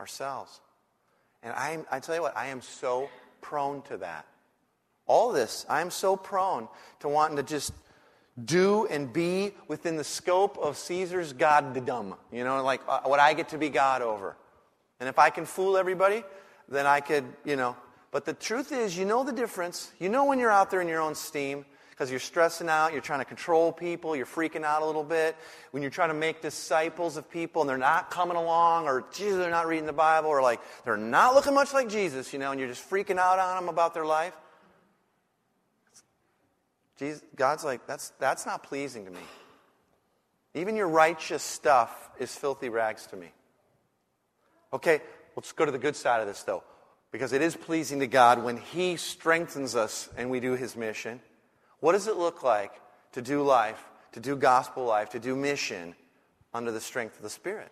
Ourselves. 0.00 0.60
And 1.42 1.52
I, 1.52 1.78
I 1.90 2.00
tell 2.00 2.16
you 2.16 2.22
what, 2.22 2.36
I 2.36 2.48
am 2.48 2.62
so 2.62 3.08
prone 3.40 3.82
to 3.82 3.98
that. 3.98 4.26
All 5.06 5.32
this, 5.32 5.64
I 5.68 5.80
am 5.80 5.90
so 5.90 6.16
prone 6.16 6.68
to 7.00 7.08
wanting 7.08 7.36
to 7.36 7.42
just 7.42 7.72
do 8.44 8.86
and 8.86 9.12
be 9.12 9.52
within 9.68 9.96
the 9.96 10.04
scope 10.04 10.58
of 10.58 10.76
Caesar's 10.76 11.32
goddom. 11.32 12.16
You 12.32 12.44
know, 12.44 12.62
like 12.62 12.82
uh, 12.88 13.00
what 13.02 13.20
I 13.20 13.34
get 13.34 13.50
to 13.50 13.58
be 13.58 13.68
God 13.68 14.02
over. 14.02 14.36
And 15.00 15.08
if 15.08 15.18
I 15.18 15.30
can 15.30 15.44
fool 15.44 15.76
everybody, 15.76 16.24
then 16.68 16.86
I 16.86 17.00
could, 17.00 17.24
you 17.44 17.56
know. 17.56 17.76
But 18.10 18.24
the 18.24 18.34
truth 18.34 18.72
is, 18.72 18.96
you 18.96 19.04
know 19.04 19.24
the 19.24 19.32
difference. 19.32 19.92
You 19.98 20.08
know 20.08 20.24
when 20.24 20.38
you're 20.38 20.50
out 20.50 20.70
there 20.70 20.80
in 20.80 20.88
your 20.88 21.00
own 21.00 21.14
steam 21.14 21.64
because 21.90 22.10
you're 22.10 22.20
stressing 22.20 22.68
out, 22.68 22.92
you're 22.92 23.00
trying 23.00 23.20
to 23.20 23.24
control 23.24 23.72
people, 23.72 24.14
you're 24.14 24.26
freaking 24.26 24.64
out 24.64 24.82
a 24.82 24.86
little 24.86 25.04
bit. 25.04 25.34
When 25.70 25.82
you're 25.82 25.90
trying 25.90 26.10
to 26.10 26.14
make 26.14 26.42
disciples 26.42 27.16
of 27.16 27.30
people 27.30 27.62
and 27.62 27.68
they're 27.68 27.78
not 27.78 28.10
coming 28.10 28.36
along, 28.36 28.86
or 28.86 29.04
Jesus, 29.14 29.38
they're 29.38 29.50
not 29.50 29.66
reading 29.66 29.86
the 29.86 29.94
Bible, 29.94 30.28
or 30.28 30.42
like 30.42 30.60
they're 30.84 30.98
not 30.98 31.34
looking 31.34 31.54
much 31.54 31.72
like 31.72 31.88
Jesus, 31.88 32.34
you 32.34 32.38
know, 32.38 32.50
and 32.50 32.60
you're 32.60 32.68
just 32.68 32.88
freaking 32.88 33.18
out 33.18 33.38
on 33.38 33.56
them 33.56 33.68
about 33.70 33.94
their 33.94 34.04
life. 34.04 34.34
Jesus, 36.96 37.22
God's 37.34 37.64
like, 37.64 37.86
that's, 37.86 38.12
that's 38.18 38.46
not 38.46 38.62
pleasing 38.62 39.04
to 39.04 39.10
me. 39.10 39.20
Even 40.54 40.74
your 40.74 40.88
righteous 40.88 41.42
stuff 41.42 42.10
is 42.18 42.34
filthy 42.34 42.70
rags 42.70 43.06
to 43.08 43.16
me. 43.16 43.28
Okay, 44.72 45.00
let's 45.36 45.52
go 45.52 45.66
to 45.66 45.70
the 45.70 45.78
good 45.78 45.94
side 45.94 46.20
of 46.20 46.26
this, 46.26 46.42
though, 46.42 46.64
because 47.12 47.32
it 47.32 47.42
is 47.42 47.54
pleasing 47.54 48.00
to 48.00 48.06
God 48.06 48.42
when 48.42 48.56
He 48.56 48.96
strengthens 48.96 49.76
us 49.76 50.08
and 50.16 50.30
we 50.30 50.40
do 50.40 50.52
His 50.52 50.74
mission. 50.76 51.20
What 51.80 51.92
does 51.92 52.06
it 52.06 52.16
look 52.16 52.42
like 52.42 52.72
to 53.12 53.20
do 53.20 53.42
life, 53.42 53.84
to 54.12 54.20
do 54.20 54.34
gospel 54.34 54.84
life, 54.84 55.10
to 55.10 55.18
do 55.18 55.36
mission 55.36 55.94
under 56.54 56.72
the 56.72 56.80
strength 56.80 57.16
of 57.16 57.22
the 57.22 57.30
Spirit? 57.30 57.70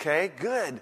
Okay, 0.00 0.32
good. 0.38 0.80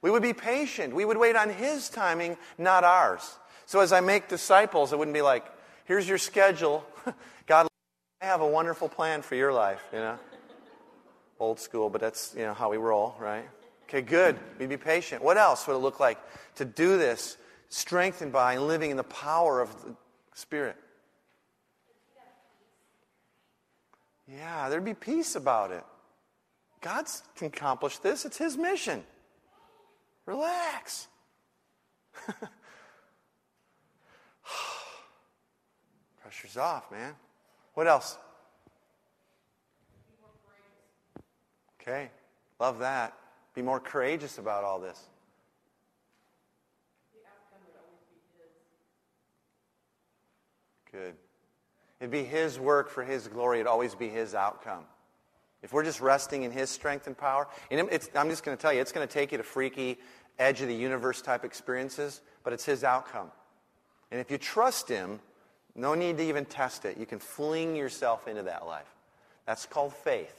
We 0.00 0.10
would 0.10 0.22
be 0.22 0.32
patient. 0.32 0.94
We 0.94 1.04
would 1.04 1.16
wait 1.16 1.36
on 1.36 1.50
His 1.50 1.88
timing, 1.88 2.36
not 2.56 2.84
ours. 2.84 3.38
So 3.66 3.80
as 3.80 3.92
I 3.92 4.00
make 4.00 4.28
disciples, 4.28 4.92
it 4.92 4.98
wouldn't 4.98 5.14
be 5.14 5.22
like, 5.22 5.44
here's 5.84 6.08
your 6.08 6.18
schedule. 6.18 6.86
God, 7.46 7.68
I 8.22 8.26
have 8.26 8.40
a 8.40 8.46
wonderful 8.46 8.88
plan 8.88 9.22
for 9.22 9.34
your 9.34 9.52
life, 9.52 9.82
you 9.92 9.98
know? 9.98 10.18
Old 11.40 11.60
school, 11.60 11.90
but 11.90 12.00
that's, 12.00 12.34
you 12.36 12.42
know, 12.42 12.54
how 12.54 12.70
we 12.70 12.76
roll, 12.76 13.14
right? 13.18 13.48
Okay, 13.84 14.02
good. 14.02 14.38
We'd 14.58 14.68
be 14.68 14.76
patient. 14.76 15.22
What 15.22 15.36
else 15.36 15.66
would 15.66 15.74
it 15.74 15.78
look 15.78 16.00
like 16.00 16.18
to 16.56 16.64
do 16.64 16.98
this, 16.98 17.36
strengthened 17.68 18.32
by 18.32 18.58
living 18.58 18.90
in 18.90 18.96
the 18.96 19.04
power 19.04 19.60
of 19.60 19.84
the 19.84 19.94
Spirit? 20.34 20.76
Yeah, 24.30 24.68
there'd 24.68 24.84
be 24.84 24.94
peace 24.94 25.36
about 25.36 25.72
it. 25.72 25.82
God 26.80 27.06
can 27.36 27.46
accomplish 27.46 27.98
this. 27.98 28.24
It's 28.24 28.36
His 28.36 28.56
mission. 28.56 29.04
Relax. 30.28 31.08
Pressure's 36.20 36.58
off, 36.58 36.90
man. 36.90 37.14
What 37.72 37.86
else? 37.86 38.18
Okay, 41.80 42.10
love 42.60 42.80
that. 42.80 43.14
Be 43.54 43.62
more 43.62 43.80
courageous 43.80 44.36
about 44.36 44.64
all 44.64 44.78
this. 44.78 45.02
Good. 50.92 51.14
It'd 52.00 52.10
be 52.10 52.24
His 52.24 52.60
work 52.60 52.90
for 52.90 53.02
His 53.02 53.28
glory. 53.28 53.60
It'd 53.60 53.66
always 53.66 53.94
be 53.94 54.10
His 54.10 54.34
outcome. 54.34 54.84
If 55.62 55.72
we're 55.72 55.84
just 55.84 56.00
resting 56.00 56.44
in 56.44 56.52
His 56.52 56.70
strength 56.70 57.06
and 57.06 57.18
power, 57.18 57.48
and 57.70 57.80
I'm 58.14 58.30
just 58.30 58.44
going 58.44 58.56
to 58.56 58.60
tell 58.60 58.72
you, 58.72 58.80
it's 58.80 58.92
going 58.92 59.06
to 59.06 59.12
take 59.12 59.32
you 59.32 59.38
to 59.38 59.44
freaky, 59.44 59.98
edge 60.38 60.60
of 60.60 60.68
the 60.68 60.74
universe 60.74 61.20
type 61.20 61.44
experiences, 61.44 62.20
but 62.44 62.52
it's 62.52 62.64
His 62.64 62.84
outcome. 62.84 63.30
And 64.10 64.20
if 64.20 64.30
you 64.30 64.38
trust 64.38 64.88
Him, 64.88 65.20
no 65.74 65.94
need 65.94 66.16
to 66.18 66.24
even 66.24 66.44
test 66.44 66.84
it. 66.84 66.96
You 66.96 67.06
can 67.06 67.18
fling 67.18 67.76
yourself 67.76 68.26
into 68.26 68.42
that 68.44 68.66
life. 68.66 68.88
That's 69.46 69.66
called 69.66 69.92
faith. 69.94 70.34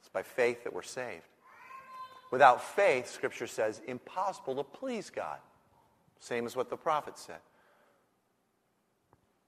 It's 0.00 0.08
by 0.08 0.22
faith 0.22 0.64
that 0.64 0.72
we're 0.72 0.82
saved. 0.82 1.24
Without 2.30 2.62
faith, 2.62 3.08
Scripture 3.10 3.46
says, 3.46 3.80
impossible 3.86 4.56
to 4.56 4.64
please 4.64 5.10
God. 5.10 5.38
Same 6.20 6.46
as 6.46 6.56
what 6.56 6.70
the 6.70 6.76
prophet 6.76 7.18
said. 7.18 7.38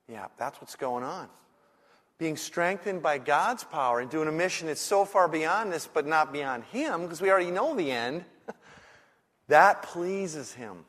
Yeah, 0.08 0.26
that's 0.38 0.60
what's 0.60 0.76
going 0.76 1.04
on. 1.04 1.28
Being 2.18 2.36
strengthened 2.36 3.02
by 3.02 3.18
God's 3.18 3.64
power 3.64 4.00
and 4.00 4.10
doing 4.10 4.28
a 4.28 4.32
mission 4.32 4.66
that's 4.66 4.80
so 4.80 5.04
far 5.04 5.28
beyond 5.28 5.72
this, 5.72 5.86
but 5.86 6.06
not 6.06 6.32
beyond 6.32 6.64
Him, 6.64 7.02
because 7.02 7.20
we 7.20 7.30
already 7.30 7.50
know 7.50 7.74
the 7.74 7.90
end, 7.90 8.24
that 9.48 9.82
pleases 9.82 10.52
Him. 10.52 10.84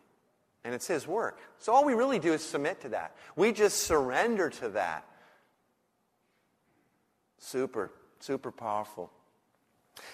And 0.63 0.75
it's 0.75 0.87
His 0.87 1.07
work. 1.07 1.39
So 1.59 1.73
all 1.73 1.85
we 1.85 1.93
really 1.93 2.19
do 2.19 2.33
is 2.33 2.43
submit 2.43 2.81
to 2.81 2.89
that. 2.89 3.15
We 3.35 3.51
just 3.51 3.83
surrender 3.83 4.49
to 4.49 4.69
that. 4.69 5.05
Super, 7.37 7.91
super 8.19 8.51
powerful. 8.51 9.11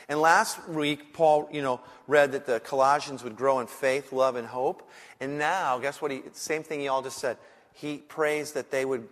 And 0.08 0.20
last 0.20 0.68
week, 0.68 1.14
Paul, 1.14 1.50
you 1.52 1.62
know, 1.62 1.80
read 2.08 2.32
that 2.32 2.46
the 2.46 2.60
Colossians 2.60 3.24
would 3.24 3.36
grow 3.36 3.60
in 3.60 3.68
faith, 3.68 4.12
love, 4.12 4.36
and 4.36 4.48
hope. 4.48 4.90
And 5.20 5.38
now, 5.38 5.78
guess 5.80 6.02
what? 6.02 6.12
He, 6.12 6.24
same 6.34 6.64
thing 6.64 6.80
he 6.80 6.88
all 6.88 7.02
just 7.02 7.18
said. 7.18 7.38
He 7.74 7.98
prays 7.98 8.54
that 8.54 8.72
they 8.72 8.86
would 8.86 9.08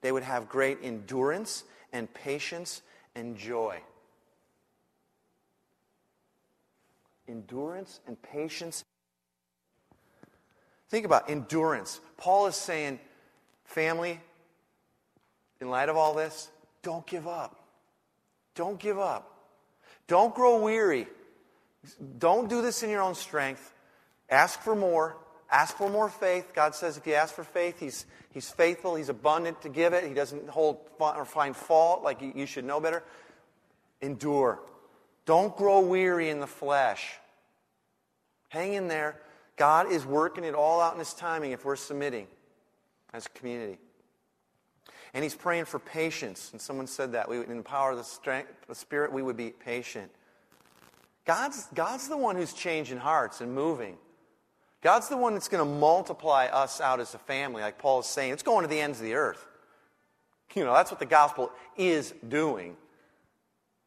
they 0.00 0.12
would 0.12 0.22
have 0.22 0.48
great 0.48 0.78
endurance 0.82 1.64
and 1.92 2.12
patience 2.12 2.82
and 3.14 3.36
joy. 3.36 3.80
Endurance 7.28 8.00
and 8.06 8.20
patience. 8.22 8.84
Think 10.88 11.04
about 11.04 11.28
endurance. 11.28 12.00
Paul 12.16 12.46
is 12.46 12.56
saying, 12.56 13.00
family, 13.64 14.20
in 15.60 15.70
light 15.70 15.88
of 15.88 15.96
all 15.96 16.14
this, 16.14 16.48
don't 16.82 17.06
give 17.06 17.26
up. 17.26 17.60
Don't 18.54 18.78
give 18.78 18.98
up. 18.98 19.32
Don't 20.06 20.34
grow 20.34 20.62
weary. 20.62 21.08
Don't 22.18 22.48
do 22.48 22.62
this 22.62 22.82
in 22.82 22.90
your 22.90 23.02
own 23.02 23.14
strength. 23.14 23.74
Ask 24.30 24.60
for 24.60 24.76
more. 24.76 25.16
Ask 25.50 25.76
for 25.76 25.88
more 25.88 26.08
faith. 26.08 26.52
God 26.54 26.74
says 26.74 26.96
if 26.96 27.06
you 27.06 27.14
ask 27.14 27.34
for 27.34 27.44
faith, 27.44 27.78
He's, 27.78 28.06
he's 28.30 28.48
faithful. 28.48 28.94
He's 28.96 29.08
abundant 29.08 29.62
to 29.62 29.68
give 29.68 29.92
it. 29.92 30.04
He 30.04 30.14
doesn't 30.14 30.48
hold 30.48 30.78
or 30.98 31.24
find 31.24 31.56
fault 31.56 32.02
like 32.02 32.20
you, 32.20 32.32
you 32.34 32.46
should 32.46 32.64
know 32.64 32.80
better. 32.80 33.02
Endure. 34.00 34.60
Don't 35.26 35.54
grow 35.56 35.80
weary 35.80 36.30
in 36.30 36.40
the 36.40 36.46
flesh. 36.46 37.18
Hang 38.48 38.72
in 38.72 38.88
there. 38.88 39.20
God 39.56 39.90
is 39.90 40.06
working 40.06 40.44
it 40.44 40.54
all 40.54 40.80
out 40.80 40.92
in 40.92 40.98
His 40.98 41.12
timing 41.12 41.52
if 41.52 41.64
we're 41.64 41.76
submitting 41.76 42.28
as 43.12 43.26
a 43.26 43.28
community. 43.30 43.78
And 45.12 45.24
He's 45.24 45.34
praying 45.34 45.64
for 45.64 45.78
patience. 45.78 46.50
And 46.52 46.60
someone 46.60 46.86
said 46.86 47.12
that. 47.12 47.28
We, 47.28 47.38
in 47.38 47.56
the 47.56 47.62
power 47.62 47.90
of 47.90 47.98
the, 47.98 48.04
strength, 48.04 48.52
the 48.68 48.74
Spirit, 48.74 49.12
we 49.12 49.22
would 49.22 49.36
be 49.36 49.50
patient. 49.50 50.10
God's, 51.24 51.66
God's 51.74 52.08
the 52.08 52.16
one 52.16 52.36
who's 52.36 52.52
changing 52.52 52.98
hearts 52.98 53.40
and 53.40 53.52
moving. 53.52 53.96
God's 54.80 55.08
the 55.08 55.16
one 55.16 55.32
that's 55.32 55.48
going 55.48 55.66
to 55.66 55.78
multiply 55.78 56.46
us 56.46 56.80
out 56.80 57.00
as 57.00 57.14
a 57.14 57.18
family, 57.18 57.62
like 57.62 57.78
Paul 57.78 58.00
is 58.00 58.06
saying. 58.06 58.32
It's 58.32 58.44
going 58.44 58.62
to 58.62 58.68
the 58.68 58.80
ends 58.80 59.00
of 59.00 59.04
the 59.04 59.14
earth. 59.14 59.44
You 60.54 60.64
know, 60.64 60.72
that's 60.72 60.92
what 60.92 61.00
the 61.00 61.06
gospel 61.06 61.50
is 61.76 62.14
doing. 62.28 62.76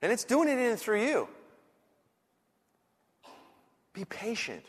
And 0.01 0.11
it's 0.11 0.23
doing 0.23 0.47
it 0.47 0.57
in 0.57 0.71
and 0.71 0.79
through 0.79 1.03
you. 1.03 1.27
Be 3.93 4.05
patient. 4.05 4.63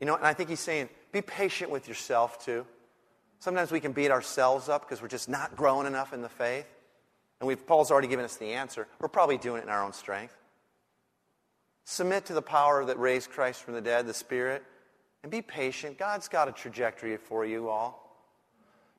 You 0.00 0.06
know, 0.06 0.16
and 0.16 0.26
I 0.26 0.34
think 0.34 0.50
he's 0.50 0.60
saying, 0.60 0.88
be 1.12 1.22
patient 1.22 1.70
with 1.70 1.88
yourself 1.88 2.44
too. 2.44 2.66
Sometimes 3.38 3.70
we 3.70 3.80
can 3.80 3.92
beat 3.92 4.10
ourselves 4.10 4.68
up 4.68 4.82
because 4.82 5.00
we're 5.00 5.08
just 5.08 5.28
not 5.28 5.56
growing 5.56 5.86
enough 5.86 6.12
in 6.12 6.20
the 6.20 6.28
faith. 6.28 6.66
And 7.40 7.48
we've, 7.48 7.66
Paul's 7.66 7.90
already 7.90 8.08
given 8.08 8.24
us 8.24 8.36
the 8.36 8.52
answer. 8.52 8.86
We're 9.00 9.08
probably 9.08 9.38
doing 9.38 9.60
it 9.60 9.64
in 9.64 9.70
our 9.70 9.84
own 9.84 9.92
strength. 9.92 10.36
Submit 11.84 12.26
to 12.26 12.34
the 12.34 12.42
power 12.42 12.84
that 12.84 12.98
raised 12.98 13.30
Christ 13.30 13.62
from 13.62 13.74
the 13.74 13.80
dead, 13.80 14.06
the 14.06 14.14
Spirit, 14.14 14.64
and 15.22 15.30
be 15.30 15.42
patient. 15.42 15.98
God's 15.98 16.28
got 16.28 16.48
a 16.48 16.52
trajectory 16.52 17.16
for 17.16 17.44
you 17.44 17.68
all. 17.68 18.02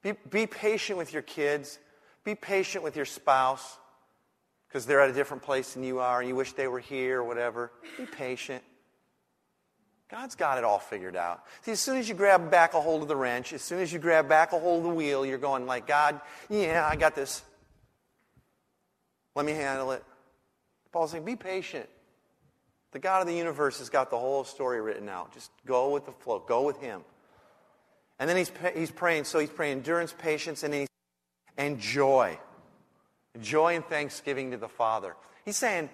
Be, 0.02 0.14
be 0.30 0.48
patient 0.48 0.98
with 0.98 1.12
your 1.12 1.24
kids. 1.24 1.80
Be 2.24 2.36
patient 2.36 2.84
with 2.84 2.96
your 2.96 3.06
spouse 3.06 3.78
because 4.68 4.86
they're 4.86 5.02
at 5.02 5.10
a 5.10 5.14
different 5.14 5.44
place 5.44 5.74
than 5.74 5.84
you 5.84 6.00
are 6.00 6.20
and 6.20 6.30
you 6.30 6.36
wish 6.36 6.54
they 6.54 6.68
were 6.68 6.80
here 6.80 7.22
or 7.22 7.24
whatever. 7.24 7.72
Be 7.98 8.06
patient. 8.06 8.64
God's 10.10 10.36
got 10.36 10.58
it 10.58 10.64
all 10.64 10.80
figured 10.80 11.18
out. 11.18 11.44
See, 11.64 11.72
as 11.72 11.82
soon 11.82 11.98
as 11.98 12.08
you 12.08 12.16
grab 12.16 12.50
back 12.50 12.74
a 12.74 12.82
hold 12.82 13.02
of 13.02 13.10
the 13.10 13.16
wrench, 13.16 13.52
as 13.52 13.62
soon 13.62 13.80
as 13.80 13.92
you 13.92 14.00
grab 14.00 14.30
back 14.30 14.54
a 14.54 14.60
hold 14.60 14.80
of 14.80 14.84
the 14.84 14.96
wheel, 14.96 15.26
you're 15.26 15.38
going 15.38 15.66
like, 15.66 15.86
God, 15.86 16.22
yeah, 16.50 16.88
I 16.90 16.96
got 16.96 17.14
this. 17.14 17.44
Let 19.36 19.46
me 19.46 19.52
handle 19.52 19.92
it. 19.92 20.04
Paul's 20.94 21.12
saying, 21.12 21.26
be 21.26 21.36
patient. 21.36 21.90
The 22.92 23.00
God 23.00 23.22
of 23.22 23.28
the 23.28 23.36
universe 23.36 23.80
has 23.80 23.90
got 23.90 24.10
the 24.10 24.18
whole 24.18 24.46
story 24.46 24.80
written 24.82 25.10
out. 25.10 25.34
Just 25.34 25.52
go 25.66 25.92
with 25.92 26.06
the 26.06 26.14
flow. 26.14 26.40
Go 26.40 26.64
with 26.64 26.80
Him. 26.80 27.02
And 28.18 28.30
then 28.30 28.38
he's, 28.38 28.52
he's 28.74 28.92
praying. 28.92 29.26
So 29.26 29.40
he's 29.40 29.50
praying 29.50 29.80
endurance, 29.80 30.14
patience, 30.18 30.64
and, 30.64 30.88
and 31.58 31.80
joy. 31.80 32.40
Joy 33.42 33.76
and 33.76 33.86
thanksgiving 33.86 34.52
to 34.52 34.58
the 34.58 34.68
Father. 34.68 35.16
He's 35.46 35.58
saying, 35.58 35.90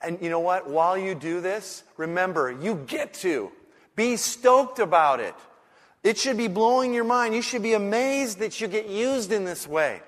and 0.00 0.18
you 0.20 0.30
know 0.30 0.40
what? 0.40 0.68
While 0.68 0.96
you 0.96 1.14
do 1.14 1.40
this, 1.40 1.82
remember, 1.96 2.50
you 2.50 2.74
get 2.86 3.14
to. 3.14 3.50
Be 3.96 4.16
stoked 4.16 4.78
about 4.78 5.20
it. 5.20 5.34
It 6.04 6.18
should 6.18 6.36
be 6.36 6.48
blowing 6.48 6.94
your 6.94 7.04
mind. 7.04 7.34
You 7.34 7.42
should 7.42 7.62
be 7.62 7.72
amazed 7.72 8.38
that 8.38 8.60
you 8.60 8.68
get 8.68 8.88
used 8.88 9.32
in 9.32 9.44
this 9.44 9.66
way. 9.66 10.00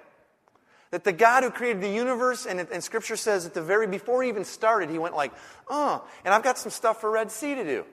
That 0.92 1.04
the 1.04 1.12
God 1.12 1.42
who 1.42 1.50
created 1.50 1.82
the 1.82 1.90
universe, 1.90 2.46
and, 2.46 2.60
and 2.60 2.82
Scripture 2.82 3.16
says 3.16 3.46
at 3.46 3.54
the 3.54 3.62
very 3.62 3.86
before 3.86 4.22
he 4.22 4.28
even 4.28 4.44
started, 4.44 4.90
he 4.90 4.98
went 4.98 5.14
like, 5.14 5.32
"Oh, 5.68 6.04
and 6.24 6.32
I've 6.32 6.42
got 6.42 6.58
some 6.58 6.70
stuff 6.70 7.00
for 7.00 7.10
Red 7.10 7.30
Sea 7.30 7.54
to 7.54 7.64
do, 7.64 7.84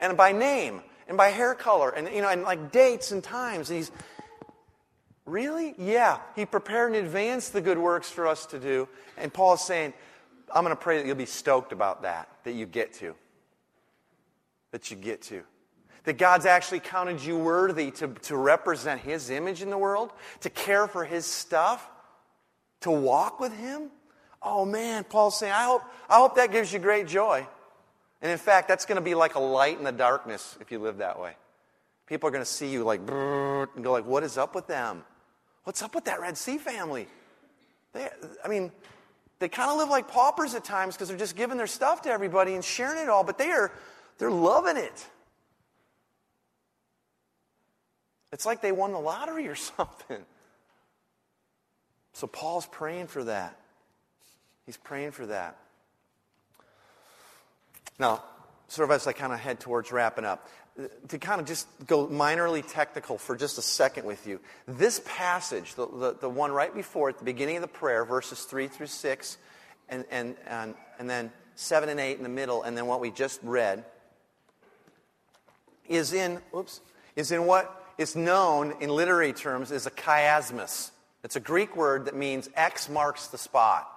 and 0.00 0.16
by 0.16 0.32
name, 0.32 0.82
and 1.06 1.16
by 1.16 1.28
hair 1.28 1.54
color, 1.54 1.90
and 1.90 2.08
you 2.08 2.20
know, 2.20 2.28
and 2.28 2.42
like 2.42 2.72
dates 2.72 3.12
and 3.12 3.22
times." 3.22 3.70
And 3.70 3.76
he's 3.76 3.92
really, 5.26 5.74
yeah, 5.78 6.18
he 6.36 6.46
prepared 6.46 6.94
in 6.94 7.04
advance 7.04 7.48
the 7.48 7.60
good 7.60 7.78
works 7.78 8.10
for 8.10 8.26
us 8.26 8.46
to 8.46 8.58
do. 8.58 8.88
And 9.16 9.32
Paul 9.32 9.54
is 9.54 9.60
saying, 9.60 9.92
"I'm 10.54 10.64
going 10.64 10.76
to 10.76 10.80
pray 10.80 10.98
that 10.98 11.06
you'll 11.06 11.16
be 11.16 11.26
stoked 11.26 11.72
about 11.72 12.02
that, 12.02 12.28
that 12.44 12.52
you 12.52 12.66
get 12.66 12.92
to." 12.94 13.14
that 14.72 14.90
you 14.90 14.96
get 14.96 15.22
to. 15.22 15.42
That 16.04 16.14
God's 16.14 16.46
actually 16.46 16.80
counted 16.80 17.22
you 17.22 17.38
worthy 17.38 17.92
to, 17.92 18.08
to 18.08 18.36
represent 18.36 19.02
His 19.02 19.30
image 19.30 19.62
in 19.62 19.70
the 19.70 19.78
world, 19.78 20.10
to 20.40 20.50
care 20.50 20.88
for 20.88 21.04
His 21.04 21.24
stuff, 21.24 21.88
to 22.80 22.90
walk 22.90 23.38
with 23.38 23.56
Him. 23.56 23.90
Oh 24.42 24.64
man, 24.64 25.04
Paul's 25.04 25.38
saying, 25.38 25.52
I 25.52 25.64
hope, 25.64 25.82
I 26.10 26.16
hope 26.16 26.34
that 26.34 26.50
gives 26.50 26.72
you 26.72 26.80
great 26.80 27.06
joy. 27.06 27.46
And 28.20 28.32
in 28.32 28.38
fact, 28.38 28.66
that's 28.66 28.84
going 28.84 28.96
to 28.96 29.02
be 29.02 29.14
like 29.14 29.36
a 29.36 29.40
light 29.40 29.78
in 29.78 29.84
the 29.84 29.92
darkness 29.92 30.56
if 30.60 30.72
you 30.72 30.80
live 30.80 30.98
that 30.98 31.20
way. 31.20 31.36
People 32.06 32.28
are 32.28 32.32
going 32.32 32.44
to 32.44 32.50
see 32.50 32.68
you 32.68 32.82
like, 32.82 33.00
and 33.00 33.84
go 33.84 33.92
like, 33.92 34.06
what 34.06 34.24
is 34.24 34.36
up 34.36 34.54
with 34.54 34.66
them? 34.66 35.04
What's 35.64 35.82
up 35.82 35.94
with 35.94 36.04
that 36.04 36.20
Red 36.20 36.36
Sea 36.36 36.58
family? 36.58 37.06
They, 37.92 38.08
I 38.44 38.48
mean, 38.48 38.72
they 39.38 39.48
kind 39.48 39.70
of 39.70 39.76
live 39.76 39.88
like 39.88 40.08
paupers 40.08 40.54
at 40.54 40.64
times 40.64 40.94
because 40.94 41.08
they're 41.08 41.18
just 41.18 41.36
giving 41.36 41.56
their 41.56 41.66
stuff 41.66 42.02
to 42.02 42.10
everybody 42.10 42.54
and 42.54 42.64
sharing 42.64 43.02
it 43.02 43.08
all, 43.08 43.24
but 43.24 43.38
they 43.38 43.50
are 43.50 43.72
they're 44.18 44.30
loving 44.30 44.76
it. 44.76 45.06
It's 48.32 48.46
like 48.46 48.62
they 48.62 48.72
won 48.72 48.92
the 48.92 48.98
lottery 48.98 49.48
or 49.48 49.54
something. 49.76 50.24
So 52.14 52.26
Paul's 52.26 52.66
praying 52.66 53.08
for 53.08 53.24
that. 53.24 53.58
He's 54.66 54.76
praying 54.76 55.12
for 55.12 55.26
that. 55.26 55.56
Now, 57.98 58.22
sort 58.68 58.88
of 58.88 58.94
as 58.94 59.06
I 59.06 59.12
kind 59.12 59.32
of 59.32 59.40
head 59.40 59.60
towards 59.60 59.92
wrapping 59.92 60.24
up, 60.24 60.48
to 61.08 61.18
kind 61.18 61.40
of 61.40 61.46
just 61.46 61.66
go 61.86 62.06
minorly 62.06 62.64
technical 62.66 63.18
for 63.18 63.36
just 63.36 63.58
a 63.58 63.62
second 63.62 64.06
with 64.06 64.26
you, 64.26 64.40
this 64.66 65.02
passage, 65.04 65.74
the, 65.74 65.86
the, 65.86 66.16
the 66.20 66.28
one 66.28 66.50
right 66.50 66.74
before 66.74 67.10
at 67.10 67.18
the 67.18 67.24
beginning 67.24 67.56
of 67.56 67.62
the 67.62 67.68
prayer, 67.68 68.04
verses 68.04 68.42
3 68.42 68.68
through 68.68 68.86
6, 68.86 69.38
and, 69.90 70.04
and, 70.10 70.34
and, 70.46 70.74
and 70.98 71.10
then 71.10 71.30
7 71.56 71.88
and 71.88 72.00
8 72.00 72.16
in 72.16 72.22
the 72.22 72.28
middle, 72.28 72.62
and 72.62 72.76
then 72.76 72.86
what 72.86 73.00
we 73.00 73.10
just 73.10 73.40
read, 73.42 73.84
is 75.88 76.12
in, 76.12 76.40
oops, 76.56 76.80
is 77.16 77.32
in 77.32 77.44
what 77.44 77.84
is 77.98 78.16
known 78.16 78.74
in 78.80 78.88
literary 78.88 79.34
terms 79.34 79.70
as 79.70 79.86
a 79.86 79.90
chiasmus. 79.90 80.90
It's 81.22 81.36
a 81.36 81.40
Greek 81.40 81.76
word 81.76 82.06
that 82.06 82.16
means 82.16 82.48
X 82.54 82.88
marks 82.88 83.26
the 83.28 83.38
spot. 83.38 83.88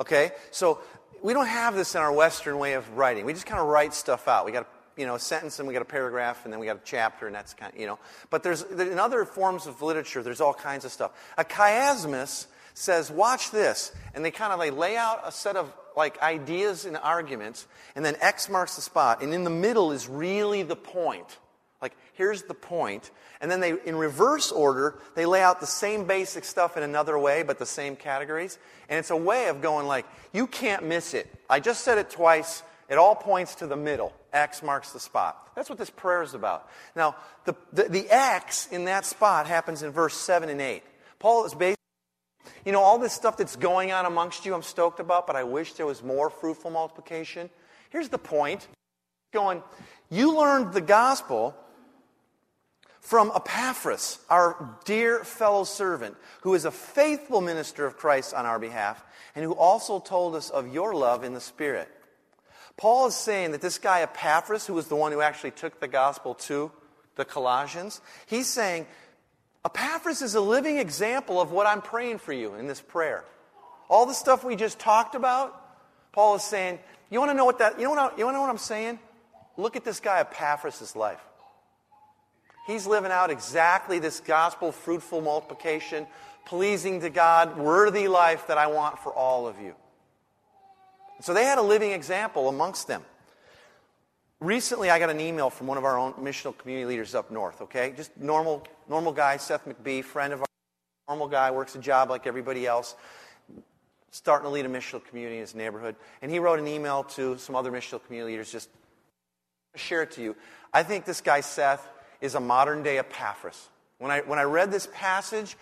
Okay? 0.00 0.32
So 0.50 0.80
we 1.22 1.32
don't 1.32 1.46
have 1.46 1.74
this 1.74 1.94
in 1.94 2.00
our 2.00 2.12
Western 2.12 2.58
way 2.58 2.74
of 2.74 2.96
writing. 2.96 3.24
We 3.24 3.32
just 3.32 3.46
kind 3.46 3.60
of 3.60 3.68
write 3.68 3.94
stuff 3.94 4.26
out. 4.28 4.44
We 4.44 4.52
got 4.52 4.68
you 4.96 5.06
know, 5.06 5.14
a 5.14 5.20
sentence 5.20 5.58
and 5.58 5.68
we 5.68 5.74
got 5.74 5.82
a 5.82 5.86
paragraph 5.86 6.44
and 6.44 6.52
then 6.52 6.60
we 6.60 6.66
got 6.66 6.76
a 6.76 6.84
chapter 6.84 7.26
and 7.26 7.34
that's 7.34 7.54
kind 7.54 7.72
of, 7.72 7.78
you 7.78 7.86
know. 7.86 7.98
But 8.30 8.42
there's, 8.42 8.62
in 8.62 8.98
other 8.98 9.24
forms 9.24 9.66
of 9.66 9.82
literature, 9.82 10.22
there's 10.22 10.40
all 10.40 10.54
kinds 10.54 10.84
of 10.84 10.92
stuff. 10.92 11.12
A 11.36 11.44
chiasmus 11.44 12.46
says, 12.74 13.10
watch 13.10 13.50
this. 13.50 13.92
And 14.14 14.24
they 14.24 14.30
kind 14.30 14.52
of 14.52 14.58
like 14.58 14.76
lay 14.76 14.96
out 14.96 15.22
a 15.24 15.32
set 15.32 15.56
of 15.56 15.72
like 15.96 16.20
ideas 16.20 16.84
and 16.84 16.96
arguments, 16.96 17.66
and 17.94 18.04
then 18.04 18.16
X 18.20 18.50
marks 18.50 18.76
the 18.76 18.82
spot, 18.82 19.22
and 19.22 19.32
in 19.32 19.44
the 19.44 19.50
middle 19.50 19.92
is 19.92 20.06
really 20.06 20.62
the 20.62 20.76
point. 20.76 21.38
Like, 21.80 21.96
here's 22.12 22.42
the 22.42 22.54
point. 22.54 23.10
And 23.40 23.50
then 23.50 23.60
they, 23.60 23.74
in 23.84 23.96
reverse 23.96 24.52
order, 24.52 24.98
they 25.14 25.26
lay 25.26 25.42
out 25.42 25.60
the 25.60 25.66
same 25.66 26.04
basic 26.04 26.44
stuff 26.44 26.76
in 26.76 26.82
another 26.82 27.18
way, 27.18 27.42
but 27.42 27.58
the 27.58 27.66
same 27.66 27.96
categories. 27.96 28.58
And 28.88 28.98
it's 28.98 29.10
a 29.10 29.16
way 29.16 29.48
of 29.48 29.60
going 29.60 29.86
like, 29.86 30.06
you 30.32 30.46
can't 30.46 30.84
miss 30.84 31.14
it. 31.14 31.26
I 31.48 31.60
just 31.60 31.82
said 31.82 31.98
it 31.98 32.10
twice. 32.10 32.62
It 32.88 32.98
all 32.98 33.14
points 33.14 33.56
to 33.56 33.66
the 33.66 33.76
middle. 33.76 34.12
X 34.32 34.62
marks 34.62 34.92
the 34.92 35.00
spot. 35.00 35.50
That's 35.54 35.68
what 35.68 35.78
this 35.78 35.90
prayer 35.90 36.22
is 36.22 36.34
about. 36.34 36.68
Now, 36.94 37.16
the, 37.44 37.56
the, 37.72 37.84
the 37.84 38.06
X 38.10 38.68
in 38.70 38.84
that 38.84 39.04
spot 39.04 39.46
happens 39.46 39.82
in 39.82 39.90
verse 39.90 40.14
7 40.16 40.48
and 40.48 40.60
8. 40.60 40.82
Paul 41.18 41.46
is 41.46 41.52
basically 41.52 41.76
you 42.64 42.72
know, 42.72 42.80
all 42.80 42.98
this 42.98 43.12
stuff 43.12 43.36
that's 43.36 43.56
going 43.56 43.92
on 43.92 44.06
amongst 44.06 44.44
you, 44.44 44.54
I'm 44.54 44.62
stoked 44.62 44.98
about, 44.98 45.26
but 45.26 45.36
I 45.36 45.44
wish 45.44 45.74
there 45.74 45.86
was 45.86 46.02
more 46.02 46.30
fruitful 46.30 46.70
multiplication. 46.70 47.48
Here's 47.90 48.08
the 48.08 48.18
point 48.18 48.66
going, 49.32 49.62
you 50.10 50.36
learned 50.36 50.72
the 50.72 50.80
gospel 50.80 51.54
from 53.00 53.30
Epaphras, 53.34 54.18
our 54.28 54.76
dear 54.84 55.22
fellow 55.22 55.62
servant, 55.62 56.16
who 56.40 56.54
is 56.54 56.64
a 56.64 56.72
faithful 56.72 57.40
minister 57.40 57.86
of 57.86 57.96
Christ 57.96 58.34
on 58.34 58.46
our 58.46 58.58
behalf, 58.58 59.04
and 59.36 59.44
who 59.44 59.52
also 59.52 60.00
told 60.00 60.34
us 60.34 60.50
of 60.50 60.72
your 60.74 60.92
love 60.92 61.22
in 61.22 61.34
the 61.34 61.40
Spirit. 61.40 61.88
Paul 62.76 63.06
is 63.06 63.14
saying 63.14 63.52
that 63.52 63.62
this 63.62 63.78
guy 63.78 64.02
Epaphras, 64.02 64.66
who 64.66 64.74
was 64.74 64.88
the 64.88 64.96
one 64.96 65.12
who 65.12 65.22
actually 65.22 65.52
took 65.52 65.80
the 65.80 65.88
gospel 65.88 66.34
to 66.34 66.70
the 67.16 67.24
Colossians, 67.24 68.00
he's 68.26 68.46
saying 68.46 68.86
Epaphras 69.64 70.22
is 70.22 70.34
a 70.34 70.40
living 70.40 70.76
example 70.76 71.40
of 71.40 71.50
what 71.50 71.66
I'm 71.66 71.80
praying 71.80 72.18
for 72.18 72.32
you 72.32 72.54
in 72.54 72.66
this 72.66 72.80
prayer. 72.80 73.24
All 73.88 74.04
the 74.04 74.14
stuff 74.14 74.44
we 74.44 74.56
just 74.56 74.78
talked 74.78 75.14
about, 75.14 75.58
Paul 76.12 76.36
is 76.36 76.42
saying, 76.42 76.78
you 77.10 77.18
want 77.18 77.30
to 77.30 77.36
know 77.36 77.44
what 77.44 77.58
that, 77.60 77.78
you 77.78 77.84
know 77.84 77.90
what, 77.90 77.98
I, 78.14 78.16
you 78.18 78.24
want 78.24 78.34
to 78.34 78.38
know 78.38 78.42
what 78.42 78.50
I'm 78.50 78.58
saying? 78.58 78.98
Look 79.56 79.76
at 79.76 79.84
this 79.84 80.00
guy 80.00 80.20
Epaphras' 80.20 80.94
life. 80.94 81.20
He's 82.66 82.86
living 82.86 83.12
out 83.12 83.30
exactly 83.30 84.00
this 84.00 84.20
gospel 84.20 84.72
fruitful 84.72 85.20
multiplication, 85.20 86.06
pleasing 86.44 87.00
to 87.00 87.10
God, 87.10 87.56
worthy 87.56 88.08
life 88.08 88.48
that 88.48 88.58
I 88.58 88.66
want 88.66 88.98
for 88.98 89.14
all 89.14 89.46
of 89.46 89.60
you. 89.60 89.74
So 91.20 91.34
they 91.34 91.44
had 91.44 91.58
a 91.58 91.62
living 91.62 91.92
example 91.92 92.48
amongst 92.48 92.86
them. 92.86 93.02
Recently, 94.40 94.90
I 94.90 94.98
got 94.98 95.08
an 95.08 95.20
email 95.20 95.48
from 95.48 95.66
one 95.66 95.78
of 95.78 95.84
our 95.84 95.98
own 95.98 96.12
missional 96.14 96.56
community 96.56 96.84
leaders 96.84 97.14
up 97.14 97.30
north, 97.30 97.62
okay? 97.62 97.94
Just 97.96 98.14
normal, 98.18 98.62
normal 98.88 99.12
guy, 99.12 99.38
Seth 99.38 99.66
McBee, 99.66 100.04
friend 100.04 100.34
of 100.34 100.40
ours, 100.40 100.48
normal 101.08 101.28
guy, 101.28 101.50
works 101.50 101.74
a 101.74 101.78
job 101.78 102.10
like 102.10 102.26
everybody 102.26 102.66
else, 102.66 102.96
starting 104.10 104.44
to 104.44 104.50
lead 104.50 104.66
a 104.66 104.68
missional 104.68 105.02
community 105.02 105.36
in 105.36 105.40
his 105.40 105.54
neighborhood. 105.54 105.96
And 106.20 106.30
he 106.30 106.38
wrote 106.38 106.58
an 106.58 106.68
email 106.68 107.04
to 107.14 107.38
some 107.38 107.56
other 107.56 107.72
missional 107.72 108.04
community 108.04 108.32
leaders 108.32 108.52
just 108.52 108.68
share 109.74 110.02
it 110.02 110.10
to 110.12 110.22
you. 110.22 110.36
I 110.72 110.82
think 110.82 111.06
this 111.06 111.22
guy, 111.22 111.40
Seth, 111.40 111.86
is 112.20 112.34
a 112.34 112.40
modern 112.40 112.82
day 112.82 112.98
Epaphras. 112.98 113.68
When 113.98 114.10
I, 114.10 114.20
when 114.20 114.38
I 114.38 114.42
read 114.42 114.70
this 114.70 114.88
passage, 114.92 115.56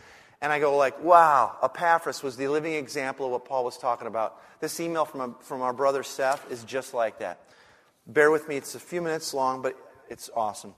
and 0.44 0.52
I 0.52 0.58
go 0.58 0.76
like, 0.76 1.02
wow, 1.02 1.56
Epaphras 1.62 2.22
was 2.22 2.36
the 2.36 2.48
living 2.48 2.74
example 2.74 3.24
of 3.24 3.32
what 3.32 3.46
Paul 3.46 3.64
was 3.64 3.78
talking 3.78 4.06
about. 4.06 4.38
This 4.60 4.78
email 4.78 5.06
from, 5.06 5.20
a, 5.22 5.34
from 5.42 5.62
our 5.62 5.72
brother 5.72 6.02
Seth 6.02 6.52
is 6.52 6.64
just 6.64 6.92
like 6.92 7.20
that. 7.20 7.40
Bear 8.06 8.30
with 8.30 8.46
me, 8.46 8.56
it's 8.56 8.74
a 8.74 8.78
few 8.78 9.00
minutes 9.00 9.32
long, 9.32 9.62
but 9.62 9.74
it's 10.10 10.28
awesome. 10.36 10.74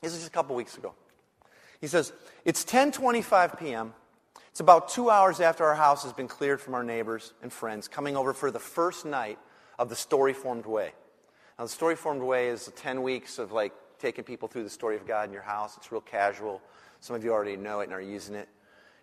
This 0.00 0.12
is 0.12 0.18
just 0.18 0.28
a 0.28 0.32
couple 0.32 0.54
weeks 0.54 0.78
ago. 0.78 0.94
He 1.80 1.88
says, 1.88 2.12
It's 2.44 2.64
10:25 2.64 3.58
p.m. 3.58 3.94
It's 4.52 4.60
about 4.60 4.90
two 4.90 5.10
hours 5.10 5.40
after 5.40 5.64
our 5.64 5.74
house 5.74 6.04
has 6.04 6.12
been 6.12 6.28
cleared 6.28 6.60
from 6.60 6.74
our 6.74 6.84
neighbors 6.84 7.32
and 7.42 7.52
friends 7.52 7.88
coming 7.88 8.16
over 8.16 8.32
for 8.32 8.52
the 8.52 8.60
first 8.60 9.04
night 9.04 9.40
of 9.76 9.88
the 9.88 9.96
Story 9.96 10.34
Formed 10.34 10.66
Way. 10.66 10.92
Now, 11.58 11.64
the 11.64 11.70
Story 11.70 11.96
Formed 11.96 12.22
Way 12.22 12.46
is 12.46 12.70
10 12.76 13.02
weeks 13.02 13.40
of 13.40 13.50
like 13.50 13.72
taking 13.98 14.22
people 14.22 14.46
through 14.46 14.62
the 14.62 14.70
story 14.70 14.94
of 14.94 15.04
God 15.04 15.26
in 15.26 15.32
your 15.32 15.42
house. 15.42 15.76
It's 15.76 15.90
real 15.90 16.00
casual. 16.00 16.62
Some 17.00 17.16
of 17.16 17.24
you 17.24 17.32
already 17.32 17.56
know 17.56 17.80
it 17.80 17.84
and 17.84 17.92
are 17.92 18.00
using 18.00 18.36
it. 18.36 18.48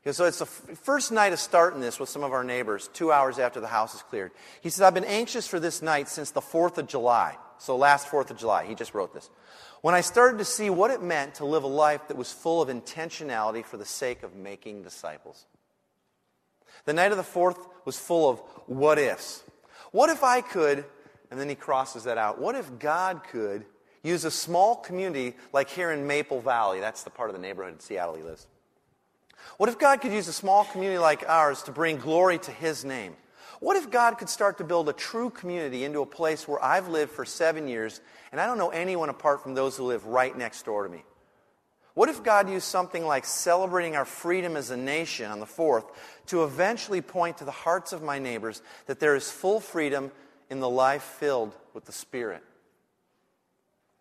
So 0.05 0.25
it's 0.25 0.39
the 0.39 0.45
f- 0.45 0.79
first 0.79 1.11
night 1.11 1.31
of 1.31 1.39
starting 1.39 1.79
this 1.79 1.99
with 1.99 2.09
some 2.09 2.23
of 2.23 2.33
our 2.33 2.43
neighbors, 2.43 2.89
two 2.91 3.11
hours 3.11 3.37
after 3.37 3.59
the 3.59 3.67
house 3.67 3.93
is 3.93 4.01
cleared. 4.01 4.31
He 4.61 4.69
says, 4.69 4.81
I've 4.81 4.95
been 4.95 5.03
anxious 5.03 5.45
for 5.47 5.59
this 5.59 5.81
night 5.83 6.09
since 6.09 6.31
the 6.31 6.41
4th 6.41 6.79
of 6.79 6.87
July. 6.87 7.37
So 7.59 7.77
last 7.77 8.07
4th 8.07 8.31
of 8.31 8.37
July, 8.37 8.65
he 8.65 8.73
just 8.73 8.95
wrote 8.95 9.13
this. 9.13 9.29
When 9.81 9.93
I 9.93 10.01
started 10.01 10.39
to 10.39 10.45
see 10.45 10.71
what 10.71 10.89
it 10.89 11.03
meant 11.03 11.35
to 11.35 11.45
live 11.45 11.63
a 11.63 11.67
life 11.67 12.07
that 12.07 12.17
was 12.17 12.31
full 12.31 12.63
of 12.63 12.69
intentionality 12.69 13.63
for 13.63 13.77
the 13.77 13.85
sake 13.85 14.23
of 14.23 14.35
making 14.35 14.81
disciples. 14.81 15.45
The 16.85 16.93
night 16.93 17.11
of 17.11 17.17
the 17.17 17.23
4th 17.23 17.59
was 17.85 17.99
full 17.99 18.27
of 18.27 18.39
what 18.65 18.97
ifs. 18.97 19.43
What 19.91 20.09
if 20.09 20.23
I 20.23 20.41
could, 20.41 20.83
and 21.29 21.39
then 21.39 21.47
he 21.47 21.53
crosses 21.53 22.05
that 22.05 22.17
out, 22.17 22.41
what 22.41 22.55
if 22.55 22.79
God 22.79 23.21
could 23.29 23.65
use 24.01 24.25
a 24.25 24.31
small 24.31 24.77
community 24.77 25.35
like 25.53 25.69
here 25.69 25.91
in 25.91 26.07
Maple 26.07 26.41
Valley? 26.41 26.79
That's 26.79 27.03
the 27.03 27.11
part 27.11 27.29
of 27.29 27.35
the 27.35 27.41
neighborhood 27.41 27.73
in 27.73 27.79
Seattle 27.79 28.15
he 28.15 28.23
lives 28.23 28.47
what 29.57 29.69
if 29.69 29.79
God 29.79 30.01
could 30.01 30.11
use 30.11 30.27
a 30.27 30.33
small 30.33 30.65
community 30.65 30.97
like 30.97 31.23
ours 31.27 31.63
to 31.63 31.71
bring 31.71 31.97
glory 31.97 32.39
to 32.39 32.51
His 32.51 32.85
name? 32.85 33.15
What 33.59 33.77
if 33.77 33.91
God 33.91 34.17
could 34.17 34.29
start 34.29 34.57
to 34.57 34.63
build 34.63 34.89
a 34.89 34.93
true 34.93 35.29
community 35.29 35.83
into 35.83 36.01
a 36.01 36.05
place 36.05 36.47
where 36.47 36.63
I've 36.63 36.87
lived 36.87 37.11
for 37.11 37.25
seven 37.25 37.67
years 37.67 38.01
and 38.31 38.41
I 38.41 38.47
don't 38.47 38.57
know 38.57 38.69
anyone 38.69 39.09
apart 39.09 39.43
from 39.43 39.53
those 39.53 39.77
who 39.77 39.83
live 39.83 40.05
right 40.05 40.35
next 40.35 40.65
door 40.65 40.83
to 40.83 40.89
me? 40.89 41.03
What 41.93 42.09
if 42.09 42.23
God 42.23 42.49
used 42.49 42.65
something 42.65 43.05
like 43.05 43.25
celebrating 43.25 43.95
our 43.95 44.05
freedom 44.05 44.55
as 44.55 44.71
a 44.71 44.77
nation 44.77 45.29
on 45.29 45.39
the 45.39 45.45
4th 45.45 45.85
to 46.27 46.43
eventually 46.43 47.01
point 47.01 47.37
to 47.37 47.45
the 47.45 47.51
hearts 47.51 47.93
of 47.93 48.01
my 48.01 48.17
neighbors 48.17 48.61
that 48.85 48.99
there 48.99 49.15
is 49.15 49.29
full 49.29 49.59
freedom 49.59 50.11
in 50.49 50.59
the 50.59 50.69
life 50.69 51.03
filled 51.03 51.53
with 51.73 51.85
the 51.85 51.91
Spirit? 51.91 52.43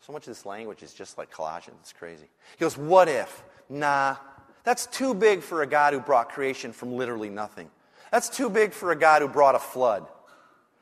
So 0.07 0.13
much 0.13 0.23
of 0.23 0.31
this 0.31 0.47
language 0.47 0.83
is 0.83 0.95
just 0.95 1.19
like 1.19 1.31
Colossians. 1.31 1.79
It's 1.83 1.93
crazy. 1.93 2.29
He 2.57 2.61
goes, 2.61 2.79
What 2.79 3.09
if? 3.09 3.43
Nah, 3.69 4.17
that's 4.65 4.87
too 4.87 5.15
big 5.15 5.43
for 5.43 5.63
a 5.63 5.67
God 5.67 5.95
who 5.95 6.01
brought 6.01 6.31
creation 6.31 6.73
from 6.73 6.93
literally 6.93 7.31
nothing. 7.31 7.71
That's 8.13 8.29
too 8.29 8.51
big 8.51 8.73
for 8.73 8.91
a 8.91 8.97
God 8.97 9.23
who 9.23 9.29
brought 9.29 9.55
a 9.55 9.61
flood. 9.61 10.07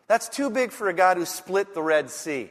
That's 0.07 0.29
too 0.29 0.51
big 0.51 0.73
for 0.73 0.89
a 0.89 0.95
God 0.95 1.17
who 1.17 1.27
split 1.27 1.75
the 1.75 1.83
Red 1.83 2.11
Sea. 2.11 2.51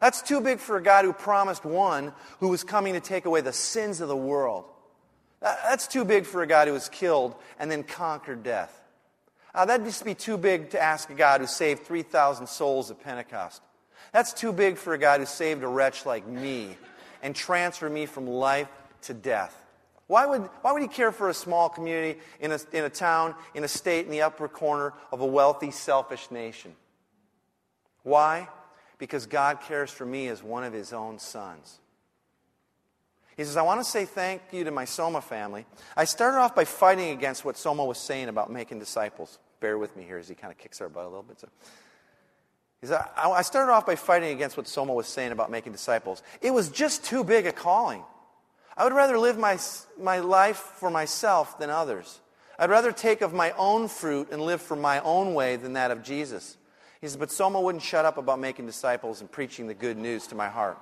That's 0.00 0.22
too 0.22 0.40
big 0.40 0.58
for 0.58 0.76
a 0.76 0.82
God 0.82 1.04
who 1.04 1.12
promised 1.12 1.64
one 1.64 2.12
who 2.40 2.48
was 2.48 2.64
coming 2.64 2.94
to 2.94 3.00
take 3.00 3.24
away 3.24 3.40
the 3.40 3.52
sins 3.52 4.00
of 4.00 4.08
the 4.08 4.16
world. 4.16 4.64
That's 5.40 5.86
too 5.86 6.04
big 6.04 6.24
for 6.24 6.42
a 6.42 6.46
God 6.46 6.68
who 6.68 6.74
was 6.74 6.88
killed 6.88 7.34
and 7.58 7.70
then 7.70 7.84
conquered 7.84 8.42
death. 8.42 8.76
Uh, 9.54 9.66
that'd 9.66 9.84
just 9.84 10.04
be 10.04 10.14
too 10.14 10.38
big 10.38 10.70
to 10.70 10.82
ask 10.82 11.10
a 11.10 11.14
God 11.14 11.40
who 11.40 11.46
saved 11.46 11.84
3,000 11.84 12.46
souls 12.46 12.90
at 12.90 13.02
Pentecost. 13.02 13.60
That's 14.12 14.32
too 14.32 14.52
big 14.52 14.76
for 14.76 14.94
a 14.94 14.98
God 14.98 15.20
who 15.20 15.26
saved 15.26 15.62
a 15.62 15.68
wretch 15.68 16.06
like 16.06 16.26
me 16.26 16.76
and 17.22 17.34
transferred 17.34 17.92
me 17.92 18.06
from 18.06 18.26
life 18.26 18.68
to 19.02 19.14
death. 19.14 19.61
Why 20.06 20.26
would, 20.26 20.42
why 20.62 20.72
would 20.72 20.82
he 20.82 20.88
care 20.88 21.12
for 21.12 21.28
a 21.28 21.34
small 21.34 21.68
community 21.68 22.20
in 22.40 22.52
a, 22.52 22.58
in 22.72 22.84
a 22.84 22.90
town, 22.90 23.34
in 23.54 23.64
a 23.64 23.68
state, 23.68 24.04
in 24.04 24.10
the 24.10 24.22
upper 24.22 24.48
corner 24.48 24.92
of 25.10 25.20
a 25.20 25.26
wealthy, 25.26 25.70
selfish 25.70 26.30
nation? 26.30 26.74
Why? 28.02 28.48
Because 28.98 29.26
God 29.26 29.60
cares 29.60 29.90
for 29.90 30.04
me 30.04 30.28
as 30.28 30.42
one 30.42 30.64
of 30.64 30.72
his 30.72 30.92
own 30.92 31.18
sons. 31.18 31.78
He 33.36 33.44
says, 33.44 33.56
I 33.56 33.62
want 33.62 33.80
to 33.80 33.84
say 33.84 34.04
thank 34.04 34.42
you 34.52 34.64
to 34.64 34.70
my 34.70 34.84
Soma 34.84 35.20
family. 35.20 35.64
I 35.96 36.04
started 36.04 36.38
off 36.38 36.54
by 36.54 36.64
fighting 36.64 37.10
against 37.10 37.44
what 37.44 37.56
Soma 37.56 37.84
was 37.84 37.98
saying 37.98 38.28
about 38.28 38.52
making 38.52 38.78
disciples. 38.78 39.38
Bear 39.60 39.78
with 39.78 39.96
me 39.96 40.04
here 40.04 40.18
as 40.18 40.28
he 40.28 40.34
kind 40.34 40.52
of 40.52 40.58
kicks 40.58 40.80
our 40.80 40.88
butt 40.88 41.04
a 41.04 41.08
little 41.08 41.22
bit. 41.22 41.40
So. 41.40 41.48
He 42.82 42.88
said, 42.88 43.02
I 43.16 43.42
started 43.42 43.72
off 43.72 43.86
by 43.86 43.94
fighting 43.94 44.32
against 44.32 44.56
what 44.56 44.68
Soma 44.68 44.92
was 44.92 45.06
saying 45.06 45.32
about 45.32 45.50
making 45.50 45.72
disciples. 45.72 46.22
It 46.42 46.52
was 46.52 46.68
just 46.68 47.04
too 47.04 47.24
big 47.24 47.46
a 47.46 47.52
calling. 47.52 48.02
I 48.76 48.84
would 48.84 48.92
rather 48.92 49.18
live 49.18 49.38
my, 49.38 49.58
my 50.00 50.20
life 50.20 50.56
for 50.56 50.90
myself 50.90 51.58
than 51.58 51.70
others. 51.70 52.20
I'd 52.58 52.70
rather 52.70 52.92
take 52.92 53.20
of 53.20 53.32
my 53.32 53.52
own 53.52 53.88
fruit 53.88 54.28
and 54.30 54.40
live 54.40 54.62
for 54.62 54.76
my 54.76 55.00
own 55.00 55.34
way 55.34 55.56
than 55.56 55.74
that 55.74 55.90
of 55.90 56.02
Jesus. 56.02 56.56
He 57.00 57.06
says, 57.06 57.16
but 57.16 57.30
Soma 57.30 57.60
wouldn't 57.60 57.82
shut 57.82 58.04
up 58.04 58.16
about 58.16 58.38
making 58.38 58.66
disciples 58.66 59.20
and 59.20 59.30
preaching 59.30 59.66
the 59.66 59.74
good 59.74 59.96
news 59.96 60.26
to 60.28 60.34
my 60.34 60.48
heart. 60.48 60.78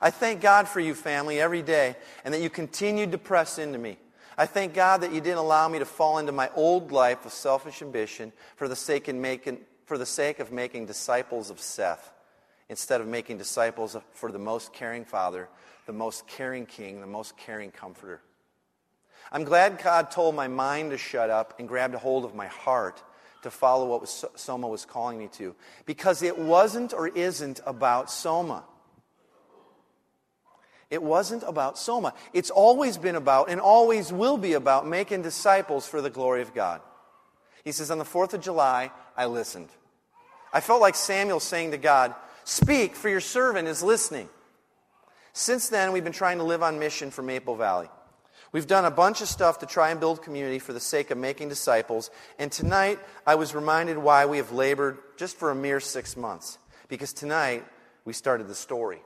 I 0.00 0.10
thank 0.10 0.40
God 0.40 0.68
for 0.68 0.80
you, 0.80 0.94
family, 0.94 1.40
every 1.40 1.62
day, 1.62 1.96
and 2.24 2.32
that 2.32 2.40
you 2.40 2.50
continued 2.50 3.12
to 3.12 3.18
press 3.18 3.58
into 3.58 3.78
me. 3.78 3.96
I 4.36 4.46
thank 4.46 4.74
God 4.74 5.00
that 5.00 5.12
you 5.12 5.20
didn't 5.20 5.38
allow 5.38 5.66
me 5.68 5.80
to 5.80 5.84
fall 5.84 6.18
into 6.18 6.30
my 6.30 6.50
old 6.54 6.92
life 6.92 7.26
of 7.26 7.32
selfish 7.32 7.82
ambition 7.82 8.32
for 8.56 8.68
the 8.68 8.76
sake, 8.76 9.12
making, 9.12 9.58
for 9.86 9.98
the 9.98 10.06
sake 10.06 10.38
of 10.38 10.52
making 10.52 10.86
disciples 10.86 11.50
of 11.50 11.58
Seth, 11.58 12.12
instead 12.68 13.00
of 13.00 13.08
making 13.08 13.38
disciples 13.38 13.96
for 14.12 14.30
the 14.30 14.38
most 14.38 14.72
caring 14.72 15.04
Father 15.04 15.48
the 15.88 15.92
most 15.94 16.26
caring 16.26 16.66
king, 16.66 17.00
the 17.00 17.06
most 17.06 17.34
caring 17.38 17.70
comforter. 17.70 18.20
I'm 19.32 19.42
glad 19.42 19.82
God 19.82 20.10
told 20.10 20.34
my 20.34 20.46
mind 20.46 20.90
to 20.90 20.98
shut 20.98 21.30
up 21.30 21.58
and 21.58 21.66
grabbed 21.66 21.94
a 21.94 21.98
hold 21.98 22.26
of 22.26 22.34
my 22.34 22.46
heart 22.46 23.02
to 23.42 23.50
follow 23.50 23.88
what 23.88 24.06
Soma 24.06 24.68
was 24.68 24.84
calling 24.84 25.18
me 25.18 25.28
to. 25.38 25.56
Because 25.86 26.22
it 26.22 26.38
wasn't 26.38 26.92
or 26.92 27.08
isn't 27.08 27.60
about 27.64 28.10
Soma. 28.10 28.64
It 30.90 31.02
wasn't 31.02 31.42
about 31.46 31.78
Soma. 31.78 32.12
It's 32.34 32.50
always 32.50 32.98
been 32.98 33.16
about 33.16 33.48
and 33.48 33.58
always 33.58 34.12
will 34.12 34.36
be 34.36 34.52
about 34.52 34.86
making 34.86 35.22
disciples 35.22 35.88
for 35.88 36.02
the 36.02 36.10
glory 36.10 36.42
of 36.42 36.54
God. 36.54 36.82
He 37.64 37.72
says, 37.72 37.90
On 37.90 37.96
the 37.96 38.04
4th 38.04 38.34
of 38.34 38.42
July, 38.42 38.90
I 39.16 39.24
listened. 39.24 39.70
I 40.52 40.60
felt 40.60 40.82
like 40.82 40.96
Samuel 40.96 41.40
saying 41.40 41.70
to 41.70 41.78
God, 41.78 42.14
Speak, 42.44 42.94
for 42.94 43.08
your 43.08 43.22
servant 43.22 43.68
is 43.68 43.82
listening. 43.82 44.28
Since 45.38 45.68
then, 45.68 45.92
we've 45.92 46.02
been 46.02 46.12
trying 46.12 46.38
to 46.38 46.44
live 46.44 46.64
on 46.64 46.80
mission 46.80 47.12
for 47.12 47.22
Maple 47.22 47.54
Valley. 47.54 47.88
We've 48.50 48.66
done 48.66 48.84
a 48.84 48.90
bunch 48.90 49.20
of 49.20 49.28
stuff 49.28 49.60
to 49.60 49.66
try 49.66 49.90
and 49.90 50.00
build 50.00 50.20
community 50.20 50.58
for 50.58 50.72
the 50.72 50.80
sake 50.80 51.12
of 51.12 51.16
making 51.16 51.48
disciples. 51.48 52.10
And 52.40 52.50
tonight, 52.50 52.98
I 53.24 53.36
was 53.36 53.54
reminded 53.54 53.98
why 53.98 54.26
we 54.26 54.38
have 54.38 54.50
labored 54.50 54.98
just 55.16 55.36
for 55.36 55.52
a 55.52 55.54
mere 55.54 55.78
six 55.78 56.16
months. 56.16 56.58
Because 56.88 57.12
tonight, 57.12 57.64
we 58.04 58.14
started 58.14 58.48
the 58.48 58.54
story. 58.56 59.00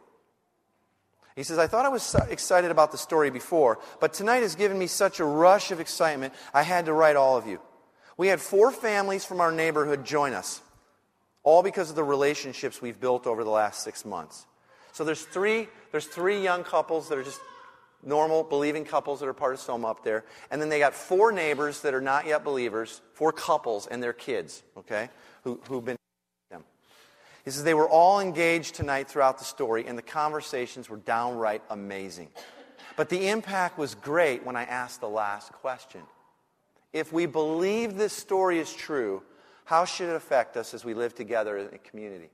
He 1.37 1.43
says, 1.43 1.59
I 1.59 1.67
thought 1.67 1.85
I 1.85 1.91
was 1.91 2.17
excited 2.31 2.71
about 2.71 2.93
the 2.93 2.99
story 2.99 3.29
before, 3.29 3.79
but 4.01 4.15
tonight 4.15 4.41
has 4.41 4.55
given 4.55 4.79
me 4.79 4.87
such 4.87 5.21
a 5.21 5.27
rush 5.27 5.71
of 5.71 5.81
excitement, 5.81 6.33
I 6.55 6.63
had 6.63 6.87
to 6.87 6.95
write 6.95 7.17
all 7.17 7.37
of 7.37 7.47
you. 7.47 7.61
We 8.17 8.29
had 8.29 8.41
four 8.41 8.73
families 8.73 9.27
from 9.27 9.43
our 9.43 9.53
neighborhood 9.53 10.07
join 10.07 10.33
us, 10.33 10.63
all 11.43 11.63
because 11.63 11.91
of 11.91 11.97
the 11.97 12.05
relationships 12.05 12.81
we've 12.81 12.99
built 12.99 13.27
over 13.27 13.45
the 13.45 13.51
last 13.51 13.83
six 13.83 14.07
months. 14.07 14.47
So 14.93 15.05
there's 15.05 15.23
three, 15.23 15.69
there's 15.91 16.07
three 16.07 16.43
young 16.43 16.65
couples 16.65 17.09
that 17.09 17.19
are 17.19 17.23
just 17.23 17.41
normal 18.05 18.43
believing 18.43 18.85
couples 18.85 19.21
that 19.21 19.29
are 19.29 19.33
part 19.33 19.55
of 19.55 19.61
Soma 19.61 19.89
up 19.89 20.05
there. 20.05 20.25
And 20.51 20.61
then 20.61 20.69
they 20.69 20.79
got 20.79 20.95
four 20.95 21.33
neighbors 21.33 21.81
that 21.83 21.95
are 21.95 22.01
not 22.01 22.27
yet 22.27 22.45
believers, 22.45 23.01
four 23.15 23.33
couples 23.33 23.87
and 23.87 24.03
their 24.03 24.13
kids, 24.13 24.63
okay, 24.77 25.09
who, 25.45 25.61
who've 25.69 25.85
been 25.85 25.97
them. 26.51 26.65
He 27.45 27.51
says 27.51 27.65
they 27.65 27.75
were 27.75 27.89
all 27.89 28.21
engaged 28.21 28.75
tonight 28.75 29.09
throughout 29.09 29.39
the 29.39 29.45
story, 29.45 29.87
and 29.87 29.97
the 29.97 30.03
conversations 30.03 30.89
were 30.89 30.99
downright 30.99 31.63
amazing. 31.71 32.29
But 32.97 33.09
the 33.09 33.29
impact 33.29 33.79
was 33.79 33.95
great 33.95 34.45
when 34.45 34.57
I 34.57 34.65
asked 34.65 35.01
the 35.01 35.09
last 35.09 35.53
question. 35.53 36.03
If 36.93 37.13
we 37.13 37.25
believe 37.25 37.97
this 37.97 38.13
story 38.13 38.59
is 38.59 38.73
true, 38.73 39.23
how 39.65 39.87
should 39.87 40.11
it 40.11 40.17
affect 40.17 40.59
us 40.59 40.75
as 40.75 40.85
we 40.85 40.93
live 40.93 41.15
together 41.15 41.57
in 41.57 41.67
a 41.75 41.79
community? 41.79 42.29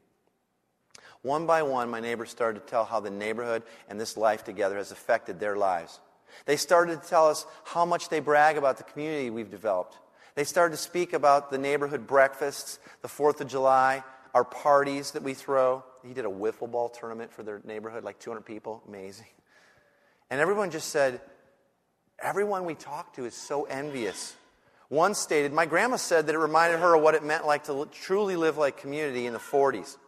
One 1.29 1.45
by 1.45 1.63
one, 1.63 1.91
my 1.91 2.01
neighbors 2.01 2.31
started 2.31 2.61
to 2.61 2.67
tell 2.67 2.87
how 2.87 3.01
the 3.01 3.11
neighborhood 3.11 3.63
and 3.91 4.01
this 4.01 4.17
life 4.17 4.45
together 4.45 4.79
has 4.79 4.93
affected 4.93 5.39
their 5.39 5.59
lives. 5.59 6.01
They 6.47 6.57
started 6.57 7.03
to 7.03 7.07
tell 7.07 7.29
us 7.29 7.45
how 7.65 7.85
much 7.85 8.09
they 8.09 8.21
brag 8.21 8.57
about 8.57 8.79
the 8.79 8.85
community 8.85 9.29
we've 9.29 9.51
developed. 9.51 9.99
They 10.37 10.45
started 10.45 10.75
to 10.77 10.83
speak 10.83 11.13
about 11.13 11.51
the 11.51 11.59
neighborhood 11.59 12.07
breakfasts, 12.07 12.79
the 13.03 13.09
4th 13.09 13.43
of 13.43 13.49
July, 13.49 14.03
our 14.33 14.43
parties 14.43 15.11
that 15.11 15.23
we 15.23 15.35
throw. 15.35 15.85
He 16.03 16.15
did 16.15 16.25
a 16.25 16.31
wiffle 16.31 16.71
ball 16.71 16.89
tournament 16.89 17.31
for 17.31 17.43
their 17.43 17.61
neighborhood, 17.63 18.05
like 18.05 18.19
200 18.19 18.41
people. 18.41 18.83
Amazing. 18.89 19.27
And 20.31 20.41
everyone 20.41 20.71
just 20.71 20.89
said, 20.89 21.21
everyone 22.19 22.65
we 22.65 22.75
talk 22.75 23.13
to 23.17 23.27
is 23.27 23.35
so 23.35 23.65
envious. 23.65 24.35
One 24.89 25.15
stated, 25.15 25.53
My 25.53 25.67
grandma 25.67 25.97
said 25.97 26.27
that 26.29 26.35
it 26.35 26.39
reminded 26.39 26.81
her 26.81 26.95
of 26.97 27.03
what 27.03 27.15
it 27.15 27.23
meant 27.23 27.47
like 27.47 27.65
to 27.65 27.87
truly 27.93 28.37
live 28.37 28.57
like 28.57 28.79
community 28.79 29.27
in 29.27 29.35
the 29.35 29.39
40s. 29.39 29.99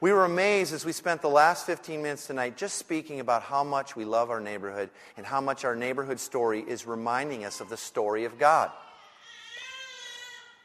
We 0.00 0.12
were 0.12 0.24
amazed 0.24 0.74
as 0.74 0.84
we 0.84 0.92
spent 0.92 1.22
the 1.22 1.28
last 1.28 1.64
15 1.64 2.02
minutes 2.02 2.26
tonight 2.26 2.58
just 2.58 2.76
speaking 2.76 3.20
about 3.20 3.42
how 3.42 3.64
much 3.64 3.96
we 3.96 4.04
love 4.04 4.30
our 4.30 4.40
neighborhood 4.40 4.90
and 5.16 5.24
how 5.24 5.40
much 5.40 5.64
our 5.64 5.74
neighborhood 5.74 6.20
story 6.20 6.62
is 6.66 6.86
reminding 6.86 7.44
us 7.44 7.60
of 7.60 7.70
the 7.70 7.78
story 7.78 8.26
of 8.26 8.38
God. 8.38 8.70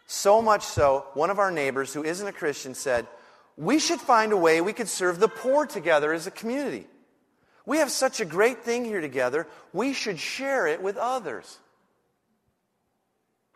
So 0.05 0.41
much 0.41 0.63
so, 0.63 1.05
one 1.13 1.29
of 1.29 1.39
our 1.39 1.51
neighbors 1.51 1.93
who 1.93 2.03
isn't 2.03 2.27
a 2.27 2.33
Christian 2.33 2.75
said, 2.75 3.07
We 3.55 3.79
should 3.79 4.01
find 4.01 4.33
a 4.33 4.37
way 4.37 4.59
we 4.59 4.73
could 4.73 4.89
serve 4.89 5.21
the 5.21 5.29
poor 5.29 5.65
together 5.65 6.11
as 6.11 6.27
a 6.27 6.31
community. 6.31 6.85
We 7.65 7.77
have 7.77 7.89
such 7.89 8.19
a 8.19 8.25
great 8.25 8.65
thing 8.65 8.83
here 8.83 8.99
together, 8.99 9.47
we 9.71 9.93
should 9.93 10.19
share 10.19 10.67
it 10.67 10.81
with 10.81 10.97
others. 10.97 11.59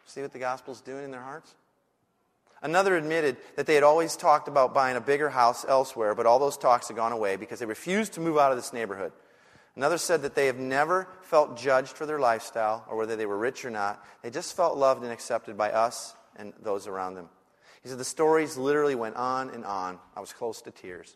See 0.06 0.22
what 0.22 0.32
the 0.32 0.40
gospel's 0.40 0.80
doing 0.80 1.04
in 1.04 1.12
their 1.12 1.22
hearts? 1.22 1.54
Another 2.66 2.98
admitted 2.98 3.38
that 3.58 3.68
they 3.68 3.76
had 3.76 3.84
always 3.84 4.16
talked 4.16 4.48
about 4.48 4.74
buying 4.74 4.98
a 4.98 5.02
bigger 5.02 5.30
house 5.30 5.64
elsewhere, 5.70 6.16
but 6.16 6.26
all 6.26 6.40
those 6.40 6.58
talks 6.58 6.88
had 6.88 6.98
gone 6.98 7.12
away 7.12 7.36
because 7.36 7.60
they 7.60 7.66
refused 7.68 8.14
to 8.14 8.20
move 8.20 8.40
out 8.40 8.52
of 8.52 8.58
this 8.58 8.74
neighborhood. 8.74 9.12
Another 9.76 10.00
said 10.00 10.24
that 10.24 10.34
they 10.34 10.48
have 10.48 10.58
never 10.58 11.08
felt 11.22 11.58
judged 11.58 11.92
for 11.92 12.08
their 12.08 12.18
lifestyle 12.18 12.84
or 12.90 12.98
whether 12.98 13.16
they 13.16 13.28
were 13.28 13.38
rich 13.38 13.66
or 13.66 13.70
not. 13.70 14.04
They 14.24 14.32
just 14.32 14.56
felt 14.56 14.80
loved 14.80 15.04
and 15.04 15.12
accepted 15.12 15.56
by 15.56 15.74
us 15.74 16.16
and 16.38 16.54
those 16.60 16.88
around 16.88 17.14
them. 17.14 17.30
He 17.84 17.90
said 17.90 18.00
the 18.00 18.04
stories 18.04 18.58
literally 18.58 18.96
went 18.96 19.16
on 19.16 19.52
and 19.52 19.64
on. 19.64 20.00
I 20.16 20.20
was 20.20 20.34
close 20.34 20.64
to 20.64 20.72
tears. 20.72 21.16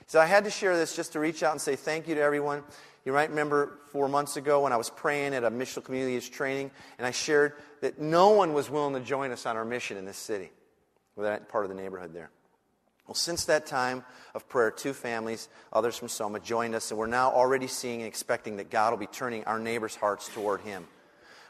He 0.00 0.04
said 0.08 0.22
I 0.22 0.26
had 0.26 0.42
to 0.42 0.50
share 0.50 0.76
this 0.76 0.96
just 0.96 1.12
to 1.12 1.20
reach 1.20 1.44
out 1.44 1.52
and 1.52 1.60
say 1.60 1.76
thank 1.76 2.08
you 2.08 2.16
to 2.16 2.20
everyone. 2.20 2.64
You 3.04 3.12
might 3.12 3.30
remember 3.30 3.78
four 3.92 4.08
months 4.08 4.36
ago 4.36 4.62
when 4.62 4.72
I 4.72 4.76
was 4.76 4.90
praying 4.90 5.34
at 5.34 5.44
a 5.44 5.52
missional 5.52 5.84
community's 5.84 6.28
training, 6.28 6.72
and 6.98 7.06
I 7.06 7.12
shared 7.12 7.52
that 7.80 8.00
no 8.00 8.30
one 8.30 8.54
was 8.54 8.68
willing 8.68 8.94
to 8.94 9.00
join 9.00 9.30
us 9.30 9.46
on 9.46 9.56
our 9.56 9.64
mission 9.64 9.96
in 9.96 10.04
this 10.04 10.16
city 10.16 10.50
that 11.22 11.48
part 11.48 11.64
of 11.64 11.68
the 11.68 11.80
neighborhood 11.80 12.12
there. 12.12 12.30
Well, 13.06 13.14
since 13.14 13.44
that 13.44 13.66
time 13.66 14.04
of 14.34 14.48
prayer, 14.48 14.70
two 14.70 14.94
families, 14.94 15.48
others 15.72 15.96
from 15.96 16.08
Soma, 16.08 16.40
joined 16.40 16.74
us, 16.74 16.90
and 16.90 16.98
we're 16.98 17.06
now 17.06 17.30
already 17.30 17.66
seeing 17.66 18.00
and 18.00 18.08
expecting 18.08 18.56
that 18.56 18.70
God 18.70 18.92
will 18.92 18.98
be 18.98 19.06
turning 19.06 19.44
our 19.44 19.58
neighbors' 19.58 19.94
hearts 19.94 20.28
toward 20.28 20.62
Him. 20.62 20.86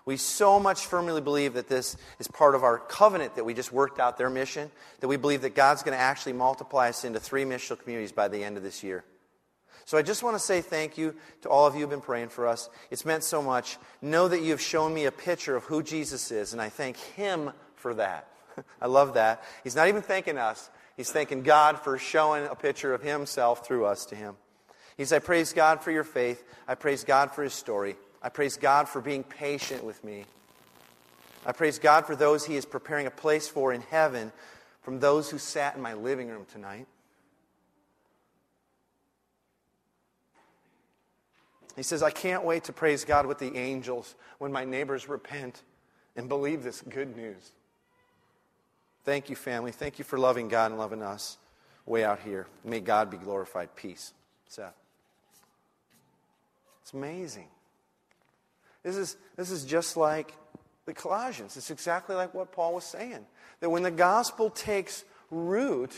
We 0.04 0.16
so 0.18 0.60
much 0.60 0.84
firmly 0.86 1.20
believe 1.20 1.54
that 1.54 1.68
this 1.68 1.96
is 2.18 2.28
part 2.28 2.54
of 2.54 2.62
our 2.62 2.78
covenant 2.78 3.36
that 3.36 3.44
we 3.44 3.54
just 3.54 3.72
worked 3.72 3.98
out 3.98 4.18
their 4.18 4.28
mission, 4.28 4.70
that 5.00 5.08
we 5.08 5.16
believe 5.16 5.42
that 5.42 5.54
God's 5.54 5.82
going 5.82 5.96
to 5.96 6.02
actually 6.02 6.34
multiply 6.34 6.88
us 6.90 7.04
into 7.04 7.20
three 7.20 7.44
missional 7.44 7.78
communities 7.78 8.12
by 8.12 8.28
the 8.28 8.44
end 8.44 8.56
of 8.56 8.62
this 8.62 8.82
year. 8.82 9.04
So 9.86 9.96
I 9.96 10.02
just 10.02 10.22
want 10.22 10.34
to 10.34 10.42
say 10.42 10.60
thank 10.60 10.98
you 10.98 11.14
to 11.42 11.48
all 11.48 11.66
of 11.66 11.74
you 11.74 11.82
who've 11.82 11.90
been 11.90 12.00
praying 12.00 12.30
for 12.30 12.46
us. 12.46 12.68
It's 12.90 13.04
meant 13.04 13.22
so 13.22 13.42
much. 13.42 13.78
Know 14.02 14.28
that 14.28 14.42
you 14.42 14.50
have 14.50 14.60
shown 14.60 14.92
me 14.92 15.04
a 15.04 15.12
picture 15.12 15.56
of 15.56 15.64
who 15.64 15.82
Jesus 15.82 16.30
is, 16.30 16.52
and 16.52 16.60
I 16.60 16.68
thank 16.68 16.96
Him 16.96 17.52
for 17.76 17.94
that. 17.94 18.28
I 18.80 18.86
love 18.86 19.14
that. 19.14 19.42
He's 19.62 19.76
not 19.76 19.88
even 19.88 20.02
thanking 20.02 20.38
us, 20.38 20.70
He's 20.96 21.10
thanking 21.10 21.42
God 21.42 21.78
for 21.78 21.98
showing 21.98 22.46
a 22.46 22.54
picture 22.54 22.94
of 22.94 23.02
Himself 23.02 23.66
through 23.66 23.86
us 23.86 24.06
to 24.06 24.14
Him. 24.14 24.36
He 24.96 25.04
says, 25.04 25.14
I 25.14 25.18
praise 25.18 25.52
God 25.52 25.82
for 25.82 25.90
your 25.90 26.04
faith. 26.04 26.44
I 26.68 26.76
praise 26.76 27.04
God 27.04 27.32
for 27.32 27.42
His 27.42 27.52
story. 27.52 27.96
I 28.22 28.28
praise 28.28 28.56
God 28.56 28.88
for 28.88 29.00
being 29.00 29.24
patient 29.24 29.84
with 29.84 30.02
me. 30.04 30.24
I 31.44 31.52
praise 31.52 31.78
God 31.78 32.06
for 32.06 32.16
those 32.16 32.46
He 32.46 32.56
is 32.56 32.64
preparing 32.64 33.06
a 33.06 33.10
place 33.10 33.48
for 33.48 33.72
in 33.72 33.82
heaven 33.82 34.32
from 34.82 35.00
those 35.00 35.30
who 35.30 35.38
sat 35.38 35.76
in 35.76 35.82
my 35.82 35.94
living 35.94 36.28
room 36.28 36.46
tonight. 36.50 36.86
He 41.76 41.82
says, 41.82 42.02
I 42.02 42.10
can't 42.10 42.44
wait 42.44 42.64
to 42.64 42.72
praise 42.72 43.04
God 43.04 43.26
with 43.26 43.38
the 43.38 43.56
angels 43.56 44.14
when 44.38 44.52
my 44.52 44.64
neighbors 44.64 45.08
repent 45.08 45.62
and 46.14 46.28
believe 46.28 46.62
this 46.62 46.82
good 46.82 47.16
news. 47.16 47.50
Thank 49.04 49.30
you, 49.30 49.36
family. 49.36 49.70
Thank 49.70 49.98
you 49.98 50.04
for 50.04 50.18
loving 50.18 50.48
God 50.48 50.70
and 50.70 50.78
loving 50.78 51.02
us 51.02 51.38
way 51.86 52.04
out 52.04 52.20
here. 52.20 52.46
May 52.64 52.80
God 52.80 53.10
be 53.10 53.16
glorified. 53.16 53.74
Peace. 53.76 54.12
Seth. 54.48 54.74
It's 56.82 56.92
amazing. 56.92 57.48
This 58.82 58.96
is, 58.96 59.16
this 59.36 59.50
is 59.50 59.64
just 59.64 59.96
like 59.96 60.34
the 60.86 60.92
Colossians. 60.92 61.56
It's 61.56 61.70
exactly 61.70 62.14
like 62.14 62.34
what 62.34 62.52
Paul 62.52 62.74
was 62.74 62.84
saying. 62.84 63.24
That 63.60 63.70
when 63.70 63.82
the 63.82 63.90
gospel 63.90 64.50
takes 64.50 65.04
root, 65.30 65.92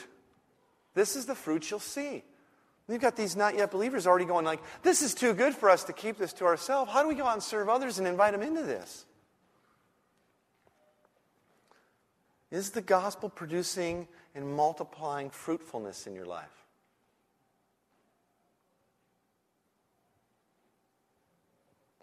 this 0.95 1.17
is 1.17 1.27
the 1.27 1.35
fruit 1.35 1.71
you'll 1.71 1.81
see. 1.81 2.23
You've 2.89 3.01
got 3.01 3.17
these 3.17 3.35
not 3.35 3.57
yet 3.57 3.73
believers 3.73 4.07
already 4.07 4.27
going 4.27 4.45
like, 4.45 4.61
this 4.83 5.03
is 5.03 5.13
too 5.13 5.35
good 5.35 5.55
for 5.55 5.69
us 5.69 5.85
to 5.85 5.93
keep 5.93 6.19
this 6.19 6.33
to 6.35 6.45
ourselves. 6.45 6.93
How 6.93 7.03
do 7.03 7.09
we 7.09 7.17
go 7.17 7.27
out 7.27 7.35
and 7.35 7.43
serve 7.43 7.69
others 7.69 7.99
and 7.99 8.07
invite 8.07 8.33
them 8.33 8.43
into 8.43 8.63
this? 8.63 9.05
Is 12.57 12.71
the 12.71 12.81
gospel 12.81 13.29
producing 13.29 14.09
and 14.35 14.51
multiplying 14.51 15.29
fruitfulness 15.29 16.07
in 16.07 16.15
your 16.15 16.25
life? 16.25 16.65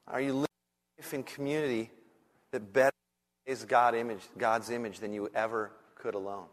Are 0.08 0.22
you 0.22 0.34
living 0.34 0.48
life 1.00 1.12
in 1.16 1.24
community 1.24 1.90
that 2.52 2.72
better 2.72 2.94
is 3.48 3.66
God 3.66 3.96
image, 3.96 4.20
God's 4.38 4.70
image 4.70 5.00
than 5.00 5.12
you 5.12 5.28
ever 5.34 5.72
could 5.96 6.14
alone? 6.14 6.46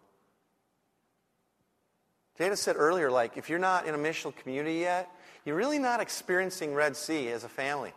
Jada 2.39 2.57
said 2.57 2.77
earlier, 2.79 3.11
like, 3.11 3.37
if 3.37 3.51
you're 3.51 3.59
not 3.59 3.87
in 3.87 3.95
a 3.95 3.99
missional 3.99 4.35
community 4.35 4.77
yet, 4.77 5.11
you're 5.45 5.57
really 5.57 5.79
not 5.79 6.01
experiencing 6.01 6.73
Red 6.73 6.97
Sea 6.97 7.29
as 7.29 7.45
a 7.45 7.51
family. 7.51 7.93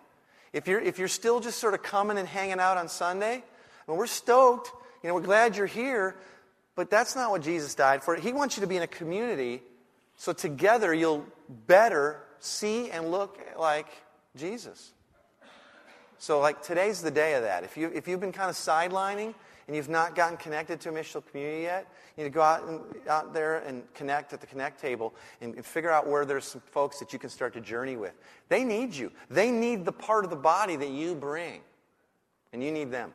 If 0.52 0.68
you're, 0.68 0.82
if 0.82 1.00
you're 1.00 1.08
still 1.08 1.40
just 1.40 1.60
sort 1.60 1.74
of 1.74 1.82
coming 1.82 2.18
and 2.18 2.28
hanging 2.28 2.60
out 2.60 2.76
on 2.76 2.90
Sunday, 2.90 3.42
well, 3.88 3.96
we're 3.96 4.06
stoked 4.08 4.70
you 5.04 5.10
know, 5.10 5.16
we're 5.16 5.22
glad 5.22 5.58
you're 5.58 5.68
here, 5.68 6.16
but 6.76 6.90
that's 6.90 7.16
not 7.16 7.30
what 7.30 7.42
Jesus 7.42 7.76
died 7.76 8.04
for. 8.04 8.16
He 8.16 8.34
wants 8.34 8.58
you 8.58 8.62
to 8.62 8.68
be 8.68 8.78
in 8.78 8.84
a 8.84 8.88
community 8.88 9.62
so 10.16 10.34
together 10.34 10.94
you'll 10.94 11.26
better 11.68 12.22
see 12.40 12.90
and 12.90 13.12
look 13.12 13.40
like 13.60 13.88
Jesus. 14.36 14.94
So, 16.18 16.40
like, 16.40 16.62
today's 16.62 17.02
the 17.02 17.12
day 17.12 17.34
of 17.34 17.44
that. 17.44 17.64
If, 17.66 17.76
you, 17.76 17.92
if 17.94 18.08
you've 18.08 18.22
been 18.22 18.32
kind 18.32 18.50
of 18.50 18.56
sidelining 18.56 19.34
and 19.68 19.76
you've 19.76 19.90
not 19.90 20.16
gotten 20.16 20.38
connected 20.38 20.80
to 20.82 20.90
a 20.90 20.92
missional 20.94 21.26
community 21.26 21.64
yet, 21.64 21.86
you 22.16 22.24
need 22.24 22.30
to 22.30 22.34
go 22.34 22.42
out, 22.42 22.64
and, 22.64 22.80
out 23.10 23.34
there 23.34 23.58
and 23.58 23.84
connect 23.94 24.32
at 24.32 24.40
the 24.40 24.48
Connect 24.48 24.80
table 24.80 25.14
and, 25.42 25.56
and 25.56 25.66
figure 25.66 25.92
out 25.92 26.08
where 26.08 26.24
there's 26.24 26.46
some 26.46 26.62
folks 26.72 27.00
that 27.00 27.12
you 27.12 27.20
can 27.20 27.30
start 27.30 27.54
to 27.56 27.62
journey 27.62 27.98
with. 27.98 28.14
They 28.48 28.64
need 28.64 28.94
you, 28.94 29.12
they 29.30 29.52
need 29.52 29.84
the 29.84 29.92
part 29.92 30.24
of 30.24 30.30
the 30.30 30.38
body 30.38 30.78
that 30.78 30.90
you 30.90 31.16
bring, 31.16 31.60
and 32.54 32.64
you 32.64 32.72
need 32.72 32.92
them. 32.92 33.14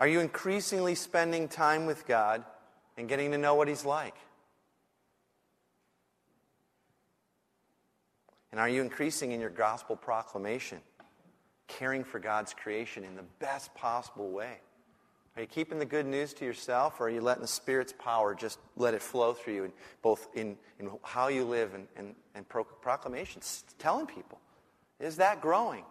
Are 0.00 0.08
you 0.08 0.20
increasingly 0.20 0.94
spending 0.94 1.46
time 1.46 1.84
with 1.84 2.06
God 2.06 2.42
and 2.96 3.06
getting 3.06 3.30
to 3.32 3.38
know 3.38 3.54
what 3.54 3.68
He's 3.68 3.84
like? 3.84 4.16
And 8.50 8.58
are 8.58 8.68
you 8.68 8.80
increasing 8.80 9.32
in 9.32 9.40
your 9.40 9.50
gospel 9.50 9.94
proclamation, 9.94 10.78
caring 11.68 12.02
for 12.02 12.18
God's 12.18 12.54
creation 12.54 13.04
in 13.04 13.14
the 13.14 13.24
best 13.38 13.72
possible 13.74 14.30
way? 14.30 14.56
Are 15.36 15.42
you 15.42 15.46
keeping 15.46 15.78
the 15.78 15.84
good 15.84 16.06
news 16.06 16.32
to 16.34 16.44
yourself, 16.44 17.00
or 17.00 17.06
are 17.06 17.10
you 17.10 17.20
letting 17.20 17.42
the 17.42 17.48
Spirit's 17.48 17.94
power 17.96 18.34
just 18.34 18.58
let 18.76 18.94
it 18.94 19.02
flow 19.02 19.34
through 19.34 19.54
you, 19.54 19.64
in, 19.64 19.72
both 20.02 20.28
in, 20.34 20.56
in 20.80 20.90
how 21.02 21.28
you 21.28 21.44
live 21.44 21.74
and, 21.74 21.86
and, 21.96 22.14
and 22.34 22.48
pro- 22.48 22.64
proclamations, 22.64 23.64
telling 23.78 24.06
people? 24.06 24.40
Is 24.98 25.16
that 25.16 25.40
growing? 25.40 25.84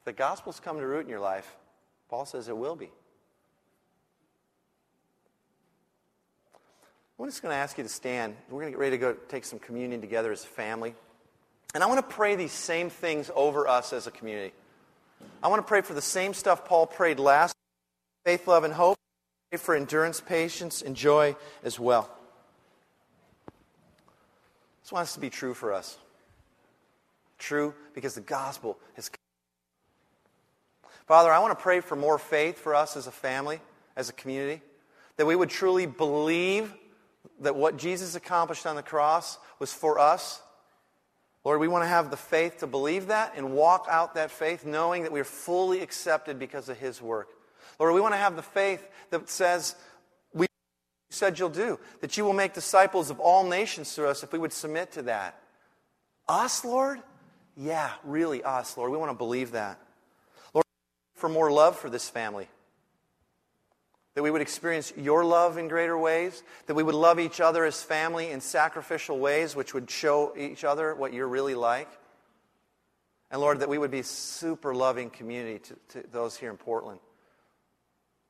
If 0.00 0.04
the 0.04 0.12
gospel's 0.12 0.60
come 0.60 0.78
to 0.78 0.86
root 0.86 1.04
in 1.04 1.08
your 1.08 1.20
life, 1.20 1.56
Paul 2.14 2.26
says 2.26 2.48
it 2.48 2.56
will 2.56 2.76
be. 2.76 2.88
I'm 7.18 7.26
just 7.26 7.42
going 7.42 7.50
to 7.50 7.56
ask 7.56 7.76
you 7.76 7.82
to 7.82 7.90
stand. 7.90 8.36
We're 8.48 8.60
going 8.60 8.72
to 8.72 8.76
get 8.76 8.78
ready 8.78 8.92
to 8.92 8.98
go 8.98 9.16
take 9.28 9.44
some 9.44 9.58
communion 9.58 10.00
together 10.00 10.30
as 10.30 10.44
a 10.44 10.46
family. 10.46 10.94
And 11.74 11.82
I 11.82 11.86
want 11.86 12.08
to 12.08 12.14
pray 12.14 12.36
these 12.36 12.52
same 12.52 12.88
things 12.88 13.32
over 13.34 13.66
us 13.66 13.92
as 13.92 14.06
a 14.06 14.12
community. 14.12 14.54
I 15.42 15.48
want 15.48 15.58
to 15.58 15.66
pray 15.66 15.80
for 15.80 15.92
the 15.92 16.00
same 16.00 16.34
stuff 16.34 16.64
Paul 16.64 16.86
prayed 16.86 17.18
last 17.18 17.56
faith, 18.24 18.46
love, 18.46 18.62
and 18.62 18.72
hope. 18.72 18.96
Pray 19.50 19.58
for 19.58 19.74
endurance, 19.74 20.20
patience, 20.20 20.82
and 20.82 20.94
joy 20.94 21.34
as 21.64 21.80
well. 21.80 22.08
This 24.84 24.92
wants 24.92 25.14
to 25.14 25.20
be 25.20 25.30
true 25.30 25.52
for 25.52 25.72
us. 25.72 25.98
True 27.40 27.74
because 27.92 28.14
the 28.14 28.20
gospel 28.20 28.78
has 28.94 29.08
come. 29.08 29.23
Father, 31.06 31.32
I 31.32 31.38
want 31.38 31.56
to 31.56 31.62
pray 31.62 31.80
for 31.80 31.96
more 31.96 32.18
faith 32.18 32.58
for 32.58 32.74
us 32.74 32.96
as 32.96 33.06
a 33.06 33.12
family, 33.12 33.60
as 33.96 34.08
a 34.08 34.12
community, 34.12 34.62
that 35.16 35.26
we 35.26 35.36
would 35.36 35.50
truly 35.50 35.86
believe 35.86 36.72
that 37.40 37.54
what 37.56 37.76
Jesus 37.76 38.14
accomplished 38.14 38.66
on 38.66 38.76
the 38.76 38.82
cross 38.82 39.38
was 39.58 39.72
for 39.72 39.98
us. 39.98 40.40
Lord, 41.44 41.60
we 41.60 41.68
want 41.68 41.84
to 41.84 41.88
have 41.88 42.10
the 42.10 42.16
faith 42.16 42.58
to 42.58 42.66
believe 42.66 43.08
that 43.08 43.34
and 43.36 43.52
walk 43.52 43.86
out 43.90 44.14
that 44.14 44.30
faith 44.30 44.64
knowing 44.64 45.02
that 45.02 45.12
we 45.12 45.20
are 45.20 45.24
fully 45.24 45.80
accepted 45.80 46.38
because 46.38 46.68
of 46.70 46.78
His 46.78 47.02
work. 47.02 47.28
Lord, 47.78 47.92
we 47.94 48.00
want 48.00 48.14
to 48.14 48.18
have 48.18 48.36
the 48.36 48.42
faith 48.42 48.86
that 49.10 49.28
says, 49.28 49.76
we 50.32 50.46
said 51.10 51.38
you'll 51.38 51.50
do, 51.50 51.78
that 52.00 52.16
you 52.16 52.24
will 52.24 52.32
make 52.32 52.54
disciples 52.54 53.10
of 53.10 53.20
all 53.20 53.46
nations 53.46 53.92
through 53.92 54.08
us 54.08 54.22
if 54.22 54.32
we 54.32 54.38
would 54.38 54.54
submit 54.54 54.92
to 54.92 55.02
that. 55.02 55.38
Us, 56.26 56.64
Lord? 56.64 57.00
Yeah, 57.56 57.90
really 58.04 58.42
us, 58.42 58.78
Lord. 58.78 58.90
We 58.90 58.96
want 58.96 59.10
to 59.10 59.18
believe 59.18 59.52
that. 59.52 59.78
For 61.24 61.30
more 61.30 61.50
love 61.50 61.78
for 61.78 61.88
this 61.88 62.06
family. 62.06 62.50
That 64.12 64.22
we 64.22 64.30
would 64.30 64.42
experience 64.42 64.92
your 64.94 65.24
love 65.24 65.56
in 65.56 65.68
greater 65.68 65.96
ways. 65.96 66.42
That 66.66 66.74
we 66.74 66.82
would 66.82 66.94
love 66.94 67.18
each 67.18 67.40
other 67.40 67.64
as 67.64 67.82
family 67.82 68.30
in 68.30 68.42
sacrificial 68.42 69.18
ways, 69.18 69.56
which 69.56 69.72
would 69.72 69.90
show 69.90 70.34
each 70.36 70.64
other 70.64 70.94
what 70.94 71.14
you're 71.14 71.26
really 71.26 71.54
like. 71.54 71.88
And 73.30 73.40
Lord, 73.40 73.60
that 73.60 73.70
we 73.70 73.78
would 73.78 73.90
be 73.90 74.02
super 74.02 74.74
loving 74.74 75.08
community 75.08 75.60
to, 75.60 76.02
to 76.02 76.08
those 76.12 76.36
here 76.36 76.50
in 76.50 76.58
Portland. 76.58 77.00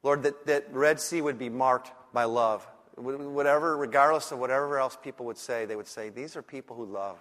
Lord, 0.05 0.23
that, 0.23 0.47
that 0.47 0.73
Red 0.73 1.01
Sea 1.01 1.21
would 1.21 1.37
be 1.37 1.49
marked 1.49 1.91
by 2.13 2.27
love. 2.27 2.65
Whatever, 2.95 3.77
regardless 3.77 4.31
of 4.31 4.39
whatever 4.39 4.79
else 4.79 4.97
people 5.03 5.27
would 5.27 5.39
say, 5.39 5.65
they 5.65 5.75
would 5.75 5.89
say, 5.89 6.11
These 6.11 6.37
are 6.37 6.43
people 6.43 6.77
who 6.77 6.85
love. 6.85 7.19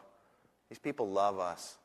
These 0.70 0.78
people 0.78 1.10
love 1.10 1.40
us. 1.40 1.80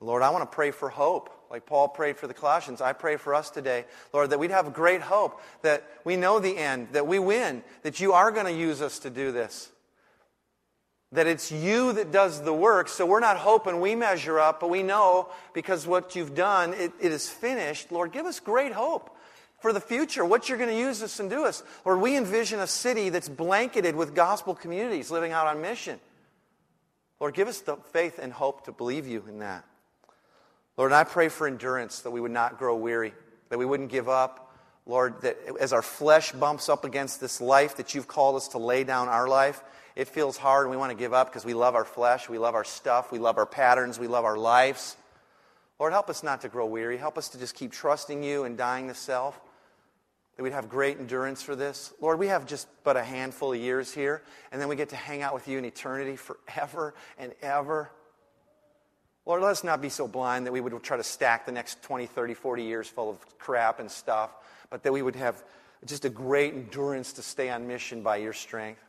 Lord, 0.00 0.22
I 0.22 0.30
want 0.30 0.50
to 0.50 0.54
pray 0.54 0.70
for 0.70 0.88
hope. 0.88 1.32
Like 1.50 1.64
Paul 1.64 1.88
prayed 1.88 2.16
for 2.16 2.26
the 2.26 2.34
Colossians, 2.34 2.80
I 2.80 2.92
pray 2.92 3.16
for 3.16 3.34
us 3.34 3.50
today, 3.50 3.84
Lord, 4.12 4.30
that 4.30 4.38
we'd 4.38 4.50
have 4.50 4.74
great 4.74 5.00
hope, 5.00 5.40
that 5.62 5.88
we 6.04 6.16
know 6.16 6.40
the 6.40 6.58
end, 6.58 6.88
that 6.92 7.06
we 7.06 7.20
win, 7.20 7.62
that 7.82 8.00
you 8.00 8.14
are 8.14 8.32
going 8.32 8.46
to 8.46 8.52
use 8.52 8.82
us 8.82 8.98
to 9.00 9.10
do 9.10 9.30
this. 9.30 9.70
That 11.12 11.28
it's 11.28 11.52
you 11.52 11.92
that 11.92 12.10
does 12.10 12.42
the 12.42 12.52
work, 12.52 12.88
so 12.88 13.06
we're 13.06 13.20
not 13.20 13.36
hoping 13.36 13.80
we 13.80 13.94
measure 13.94 14.40
up, 14.40 14.58
but 14.58 14.70
we 14.70 14.82
know 14.82 15.28
because 15.54 15.86
what 15.86 16.16
you've 16.16 16.34
done, 16.34 16.74
it, 16.74 16.92
it 17.00 17.12
is 17.12 17.28
finished. 17.28 17.92
Lord, 17.92 18.10
give 18.10 18.26
us 18.26 18.40
great 18.40 18.72
hope 18.72 19.16
for 19.60 19.72
the 19.72 19.80
future, 19.80 20.24
what 20.24 20.48
you're 20.48 20.58
going 20.58 20.70
to 20.70 20.78
use 20.78 21.00
us 21.00 21.20
and 21.20 21.30
do 21.30 21.44
us. 21.44 21.62
Lord, 21.84 22.00
we 22.00 22.16
envision 22.16 22.58
a 22.58 22.66
city 22.66 23.08
that's 23.08 23.28
blanketed 23.28 23.94
with 23.94 24.16
gospel 24.16 24.52
communities 24.52 25.12
living 25.12 25.30
out 25.30 25.46
on 25.46 25.62
mission. 25.62 26.00
Lord, 27.20 27.34
give 27.34 27.46
us 27.46 27.60
the 27.60 27.76
faith 27.76 28.18
and 28.20 28.32
hope 28.32 28.64
to 28.64 28.72
believe 28.72 29.06
you 29.06 29.24
in 29.28 29.38
that. 29.38 29.64
Lord, 30.76 30.92
and 30.92 30.96
I 30.96 31.04
pray 31.04 31.28
for 31.28 31.46
endurance 31.46 32.00
that 32.00 32.10
we 32.10 32.20
would 32.20 32.30
not 32.30 32.58
grow 32.58 32.76
weary, 32.76 33.14
that 33.48 33.58
we 33.58 33.64
wouldn't 33.64 33.90
give 33.90 34.08
up. 34.08 34.42
Lord, 34.84 35.22
that 35.22 35.36
as 35.58 35.72
our 35.72 35.82
flesh 35.82 36.32
bumps 36.32 36.68
up 36.68 36.84
against 36.84 37.20
this 37.20 37.40
life 37.40 37.76
that 37.76 37.94
you've 37.94 38.06
called 38.06 38.36
us 38.36 38.48
to 38.48 38.58
lay 38.58 38.84
down 38.84 39.08
our 39.08 39.26
life, 39.26 39.62
it 39.96 40.06
feels 40.06 40.36
hard 40.36 40.66
and 40.66 40.70
we 40.70 40.76
want 40.76 40.92
to 40.92 40.96
give 40.96 41.12
up 41.12 41.28
because 41.28 41.44
we 41.44 41.54
love 41.54 41.74
our 41.74 41.84
flesh, 41.84 42.28
we 42.28 42.38
love 42.38 42.54
our 42.54 42.64
stuff, 42.64 43.10
we 43.10 43.18
love 43.18 43.38
our 43.38 43.46
patterns, 43.46 43.98
we 43.98 44.06
love 44.06 44.24
our 44.24 44.36
lives. 44.36 44.96
Lord, 45.78 45.92
help 45.92 46.08
us 46.08 46.22
not 46.22 46.40
to 46.42 46.48
grow 46.48 46.66
weary. 46.66 46.96
Help 46.96 47.18
us 47.18 47.28
to 47.30 47.38
just 47.38 47.54
keep 47.54 47.72
trusting 47.72 48.22
you 48.22 48.44
and 48.44 48.56
dying 48.56 48.88
to 48.88 48.94
self. 48.94 49.38
That 50.36 50.42
we'd 50.42 50.52
have 50.52 50.68
great 50.68 50.98
endurance 50.98 51.42
for 51.42 51.56
this. 51.56 51.92
Lord, 52.00 52.18
we 52.18 52.28
have 52.28 52.46
just 52.46 52.68
but 52.84 52.96
a 52.96 53.02
handful 53.02 53.52
of 53.52 53.58
years 53.58 53.92
here, 53.92 54.22
and 54.52 54.60
then 54.60 54.68
we 54.68 54.76
get 54.76 54.90
to 54.90 54.96
hang 54.96 55.22
out 55.22 55.34
with 55.34 55.48
you 55.48 55.58
in 55.58 55.64
eternity 55.64 56.16
forever 56.16 56.94
and 57.18 57.32
ever. 57.42 57.90
Lord, 59.26 59.42
let 59.42 59.50
us 59.50 59.64
not 59.64 59.82
be 59.82 59.88
so 59.88 60.06
blind 60.06 60.46
that 60.46 60.52
we 60.52 60.60
would 60.60 60.80
try 60.84 60.96
to 60.96 61.02
stack 61.02 61.46
the 61.46 61.52
next 61.52 61.82
20, 61.82 62.06
30, 62.06 62.34
40 62.34 62.62
years 62.62 62.88
full 62.88 63.10
of 63.10 63.38
crap 63.38 63.80
and 63.80 63.90
stuff, 63.90 64.30
but 64.70 64.84
that 64.84 64.92
we 64.92 65.02
would 65.02 65.16
have 65.16 65.42
just 65.84 66.04
a 66.04 66.08
great 66.08 66.54
endurance 66.54 67.14
to 67.14 67.22
stay 67.22 67.50
on 67.50 67.66
mission 67.66 68.02
by 68.02 68.16
your 68.16 68.32
strength. 68.32 68.80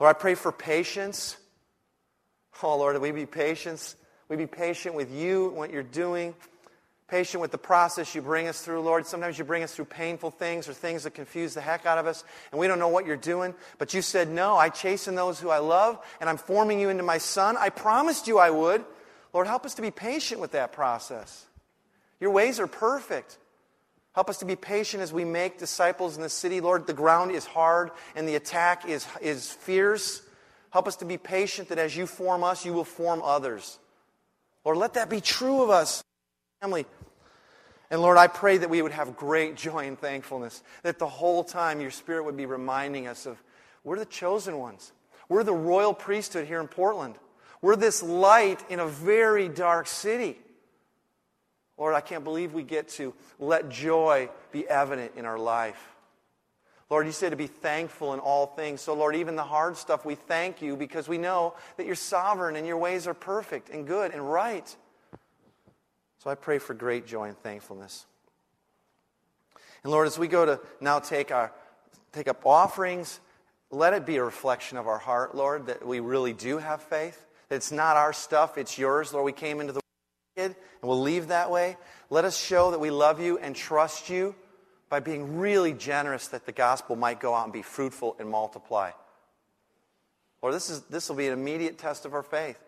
Lord, 0.00 0.14
I 0.14 0.18
pray 0.18 0.34
for 0.34 0.50
patience. 0.50 1.36
Oh, 2.60 2.76
Lord, 2.76 3.00
we 3.00 3.12
be 3.12 3.24
patient. 3.24 3.94
We 4.28 4.36
be 4.36 4.46
patient 4.46 4.96
with 4.96 5.12
you 5.12 5.48
and 5.48 5.56
what 5.56 5.70
you're 5.70 5.82
doing, 5.84 6.34
patient 7.06 7.40
with 7.40 7.52
the 7.52 7.58
process 7.58 8.14
you 8.16 8.22
bring 8.22 8.48
us 8.48 8.62
through, 8.62 8.80
Lord. 8.80 9.06
Sometimes 9.06 9.38
you 9.38 9.44
bring 9.44 9.62
us 9.62 9.74
through 9.74 9.84
painful 9.84 10.30
things 10.32 10.68
or 10.68 10.72
things 10.72 11.04
that 11.04 11.12
confuse 11.12 11.54
the 11.54 11.60
heck 11.60 11.86
out 11.86 11.98
of 11.98 12.06
us, 12.06 12.24
and 12.50 12.58
we 12.58 12.66
don't 12.66 12.78
know 12.80 12.88
what 12.88 13.06
you're 13.06 13.16
doing. 13.16 13.54
But 13.78 13.94
you 13.94 14.02
said, 14.02 14.28
No, 14.28 14.56
I 14.56 14.70
chasten 14.70 15.14
those 15.14 15.38
who 15.38 15.50
I 15.50 15.58
love, 15.58 16.04
and 16.20 16.28
I'm 16.28 16.38
forming 16.38 16.80
you 16.80 16.88
into 16.88 17.04
my 17.04 17.18
son. 17.18 17.56
I 17.56 17.68
promised 17.68 18.26
you 18.26 18.38
I 18.38 18.50
would. 18.50 18.84
Lord, 19.34 19.48
help 19.48 19.66
us 19.66 19.74
to 19.74 19.82
be 19.82 19.90
patient 19.90 20.40
with 20.40 20.52
that 20.52 20.72
process. 20.72 21.44
Your 22.20 22.30
ways 22.30 22.60
are 22.60 22.68
perfect. 22.68 23.36
Help 24.14 24.30
us 24.30 24.38
to 24.38 24.44
be 24.44 24.54
patient 24.54 25.02
as 25.02 25.12
we 25.12 25.24
make 25.24 25.58
disciples 25.58 26.16
in 26.16 26.22
the 26.22 26.28
city. 26.28 26.60
Lord, 26.60 26.86
the 26.86 26.94
ground 26.94 27.32
is 27.32 27.44
hard 27.44 27.90
and 28.14 28.28
the 28.28 28.36
attack 28.36 28.88
is, 28.88 29.06
is 29.20 29.50
fierce. 29.50 30.22
Help 30.70 30.86
us 30.86 30.96
to 30.96 31.04
be 31.04 31.18
patient 31.18 31.68
that 31.68 31.78
as 31.78 31.96
you 31.96 32.06
form 32.06 32.44
us, 32.44 32.64
you 32.64 32.72
will 32.72 32.84
form 32.84 33.20
others. 33.22 33.78
Lord, 34.64 34.78
let 34.78 34.94
that 34.94 35.10
be 35.10 35.20
true 35.20 35.62
of 35.62 35.70
us, 35.70 36.04
family. 36.60 36.86
And 37.90 38.00
Lord, 38.00 38.16
I 38.16 38.28
pray 38.28 38.56
that 38.58 38.70
we 38.70 38.82
would 38.82 38.92
have 38.92 39.16
great 39.16 39.56
joy 39.56 39.88
and 39.88 39.98
thankfulness, 39.98 40.62
that 40.84 41.00
the 41.00 41.08
whole 41.08 41.42
time 41.42 41.80
your 41.80 41.90
Spirit 41.90 42.24
would 42.24 42.36
be 42.36 42.46
reminding 42.46 43.08
us 43.08 43.26
of 43.26 43.42
we're 43.82 43.98
the 43.98 44.06
chosen 44.06 44.58
ones. 44.58 44.92
We're 45.28 45.44
the 45.44 45.52
royal 45.52 45.92
priesthood 45.92 46.46
here 46.46 46.60
in 46.60 46.68
Portland. 46.68 47.16
We're 47.64 47.76
this 47.76 48.02
light 48.02 48.62
in 48.68 48.78
a 48.78 48.86
very 48.86 49.48
dark 49.48 49.86
city. 49.86 50.38
Lord, 51.78 51.94
I 51.94 52.02
can't 52.02 52.22
believe 52.22 52.52
we 52.52 52.62
get 52.62 52.88
to 52.88 53.14
let 53.38 53.70
joy 53.70 54.28
be 54.52 54.68
evident 54.68 55.12
in 55.16 55.24
our 55.24 55.38
life. 55.38 55.82
Lord, 56.90 57.06
you 57.06 57.12
say 57.12 57.30
to 57.30 57.36
be 57.36 57.46
thankful 57.46 58.12
in 58.12 58.20
all 58.20 58.48
things. 58.48 58.82
So, 58.82 58.92
Lord, 58.92 59.16
even 59.16 59.34
the 59.34 59.44
hard 59.44 59.78
stuff, 59.78 60.04
we 60.04 60.14
thank 60.14 60.60
you 60.60 60.76
because 60.76 61.08
we 61.08 61.16
know 61.16 61.54
that 61.78 61.86
you're 61.86 61.94
sovereign 61.94 62.56
and 62.56 62.66
your 62.66 62.76
ways 62.76 63.06
are 63.06 63.14
perfect 63.14 63.70
and 63.70 63.86
good 63.86 64.12
and 64.12 64.30
right. 64.30 64.76
So 66.18 66.28
I 66.28 66.34
pray 66.34 66.58
for 66.58 66.74
great 66.74 67.06
joy 67.06 67.28
and 67.28 67.38
thankfulness. 67.38 68.04
And 69.84 69.90
Lord, 69.90 70.06
as 70.06 70.18
we 70.18 70.28
go 70.28 70.44
to 70.44 70.60
now 70.82 70.98
take, 70.98 71.32
our, 71.32 71.50
take 72.12 72.28
up 72.28 72.44
offerings, 72.44 73.20
let 73.70 73.94
it 73.94 74.04
be 74.04 74.16
a 74.16 74.22
reflection 74.22 74.76
of 74.76 74.86
our 74.86 74.98
heart, 74.98 75.34
Lord, 75.34 75.68
that 75.68 75.86
we 75.86 76.00
really 76.00 76.34
do 76.34 76.58
have 76.58 76.82
faith 76.82 77.24
it's 77.54 77.72
not 77.72 77.96
our 77.96 78.12
stuff, 78.12 78.58
it's 78.58 78.78
yours. 78.78 79.12
Lord, 79.12 79.24
we 79.24 79.32
came 79.32 79.60
into 79.60 79.72
the 79.72 79.80
world 80.36 80.54
and 80.82 80.88
we'll 80.88 81.00
leave 81.00 81.28
that 81.28 81.50
way. 81.50 81.76
Let 82.10 82.24
us 82.24 82.38
show 82.38 82.70
that 82.72 82.80
we 82.80 82.90
love 82.90 83.20
you 83.20 83.38
and 83.38 83.56
trust 83.56 84.10
you 84.10 84.34
by 84.88 85.00
being 85.00 85.38
really 85.38 85.72
generous 85.72 86.28
that 86.28 86.46
the 86.46 86.52
gospel 86.52 86.96
might 86.96 87.20
go 87.20 87.34
out 87.34 87.44
and 87.44 87.52
be 87.52 87.62
fruitful 87.62 88.16
and 88.18 88.28
multiply. 88.28 88.90
Lord, 90.42 90.54
this, 90.54 90.68
is, 90.68 90.82
this 90.82 91.08
will 91.08 91.16
be 91.16 91.26
an 91.26 91.32
immediate 91.32 91.78
test 91.78 92.04
of 92.04 92.12
our 92.12 92.22
faith. 92.22 92.58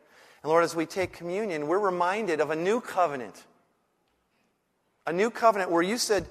And 0.43 0.51
Lord, 0.51 0.65
as 0.65 0.75
we 0.75 0.87
take 0.87 1.13
communion, 1.13 1.67
we're 1.67 1.79
reminded 1.79 2.41
of 2.41 2.51
a 2.51 2.57
new 2.57 2.81
covenant. 2.81 3.45
A 5.07 5.13
new 5.13 5.31
covenant 5.31 5.71
where 5.71 5.83
you 5.83 5.99
said, 5.99 6.27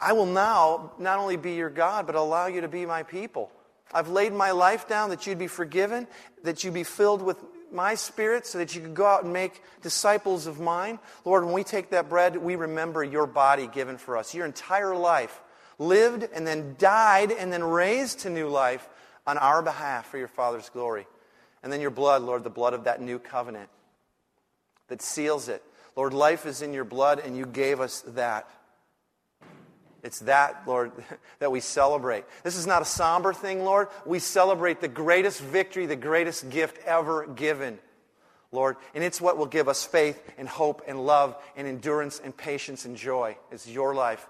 I 0.00 0.12
will 0.12 0.26
now 0.26 0.92
not 0.98 1.18
only 1.18 1.36
be 1.36 1.54
your 1.54 1.70
God, 1.70 2.06
but 2.06 2.14
allow 2.14 2.46
you 2.46 2.62
to 2.62 2.68
be 2.68 2.84
my 2.84 3.02
people. 3.02 3.52
I've 3.92 4.08
laid 4.08 4.32
my 4.32 4.52
life 4.52 4.88
down 4.88 5.10
that 5.10 5.26
you'd 5.26 5.38
be 5.38 5.46
forgiven, 5.46 6.06
that 6.44 6.62
you'd 6.62 6.74
be 6.74 6.84
filled 6.84 7.22
with 7.22 7.38
my 7.72 7.94
spirit 7.94 8.46
so 8.46 8.58
that 8.58 8.74
you 8.74 8.80
could 8.80 8.94
go 8.94 9.06
out 9.06 9.24
and 9.24 9.32
make 9.32 9.62
disciples 9.82 10.46
of 10.46 10.60
mine. 10.60 10.98
Lord, 11.24 11.44
when 11.44 11.54
we 11.54 11.64
take 11.64 11.90
that 11.90 12.08
bread, 12.08 12.36
we 12.36 12.56
remember 12.56 13.02
your 13.04 13.26
body 13.26 13.66
given 13.66 13.96
for 13.96 14.16
us, 14.16 14.34
your 14.34 14.46
entire 14.46 14.94
life, 14.94 15.40
lived 15.78 16.28
and 16.34 16.46
then 16.46 16.76
died 16.78 17.32
and 17.32 17.52
then 17.52 17.64
raised 17.64 18.20
to 18.20 18.30
new 18.30 18.48
life 18.48 18.88
on 19.26 19.38
our 19.38 19.62
behalf 19.62 20.06
for 20.08 20.18
your 20.18 20.28
Father's 20.28 20.68
glory. 20.68 21.06
And 21.62 21.72
then 21.72 21.80
your 21.80 21.90
blood, 21.90 22.22
Lord, 22.22 22.44
the 22.44 22.50
blood 22.50 22.74
of 22.74 22.84
that 22.84 23.00
new 23.00 23.18
covenant 23.18 23.68
that 24.88 25.02
seals 25.02 25.48
it. 25.48 25.62
Lord, 25.96 26.14
life 26.14 26.46
is 26.46 26.62
in 26.62 26.72
your 26.72 26.84
blood, 26.84 27.20
and 27.20 27.36
you 27.36 27.46
gave 27.46 27.80
us 27.80 28.00
that. 28.08 28.48
It's 30.02 30.20
that, 30.20 30.62
Lord, 30.66 30.92
that 31.38 31.52
we 31.52 31.60
celebrate. 31.60 32.24
This 32.42 32.56
is 32.56 32.66
not 32.66 32.82
a 32.82 32.86
somber 32.86 33.32
thing, 33.32 33.64
Lord. 33.64 33.88
We 34.04 34.18
celebrate 34.18 34.80
the 34.80 34.88
greatest 34.88 35.40
victory, 35.40 35.86
the 35.86 35.96
greatest 35.96 36.50
gift 36.50 36.78
ever 36.86 37.26
given, 37.26 37.78
Lord. 38.52 38.76
And 38.94 39.04
it's 39.04 39.20
what 39.20 39.36
will 39.36 39.46
give 39.46 39.68
us 39.68 39.84
faith 39.84 40.22
and 40.38 40.48
hope 40.48 40.82
and 40.86 41.04
love 41.04 41.36
and 41.56 41.66
endurance 41.66 42.20
and 42.22 42.36
patience 42.36 42.84
and 42.84 42.96
joy 42.96 43.36
as 43.52 43.70
your 43.70 43.94
life 43.94 44.26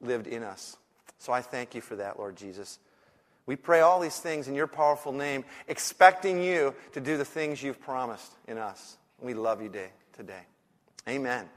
lived 0.00 0.26
in 0.26 0.42
us. 0.42 0.76
So 1.18 1.32
I 1.32 1.42
thank 1.42 1.74
you 1.74 1.80
for 1.80 1.96
that, 1.96 2.18
Lord 2.18 2.36
Jesus. 2.36 2.78
We 3.46 3.56
pray 3.56 3.80
all 3.80 3.98
these 3.98 4.18
things 4.18 4.46
in 4.46 4.54
your 4.54 4.66
powerful 4.66 5.10
name, 5.10 5.44
expecting 5.68 6.42
you 6.42 6.74
to 6.92 7.00
do 7.00 7.16
the 7.16 7.24
things 7.24 7.62
you've 7.62 7.80
promised 7.80 8.30
in 8.46 8.58
us. 8.58 8.98
We 9.20 9.32
love 9.34 9.62
you 9.62 9.70
day, 9.70 9.88
today. 10.12 10.42
Amen. 11.08 11.48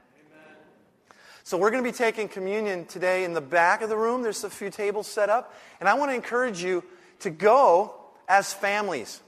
So 1.44 1.58
we're 1.58 1.70
going 1.70 1.82
to 1.82 1.90
be 1.90 1.96
taking 1.96 2.28
communion 2.28 2.84
today 2.86 3.24
in 3.24 3.34
the 3.34 3.40
back 3.40 3.82
of 3.82 3.88
the 3.88 3.96
room. 3.96 4.22
There's 4.22 4.44
a 4.44 4.50
few 4.50 4.70
tables 4.70 5.06
set 5.06 5.28
up. 5.28 5.54
And 5.80 5.88
I 5.88 5.94
want 5.94 6.10
to 6.10 6.14
encourage 6.14 6.62
you 6.62 6.84
to 7.20 7.30
go 7.30 7.94
as 8.28 8.52
families, 8.52 9.20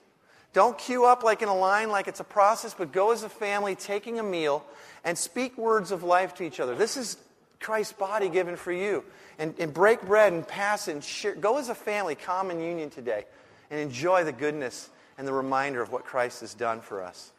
Don't 0.55 0.79
queue 0.79 1.05
up 1.05 1.25
like 1.25 1.43
in 1.43 1.49
a 1.49 1.55
line, 1.55 1.91
like 1.91 2.07
it's 2.07 2.21
a 2.21 2.25
process, 2.25 2.75
but 2.75 2.93
go 2.93 3.11
as 3.11 3.25
a 3.25 3.29
family 3.29 3.75
taking 3.75 4.21
a 4.21 4.23
meal 4.23 4.65
and 5.05 5.19
speak 5.19 5.59
words 5.59 5.91
of 5.91 6.05
life 6.05 6.35
to 6.37 6.45
each 6.45 6.61
other. 6.61 6.77
This 6.77 6.97
is 6.97 7.19
Christ's 7.61 7.93
body 7.95 8.29
given 8.29 8.57
for 8.57 8.73
you. 8.73 9.05
And, 9.39 9.53
and 9.59 9.75
break 9.75 10.01
bread 10.03 10.33
and 10.33 10.47
pass 10.47 10.87
it 10.87 10.93
and 10.93 11.03
share. 11.03 11.35
Go 11.35 11.59
as 11.59 11.69
a 11.69 11.75
family, 11.75 12.15
common 12.15 12.61
union 12.61 12.89
today, 12.89 13.25
and 13.69 13.81
enjoy 13.81 14.23
the 14.23 14.33
goodness 14.33 14.91
and 15.19 15.27
the 15.27 15.33
reminder 15.33 15.83
of 15.83 15.91
what 15.91 16.05
Christ 16.05 16.41
has 16.41 16.55
done 16.55 16.81
for 16.81 17.03
us. 17.03 17.33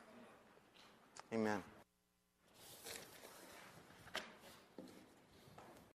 Amen. 1.33 1.63